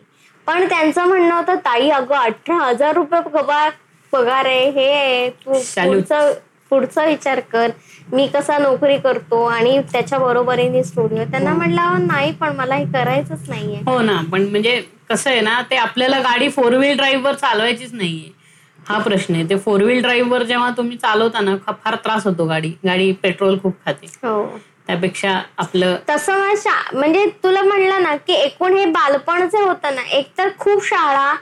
[0.47, 3.70] पण त्यांचं म्हणणं होतं ताई अगं अठरा हजार रुपये पगार
[4.14, 5.30] पगार आहे हे आहे.
[5.30, 5.88] तू Salute.
[5.88, 6.34] पुढचं
[6.74, 7.71] पुढचा विचार कर.
[8.11, 12.86] मी कसा नोकरी करतो आणि त्याच्या बरोबरीने स्टुडिओ त्यांना म्हटलं "अहो, नाही पण मला हे
[12.86, 13.80] करायचंच नाहीये.
[13.86, 17.93] हो ना पण म्हणजे कसं आहे ना ते आपल्याला गाडी फोर व्हील ड्राईव्ह वर चालवायचीच
[17.93, 18.32] नाहीये.
[18.80, 19.49] हा प्रश्न आहे.
[19.49, 22.69] ते फोर व्हील ड्राईव्ह वर जेव्हा तुम्ही चालवता ना फ- फार त्रास होतो गाडी.
[22.86, 24.07] गाडी पेट्रोल खूप खाते.
[24.24, 24.45] हो.
[24.88, 26.53] त्यापेक्षा आपलं तसं
[26.93, 31.34] म्हणजे तुला म्हणलं ना की एकूण हे बालपण जे होतं ना एकतर खूप शाळा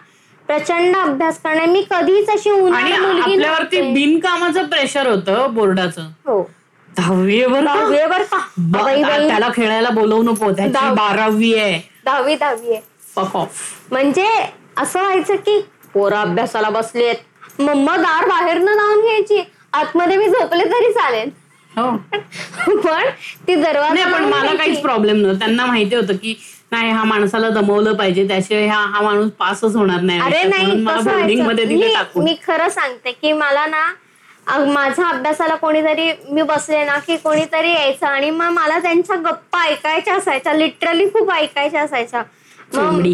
[0.52, 1.66] प्रचंड अभ्यास करणे.
[1.66, 3.82] मी कधीच अशी आणि आपल्यावरती.
[3.82, 6.02] बिनकामाचं प्रेशर होतं बोर्डाचं.
[6.02, 6.52] हो.
[6.98, 7.76] दहावी आहे बरं का?
[7.76, 8.38] दहावी आहे बरं का?
[8.58, 9.28] ब- बाई, बाई.
[9.28, 10.52] त्याला खेळायला बोलवू नको.
[10.52, 10.96] त्याची दहावी.
[10.96, 11.90] बारावी आहे.
[12.06, 12.82] दहावी दहावी आहे.
[13.18, 17.16] ऑफ म्हणजे असं व्हायचं की पोरं अभ्यासाला बसलेत.
[17.62, 19.44] मम्मा दार बाहेरनं लावून घ्यायची.
[19.74, 21.30] आतमध्ये मी झोपले तरी चालेल.
[21.78, 21.98] हो.
[22.78, 23.04] पण
[23.48, 24.58] ती दरवाजा नाही पण लावून मला घ्यायची.
[24.58, 25.40] काहीच प्रॉब्लेम नव्हता.
[25.40, 26.36] त्यांना माहिती होतं की
[26.72, 30.50] नाही हा माणसाला दमवलं पाहिजे त्याशिवाय हा हा माणूस पासच होणार नाही अरे आयुष्यात.
[30.50, 31.80] नाही म्हणून मला कसं बोर्डिंगमध्ये व्हायचं?
[31.80, 32.24] मी टाकून.
[32.24, 33.86] मी खरं सांगते की मला ना
[34.66, 40.16] माझ्या अभ्यासाला कोणीतरी मी बसले ना की कोणीतरी यायचं आणि मग मला त्यांच्या गप्पा ऐकायच्या
[40.16, 42.24] असायच्या लिटरली खूप ऐकायच्या असायच्या.
[42.74, 43.02] मग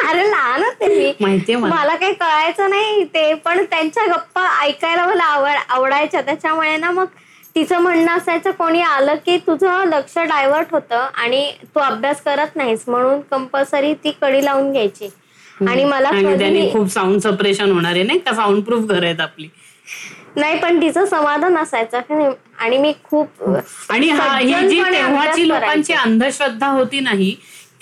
[0.00, 1.12] अरे लहान होते मी.
[1.20, 1.74] माहितीये मला.
[1.74, 6.20] मला काही कळायचं नाही ते पण त्यांच्या गप्पा ऐकायला मला आवड आवडायच्या.
[6.20, 7.06] त्याच्यामुळे ना मग
[7.56, 12.84] तिचं म्हणणं असायचं कोणी आलं की तुझं लक्ष डायव्हर्ट होतं आणि तू अभ्यास करत नाहीस
[12.88, 15.08] म्हणून कंपल्सरी ती कडी लावून घ्यायची
[15.68, 16.10] आणि मला
[16.72, 19.48] खूप साऊंड सपरेशन होणार आहे नाही का साऊंड प्रूफ घर आहेत आपली
[20.36, 22.30] नाही पण तिचं समाधान असायचं.
[22.58, 23.42] आणि मी खूप
[23.90, 25.92] आणि हा जी तेव्हाची लोकांची.
[25.94, 27.30] अंधश्रद्धा होती नाही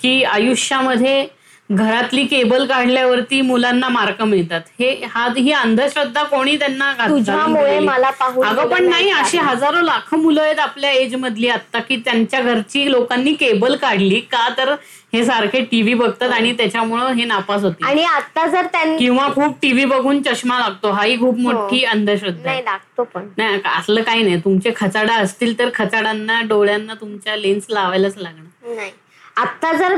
[0.01, 1.25] की आयुष्यामध्ये
[1.71, 4.61] घरातली केबल काढल्यावरती मुलांना मार्क मिळतात.
[4.79, 7.77] हे हा ही अंधश्रद्धा कोणी त्यांना तुझ्यामुळे?
[7.79, 11.95] मला पाहून अगं पण नाही अशी हजारो लाखो मुलं आहेत आपल्या एज मधली आता की
[11.95, 14.19] त्यांच्या घरची लोकांनी केबल काढली.
[14.21, 14.73] का तर
[15.13, 19.57] हे सारखे टीव्ही बघतात आणि त्याच्यामुळं हे नापास होते आणि आता जर त्यांनी किंवा खूप
[19.61, 20.91] टीव्ही बघून चष्मा लागतो.
[20.91, 21.41] हाही खूप हो.
[21.41, 22.53] मोठी अंधश्रद्धा आहे.
[22.53, 23.27] नाही लागतो पण.
[23.37, 24.39] नाही असलं काही नाही.
[24.43, 28.75] तुमचे खचाडा असतील तर खचाडांना डोळ्यांना तुमच्या लेन्स लावायलाच लागणार.
[28.75, 28.91] नाही.
[29.37, 29.95] आता जर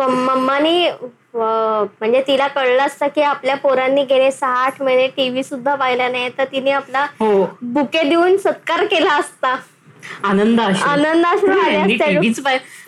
[0.00, 0.88] मम्मानी
[1.34, 6.28] म्हणजे तिला कळलं असतं की आपल्या पोरांनी गेले सहा आठ महिने टीव्ही सुद्धा पाहिला नाही
[6.38, 9.54] तर तिने आपला हो बुके देऊन सत्कार केला असता
[10.24, 10.60] आनंद.
[10.60, 11.24] आनंद.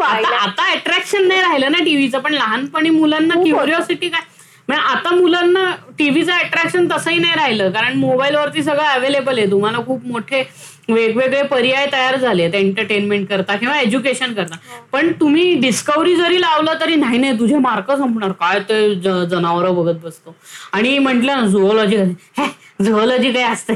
[0.00, 3.34] आता आता अट्रॅक्शन नाही राहिलं ना टीव्हीचं पण लहानपणी मुलांना.
[3.42, 4.20] क्युरिओसिटी काय
[4.68, 5.64] म्हणजे आता मुलांना
[5.98, 7.70] टीव्हीचं अट्रॅक्शन तसंही नाही राहिलं.
[7.70, 9.50] कारण मोबाईलवरती सगळं अवेलेबल आहे.
[9.50, 10.42] तुम्हाला खूप मोठे
[10.88, 12.54] वेगवेगळे पर्याय तयार झाले आहेत.
[12.54, 14.56] एंटरटेनमेंट करता किंवा एज्युकेशन करता.
[14.92, 18.32] पण तुम्ही डिस्कवरी जरी लावलं तरी नाही नाही तुझे मार्क संपणार.
[18.40, 18.94] काय ते
[19.26, 20.34] जनावर बघत बसतो.
[20.72, 21.96] आणि म्हटलं ना झुओलॉजी
[22.38, 22.46] हे
[22.82, 23.74] झुओलॉजी काय असतं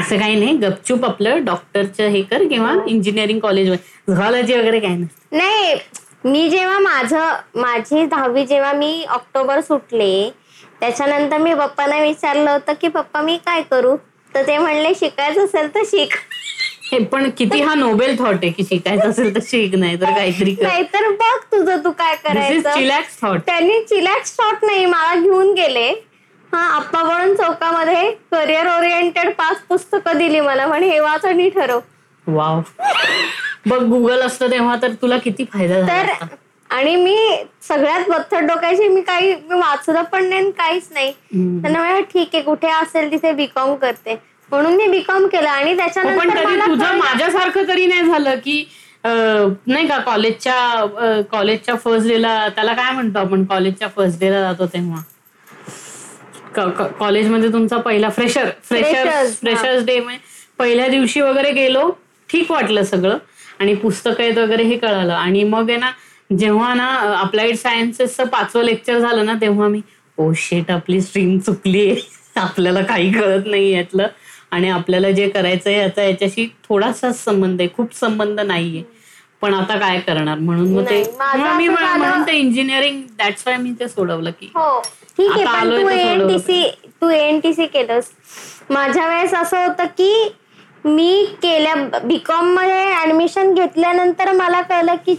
[0.00, 0.56] असं काही नाही.
[0.58, 5.36] गपचूप आपलं डॉक्टरचं हे कर किंवा इंजिनिअरिंग कॉलेज झुओलॉजी वगैरे काही नसतं.
[5.36, 5.74] नाही
[6.24, 10.30] मी जेव्हा माझं माझी दहावी जेव्हा मी ऑक्टोबर सुटले
[10.80, 13.96] त्याच्यानंतर मी पप्पांना विचारलं होतं की पप्पा मी काय करू?
[14.32, 16.14] तर ते म्हणले शिकायचं असेल तर शिक.
[16.92, 20.54] हे पण किती हा नोबेल थॉट आहे की शिकायचं असेल तर शिक नाही तर काहीतरी
[20.54, 20.62] कर.
[20.62, 23.04] नाहीतर बघ तुझं तू काय करायचं.
[23.22, 25.88] थॉट त्यांनी चिलॅक्स शॉट नाही मला घेऊन गेले.
[26.52, 31.80] हा आप्पा बळून चौकामध्ये करिअर ओरिएंटेड पाच पुस्तकं दिली मला म्हणे हे वाच आणि ठरव.
[32.26, 32.60] वाव.
[33.66, 36.26] बघ गुगल असतं तेव्हा तर तुला किती फायदा झाला तर.
[36.70, 37.16] आणि मी
[37.68, 41.10] सगळ्यात बथड डोक्याची मी काही मी वाचलं पण नाही आणि काहीच नाही.
[41.32, 44.14] त्यांना ठीक आहे कुठे असेल तिथे बीकॉम करते.
[44.50, 48.64] म्हणून मी बीकॉम केलं आणि पण त्याच्यानंतर तुझं माझ्यासारखं तरी नाही झालं की
[49.04, 55.00] नाही का कॉलेजच्या कॉलेजच्या फर्स्ट डेला त्याला काय म्हणतो आपण कॉलेजच्या फर्स्ट डेला जातो तेव्हा?
[56.98, 59.08] कॉलेजमध्ये तुमचा पहिला फ्रेशर फ्रेशर
[59.40, 59.98] फ्रेशर्स डे
[60.58, 61.90] पहिल्या दिवशी वगैरे गेलो
[62.28, 63.18] ठीक वाटलं सगळं.
[63.60, 65.12] आणि पुस्तकं आहेत वगैरे हे कळालं.
[65.12, 65.90] आणि मग आहे ना
[66.36, 66.88] जेव्हा ना
[67.20, 69.80] अप्लाइड सायन्सेसचं पाचवं लेक्चर झालं ना तेव्हा मी
[70.18, 71.94] ओ शेट आपली स्ट्रीम चुकली
[72.36, 74.06] आपल्याला काही कळत नाही यातलं.
[74.50, 77.68] आणि आपल्याला जे करायचंय याचा याच्याशी थोडासाच संबंध आहे.
[77.76, 78.82] खूप संबंध नाहीये.
[79.42, 80.38] पण आता काय करणार?
[80.38, 81.02] म्हणून मग ते
[81.56, 84.46] मी म्हणून ते इंजिनिअरिंग दॅट्स वाय मी ते सोडवलं की.
[84.54, 84.80] हो.
[85.18, 86.62] ठीक आहे तू एएनटीसी
[87.00, 88.04] तू एएनटीसी केलंस.
[88.70, 90.12] माझ्या वेळेस असं होतं की
[90.84, 91.74] मी केल्या
[92.04, 95.14] बीकॉममध्ये ऍडमिशन घेतल्यानंतर मला कळलं की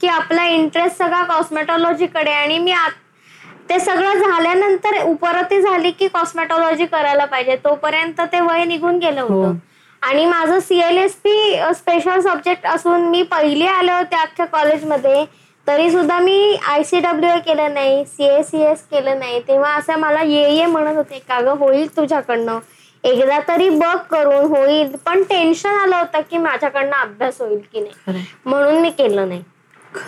[0.00, 6.86] की आपला इंटरेस्ट सगळा कॉस्मेटॉलॉजीकडे आणि मी आत- ते सगळं झाल्यानंतर उपरती झाली की कॉस्मेटॉलॉजी
[6.86, 7.56] करायला पाहिजे.
[7.56, 9.34] तोपर्यंत ते वय निघून गेलं हो.
[9.34, 9.54] होतं.
[10.02, 15.24] आणि माझं सीएलएसपी स्पेशल सब्जेक्ट असून मी पहिली आले होते अख्ख्या कॉलेजमध्ये
[15.66, 19.40] तरी सुद्धा मी आय सी डब्ल्यू ए केलं नाही सी ए सी एस केलं नाही.
[19.40, 22.58] तेव्हा असं मला ये ये म्हणत होते का ग होईल तुझ्याकडनं.
[23.04, 24.94] एकदा तरी बघ करून होईल.
[25.06, 28.24] पण टेन्शन आलं होतं की माझ्याकडनं अभ्यास होईल की नाही.
[28.44, 29.42] म्हणून मी केलं नाही.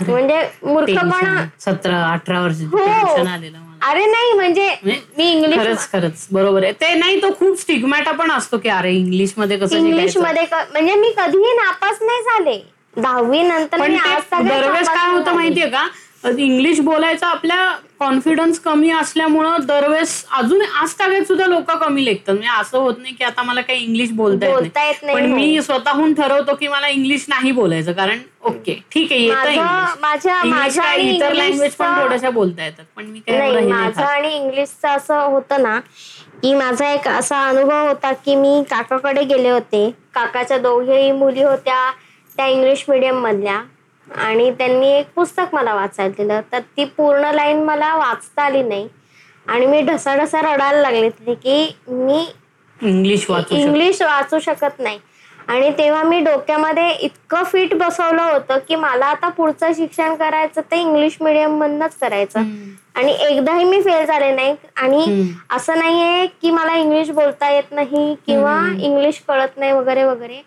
[0.08, 1.44] म्हणजे मूर्खपणा.
[1.60, 2.78] सतरा अठरा वर्ष हो.
[3.82, 6.26] अरे नाही म्हणजे म्हणजे मी इंग्लिश खरंच खरंच.
[6.32, 6.72] बरोबर आहे.
[6.72, 11.52] ते नाही तो खूप स्टिग्मॅटा पण असतो की अरे इंग्लिशमध्ये कसं इंग्लिशमध्ये म्हणजे मी कधीही
[11.54, 12.58] नापास नाही झाले.
[12.96, 15.32] दहावी नंतर दरवेळेस काय होतं.
[15.32, 15.86] माहितीये का?
[16.28, 17.66] इंग्लिश बोलायचा आपल्या
[18.00, 22.34] कॉन्फिडन्स कमी असल्यामुळं दरवेळेस अजून आज तागत सुद्धा लोक कमी लेखतात.
[22.34, 25.36] म्हणजे असं होत नाही की आता मला काही इंग्लिश बोलता बोलता येत नाही पण हो.
[25.36, 27.92] मी स्वतःहून ठरवतो की मला इंग्लिश नाही बोलायचं.
[27.92, 29.24] कारण ओके ठीक आहे
[31.08, 32.84] इतर लँग्वेज पण थोड्याशा बोलता येतात.
[32.96, 34.02] पण मी काय माझं.
[34.02, 35.78] आणि इंग्लिशचं असं होतं ना
[36.42, 39.90] की माझा एक असा अनुभव होता की मी काकाकडे गेले होते.
[40.14, 41.90] काकाच्या दोघेही मुली होत्या
[42.38, 43.60] त्या इंग्लिश मिडियम मधल्या.
[44.16, 46.40] आणि त्यांनी एक पुस्तक मला वाचायला दिलं.
[46.52, 48.88] तर ती पूर्ण लाईन मला वाचता आली नाही.
[49.46, 52.26] आणि मी ढसाढसा रडायला लागले तिथे की मी
[52.82, 54.98] इंग्लिश वाचू इंग्लिश वाचू शकत नाही.
[55.50, 60.80] आणि तेव्हा मी डोक्यामध्ये इतकं फिट बसवलं होतं की मला आता पुढचं शिक्षण करायचं ते
[60.80, 62.42] इंग्लिश मिडियम मधनच करायचं.
[62.94, 64.54] आणि एकदाही मी फेल झाले नाही.
[64.76, 70.40] आणि असं नाहीये की मला इंग्लिश बोलता येत नाही किंवा इंग्लिश कळत नाही वगैरे वगैरे.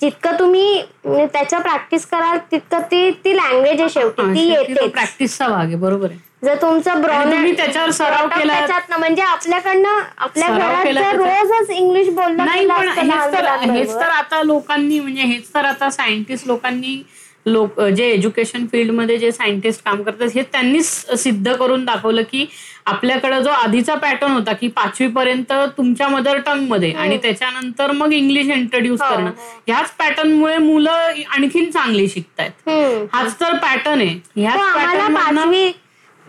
[0.00, 4.34] जितकं तुम्ही त्याच्या प्रॅक्टिस कराल तितकं ती ती लँग्वेज आहे शेवटी.
[4.34, 5.76] ती येते प्रॅक्टिसचा भाग आहे.
[5.76, 6.31] बरोबर आहे.
[6.42, 12.66] जर तुमचं ब्रॉन त्याच्यावर सराव केला त्याच्यात म्हणजे आपल्याकडनं आपल्या घरात रोजच इंग्लिश बोललं नाही
[12.68, 14.00] पण हेच तर हेच मुलांबरोबर.
[14.00, 17.02] तर आता लोकांनी म्हणजे हेच तर आता सायंटिस्ट लोकांनी
[17.46, 20.86] लोक जे एज्युकेशन फील्डमध्ये जे सायंटिस्ट काम करतात हे त्यांनीच
[21.18, 22.44] सिद्ध करून दाखवलं की
[22.86, 28.48] आपल्याकडे जो आधीचा पॅटर्न होता की पाचवी पर्यंत तुमच्या मदर टंगमध्ये आणि त्याच्यानंतर मग इंग्लिश
[28.48, 29.60] इंट्रोड्यूस हो, करणं हो.
[29.66, 32.68] ह्याच पॅटर्नमुळे मुलं आणखीन चांगली शिकतायत.
[33.12, 35.70] हाच तर पॅटर्न आहे ह्याच हो, पॅटर्न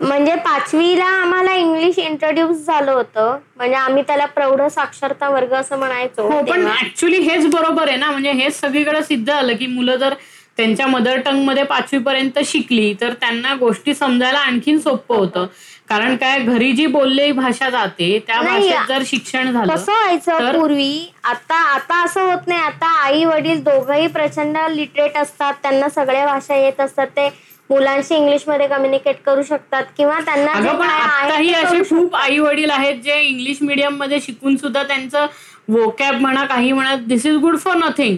[0.00, 3.36] म्हणजे पाचवीला आम्हाला इंग्लिश इंट्रोड्यूस झालं होतं.
[3.56, 6.22] म्हणजे आम्ही त्याला प्रौढ साक्षरता वर्ग असं म्हणायचो.
[6.22, 6.66] हो पण.
[6.68, 8.10] ऍक्च्युली हेच बरोबर आहे ना?
[8.10, 10.14] म्हणजे हेच सगळीकडे सिद्ध झालं की मुलं जर
[10.56, 15.46] त्यांच्या मदर टंगमध्ये पाचवी पर्यंत शिकली तर त्यांना गोष्टी समजायला आणखीन सोपं होतं.
[15.88, 16.38] कारण काय?
[16.38, 21.10] घरी जी बोललेली भाषा जाते त्या भाषेत जर शिक्षण झालं कसं व्हायचं पूर्वी?
[21.24, 22.60] आता आता असं होत नाही.
[22.60, 25.54] आता आई वडील दोघंही प्रचंड लिटरेट असतात.
[25.62, 27.06] त्यांना सगळ्या भाषा येत असतात.
[27.06, 27.28] ते
[27.70, 33.58] मुलांशी इंग्लिशमध्ये कम्युनिकेट करू शकतात किंवा त्यांना आताही असे खूप आई वडील आहेत जे इंग्लिश
[33.62, 35.26] मिडियममध्ये शिकून सुद्धा त्यांचं
[35.68, 38.16] वोकॅब म्हणा काही म्हणा this is good for nothing.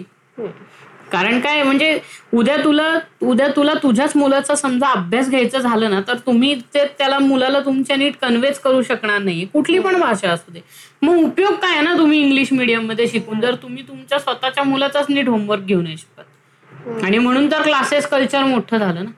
[1.12, 1.98] कारण काय म्हणजे
[2.34, 2.88] उद्या तुला
[3.22, 7.96] उद्या तुला तुझ्याच मुलाचा समजा अभ्यास घ्यायचं झालं ना तर तुम्ही ते त्याला मुलाला तुमच्या
[7.96, 9.44] नीट कन्व्हेच करू शकणार नाही.
[9.44, 10.60] कुठली पण भाषा असू दे.
[11.02, 15.62] मग उपयोग काय ना तुम्ही इंग्लिश मिडियममध्ये शिकून जर तुम्ही तुमच्या स्वतःच्या मुलाचाच नीट होमवर्क
[15.62, 17.02] घेऊ नाही शकत.
[17.04, 19.10] आणि म्हणून तर क्लासेस कल्चर मोठं झालं ना.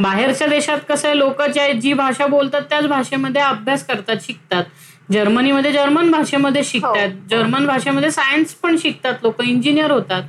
[0.00, 4.64] बाहेरच्या देशात कसं आहे लोक ज्या जी भाषा बोलतात त्याच भाषेमध्ये अभ्यास करतात शिकतात.
[5.12, 10.22] जर्मनीमध्ये जर्मन भाषेमध्ये शिकतात जर्मन भाषेमध्ये सायन्स पण शिकतात लोक इंजिनियर होतात.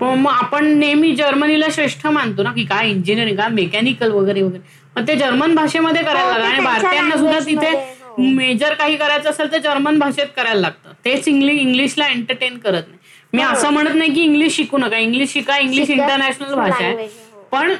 [0.00, 4.62] मग आपण नेहमी जर्मनीला श्रेष्ठ मानतो ना की काय इंजिनिअरिंग काय मेकॅनिकल वगैरे वगैरे.
[4.96, 8.22] मग ते जर्मन भाषेमध्ये करायला हो, ते लागलं आणि भारतीयांना सुद्धा तिथे मध्ये, हो.
[8.22, 10.92] मेजर काही करायचं असेल तर जर्मन भाषेत करायला लागतं.
[11.04, 12.98] तेच इंग्लिश इंग्लिशला एंटरटेन करत नाही.
[13.32, 14.96] मी असं म्हणत नाही की इंग्लिश शिकू नका.
[14.96, 16.92] इंग्लिश शिका इंग्लिश इंटरनॅशनल भाषा आहे.
[16.94, 17.48] हो.
[17.52, 17.74] पण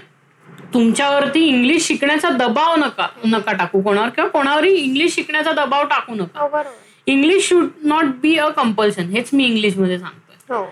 [0.75, 3.81] तुमच्यावरती इंग्लिश शिकण्याचा दबाव नका नका टाकू.
[3.83, 6.41] कोणावर किंवा कोणावरही इंग्लिश शिकण्याचा दबाव टाकू नका.
[6.43, 6.63] हो
[7.07, 10.19] English should not be a compulsion हेच मी इंग्लिशमध्ये सांगतोय.
[10.51, 10.65] हो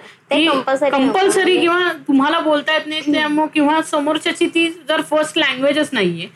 [0.90, 6.28] कंपल्सरी किंवा तुम्हाला बोलता येत नाही त्यामुळे किंवा समोरच्याची ती जर फर्स्ट लँग्वेजच नाहीये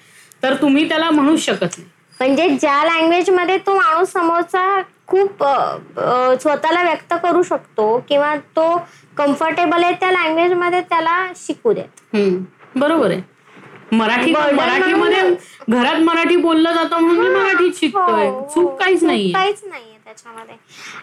[0.43, 1.89] तर तुम्ही त्याला म्हणूच शकत नाही.
[2.21, 5.43] म्हणजे ज्या लँग्वेजमध्ये तो माणूस समोरचा खूप
[6.43, 8.77] स्वतःला व्यक्त करू शकतो किंवा तो
[9.17, 12.43] कम्फर्टेबल आहे त्या लँग्वेजमध्ये त्याला शिकू दे हम्म,
[12.81, 13.21] बरोबर आहे.
[13.93, 15.35] मराठी मराठीमध्ये म्हणून-
[15.69, 18.27] घरात मराठी बोललं जातं म्हणून मराठीत शिकतोय.
[18.29, 19.33] हो, चूक काहीच नाहीये.
[19.33, 20.55] काहीच नाहीये त्याच्यामध्ये.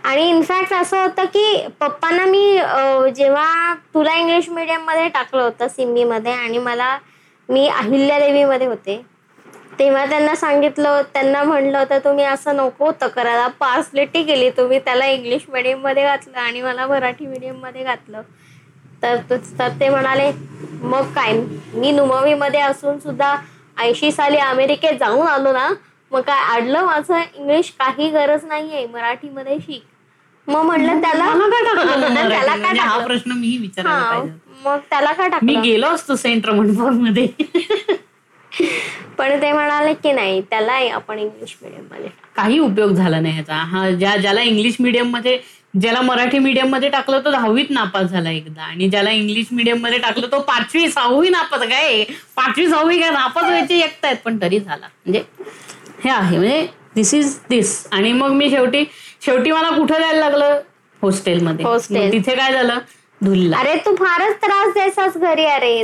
[0.03, 2.59] आणि इनफॅक्ट असं होतं की पप्पांना मी
[3.15, 6.97] जेव्हा तुला इंग्लिश मिडियममध्ये टाकलं होतं सिम्मी मध्ये आणि मला
[7.49, 9.01] मी अहिल्यादेवी मध्ये होते
[9.79, 13.47] तेव्हा त्यांना सांगितलं त्यांना म्हणलं होतं तुम्ही असं नको होतं करायला.
[13.47, 14.79] पार्सलिटी केली तुम्ही.
[14.79, 18.21] त्याला इंग्लिश मिडियममध्ये घातलं आणि मला मराठी मिडियममध्ये घातलं.
[19.03, 20.31] तर तर ते म्हणाले
[20.83, 21.33] मग काय?
[21.73, 23.35] मी नुमवी मध्ये असून सुद्धा
[23.77, 25.69] ऐंशी साली अमेरिकेत जाऊन आलो ना
[26.11, 29.81] मग काय अडलं माझं इंग्लिश काही गरज नाहीये मराठीमध्ये शिक.
[30.47, 32.45] मग म्हणलं त्याला त्याला?
[32.47, 32.97] काय म्हणजे हा?
[32.99, 33.31] प्रश्न
[34.09, 34.31] पाहिजे
[34.65, 37.27] मग त्याला काय मी टाकलं गेलो असतो सेंट रमणपूरमध्ये
[39.17, 44.15] पण ते म्हणाले की नाही त्याला आपण इंग्लिश मिडियममध्ये काही उपयोग झाला नाही हा ज्या
[44.17, 45.37] ज्याला इंग्लिश मिडियममध्ये
[45.73, 48.61] ज्याला मराठी मिडियममध्ये टाकलं तो दहावीत नापास झाला एकदा.
[48.61, 51.61] आणि ज्याला इंग्लिश मिडियममध्ये टाकलं तो पाचवी सहावी नापास.
[51.61, 52.03] काय
[52.35, 53.09] पाचवी सहावी काय?
[53.09, 54.85] नापास व्हायचे एकतायत पण तरी झाला.
[54.85, 55.23] म्हणजे
[56.03, 56.37] हे आहे.
[56.37, 58.83] म्हणजे दिस इज दिस आणि मग मी शेवटी
[59.25, 60.59] शेवटी मला कुठं जायला लागलं?
[61.01, 61.65] हॉस्टेलमध्ये.
[61.65, 62.79] मग तिथे काय झालं?
[63.21, 63.57] धुलला.
[63.57, 65.83] अरे तू फारच त्रास द्यायचास घरी अरे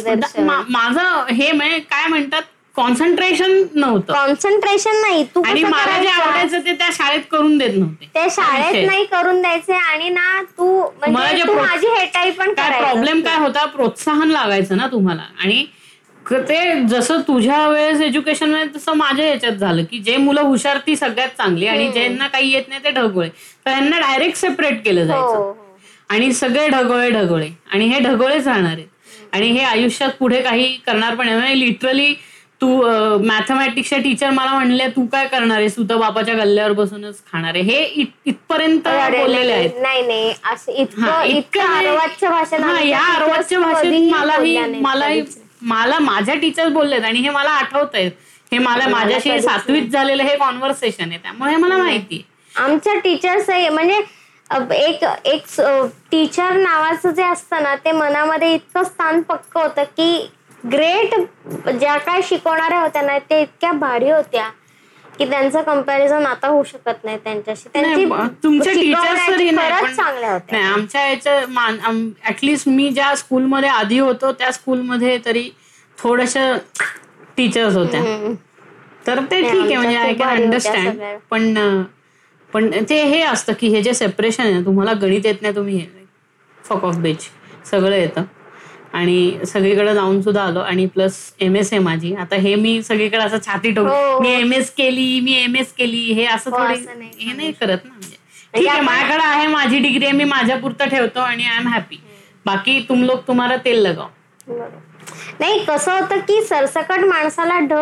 [0.69, 2.41] माझं हे म्हणजे काय म्हणतात?
[2.75, 4.13] कॉन्सन्ट्रेशन नव्हतं.
[4.13, 5.23] कॉन्सन्ट्रेशन नाही.
[5.35, 6.07] तू आणि मला जे?
[6.07, 8.05] आवडायचं ते त्या शाळेत करून देत नव्हते.
[8.15, 8.29] ते.
[8.29, 10.67] शाळेत नाही करून द्यायचे आणि ना तू
[11.07, 13.65] म्हणजे तू माझी हेटाई पण काय प्रॉब्लेम काय होता?
[13.65, 15.23] प्रोत्साहन लागायचं ना तुम्हाला.
[15.43, 15.65] आणि
[16.25, 21.29] ते जसं तुझ्या वेळेस एज्युकेशनमध्ये तसं माझ्या याच्यात झालं की जे मुलं हुशार ती सगळ्यात
[21.37, 23.29] चांगली आणि ज्यांना काही येत नाही ते ढगोळे.
[23.65, 25.35] तर यांना डायरेक्ट सेपरेट केलं हो जायचं.
[25.37, 25.53] हो.
[26.09, 27.49] आणि सगळे ढगोळे ढगोळे.
[27.73, 28.87] आणि हे ढगोळेच राहणार आहेत.
[29.33, 31.59] आणि हे आयुष्यात पुढे काही करणार पण नाही.
[31.59, 32.13] लिटरली
[32.65, 35.75] तू मॅथमॅटिक्सच्या टीचर मला म्हणले तू काय करणार आहेस?
[35.77, 37.61] तू तर बापाच्या गल्ल्यावर बसूनच खाणार आहे.
[37.63, 39.81] हे इथपर्यंत बोललेले नाही, आहेत.
[39.81, 45.21] नाही नाही असं इतकं आमच्या या अर्वाच्य भाषेत मलाही मलाही.
[45.63, 48.11] मला माझ्या टीचर्स बोललेत आणि हे मला आठवत आहेत
[48.51, 51.17] हे मला माझ्याशी सातवीत झालेलं हे कॉन्व्हर्सेशन आहे.
[51.17, 52.63] त्यामुळे मला माहिती आहे.
[52.63, 54.01] आमच्या टीचर्स म्हणजे
[54.77, 55.43] एक एक
[56.11, 60.27] टीचर नावाचं जे असतं ना ते मनामध्ये इतकं स्थान पक्क होतं की
[60.71, 61.13] ग्रेट
[61.69, 64.49] ज्या काय शिकवणाऱ्या होत्या ना ते इतक्या भारी होत्या
[65.19, 67.69] की त्यांचं कंपॅरिझन आता होऊ शकत नाही त्यांच्याशी.
[68.05, 71.39] ब- तुमच्या टीचर्स तरी नाही आमच्या याच्या
[72.29, 75.49] ऍटलिस्ट मी ज्या स्कूलमध्ये आधी होतो त्या स्कूलमध्ये तरी
[75.97, 76.51] थोड्याशा
[77.37, 78.01] टीचर्स होत्या.
[79.07, 81.01] तर ते ठीक आहे म्हणजे आय कॅन अंडरस्टँड.
[81.31, 81.53] पण
[82.53, 85.85] पण ते हे असतं की हे जे सेपरेशन आहे तुम्हाला गणित येत नाही तुम्ही
[86.57, 87.29] फक ऑफ बेच
[87.71, 88.23] सगळं येतं.
[88.95, 92.13] आणि सगळीकडे जाऊन सुद्धा आलो आणि प्लस एम एस आहे माझी.
[92.15, 94.19] आता हे मी सगळीकडे असं छाती ठोक हो.
[94.21, 96.73] मी एम एस केली मी एम एस केली हे असं हो, थोडी
[97.19, 98.15] हे नाही करत ना म्हणजे.
[98.53, 101.97] ठीक आहे माझ्याकडे आहे माझी डिग्री आहे मी माझ्या पुरतं ठेवतो आणि आय एम हॅपी
[102.45, 104.07] बाकी तुम लोक तुम्हाला तेल लगाव.
[105.39, 107.73] नाही कसं होतं की सरसकट माणसाला ढ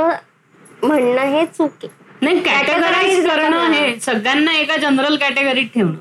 [0.83, 1.85] म्हणणं हे चूक.
[2.21, 3.71] नाही कॅटेगराईज करणं.
[3.71, 5.95] हे सगळ्यांना एका जनरल कॅटेगरीत ठेवणं.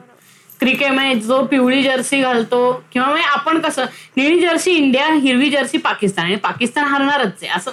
[0.63, 2.59] क्रिकेटमध्ये जो पिवळी जर्सी घालतो
[2.93, 3.85] किंवा म्हणजे आपण कसं
[4.17, 7.49] निळी जर्सी इंडिया हिरवी जर्सी पाकिस्तान आणि पाकिस्तान हरणारच आहे.
[7.49, 7.71] असं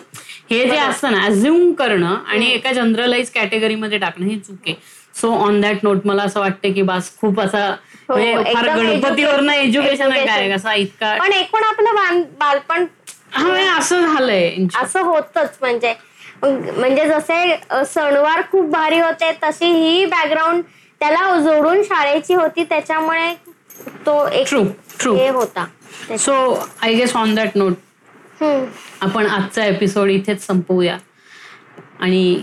[0.52, 4.76] हे जे असतं ना अझ्युम करणं आणि एका जनरलाइज कॅटेगरीमध्ये टाकणं हे चूक आहे.
[5.16, 7.70] सो ऑन दॅट नोट मला असं वाटतं की बास खूप असा
[8.10, 10.50] म्हणजे फार एकदम गणपतीवरनं एज्युकेशन आहे काय.
[10.52, 12.86] कसा इतका पण एकूण आपलं बाल- बालपण
[13.32, 15.94] हा म्हणजे असं झालंय असं होतच म्हणजे.
[16.44, 20.62] म्हणजे जसे सणवार खूप भारी होते तशी ही बॅकग्राऊंड
[21.02, 23.34] त्याला जोडून शाळेची होती त्याच्यामुळे
[24.06, 24.64] तो एक ट्रू
[25.00, 25.66] ट्रू हे होता.
[26.20, 26.34] So
[26.82, 27.74] I guess on that note.
[29.02, 30.98] आपण आजचा एपिसोड इथेच संपवूया.
[32.00, 32.40] आणि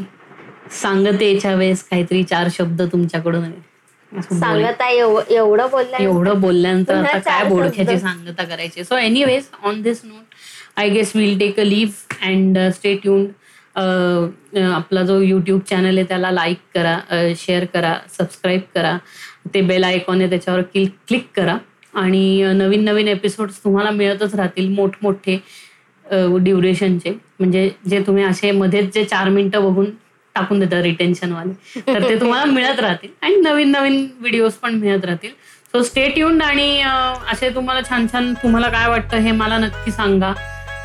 [0.80, 3.50] सांगतेच्या वेळेस काहीतरी चार शब्द तुमच्याकडून
[4.12, 7.98] सांगत एवढं बोलल्या एवढं बोलल्यानंतर आता काय बोडख्याची.
[7.98, 8.84] सांगता करायची?
[8.84, 10.34] So anyways on this note
[10.76, 13.28] I guess will take a leave and stay tuned
[13.76, 16.98] आपला जो यूट्यूब चॅनल आहे त्याला लाईक करा
[17.38, 18.96] शेअर करा सबस्क्राईब करा.
[19.54, 21.56] ते बेल आयकॉन आहे त्याच्यावर क्लिक क्लिक करा.
[21.94, 25.38] आणि नवीन नवीन एपिसोड्स तुम्हाला मिळतच राहतील मोठमोठे
[26.04, 29.86] ड्युरेशनचे म्हणजे जे तुम्ही असे मध्येच जे चार मिनिटं बघून
[30.34, 33.10] टाकून देतात रिटेन्शनवाले तर ते तुम्हाला मिळत राहतील.
[33.22, 35.30] आणि नवीन नवीन व्हिडिओज पण मिळत राहतील.
[35.72, 36.80] सो स्टे ट्यून्ड आणि
[37.32, 40.32] असे तुम्हाला छान छान तुम्हाला काय वाटतं हे मला नक्की सांगा.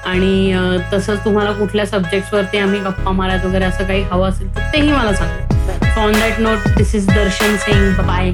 [0.05, 0.53] आणि
[0.93, 5.13] तसंच तुम्हाला कुठल्या सब्जेक्ट्सवरती आम्ही गप्पा मारत वगैरे असं काही हवं असेल तर तेही मला
[5.13, 5.93] सांगा.
[5.93, 8.31] So on that note this is Darshan Singh bye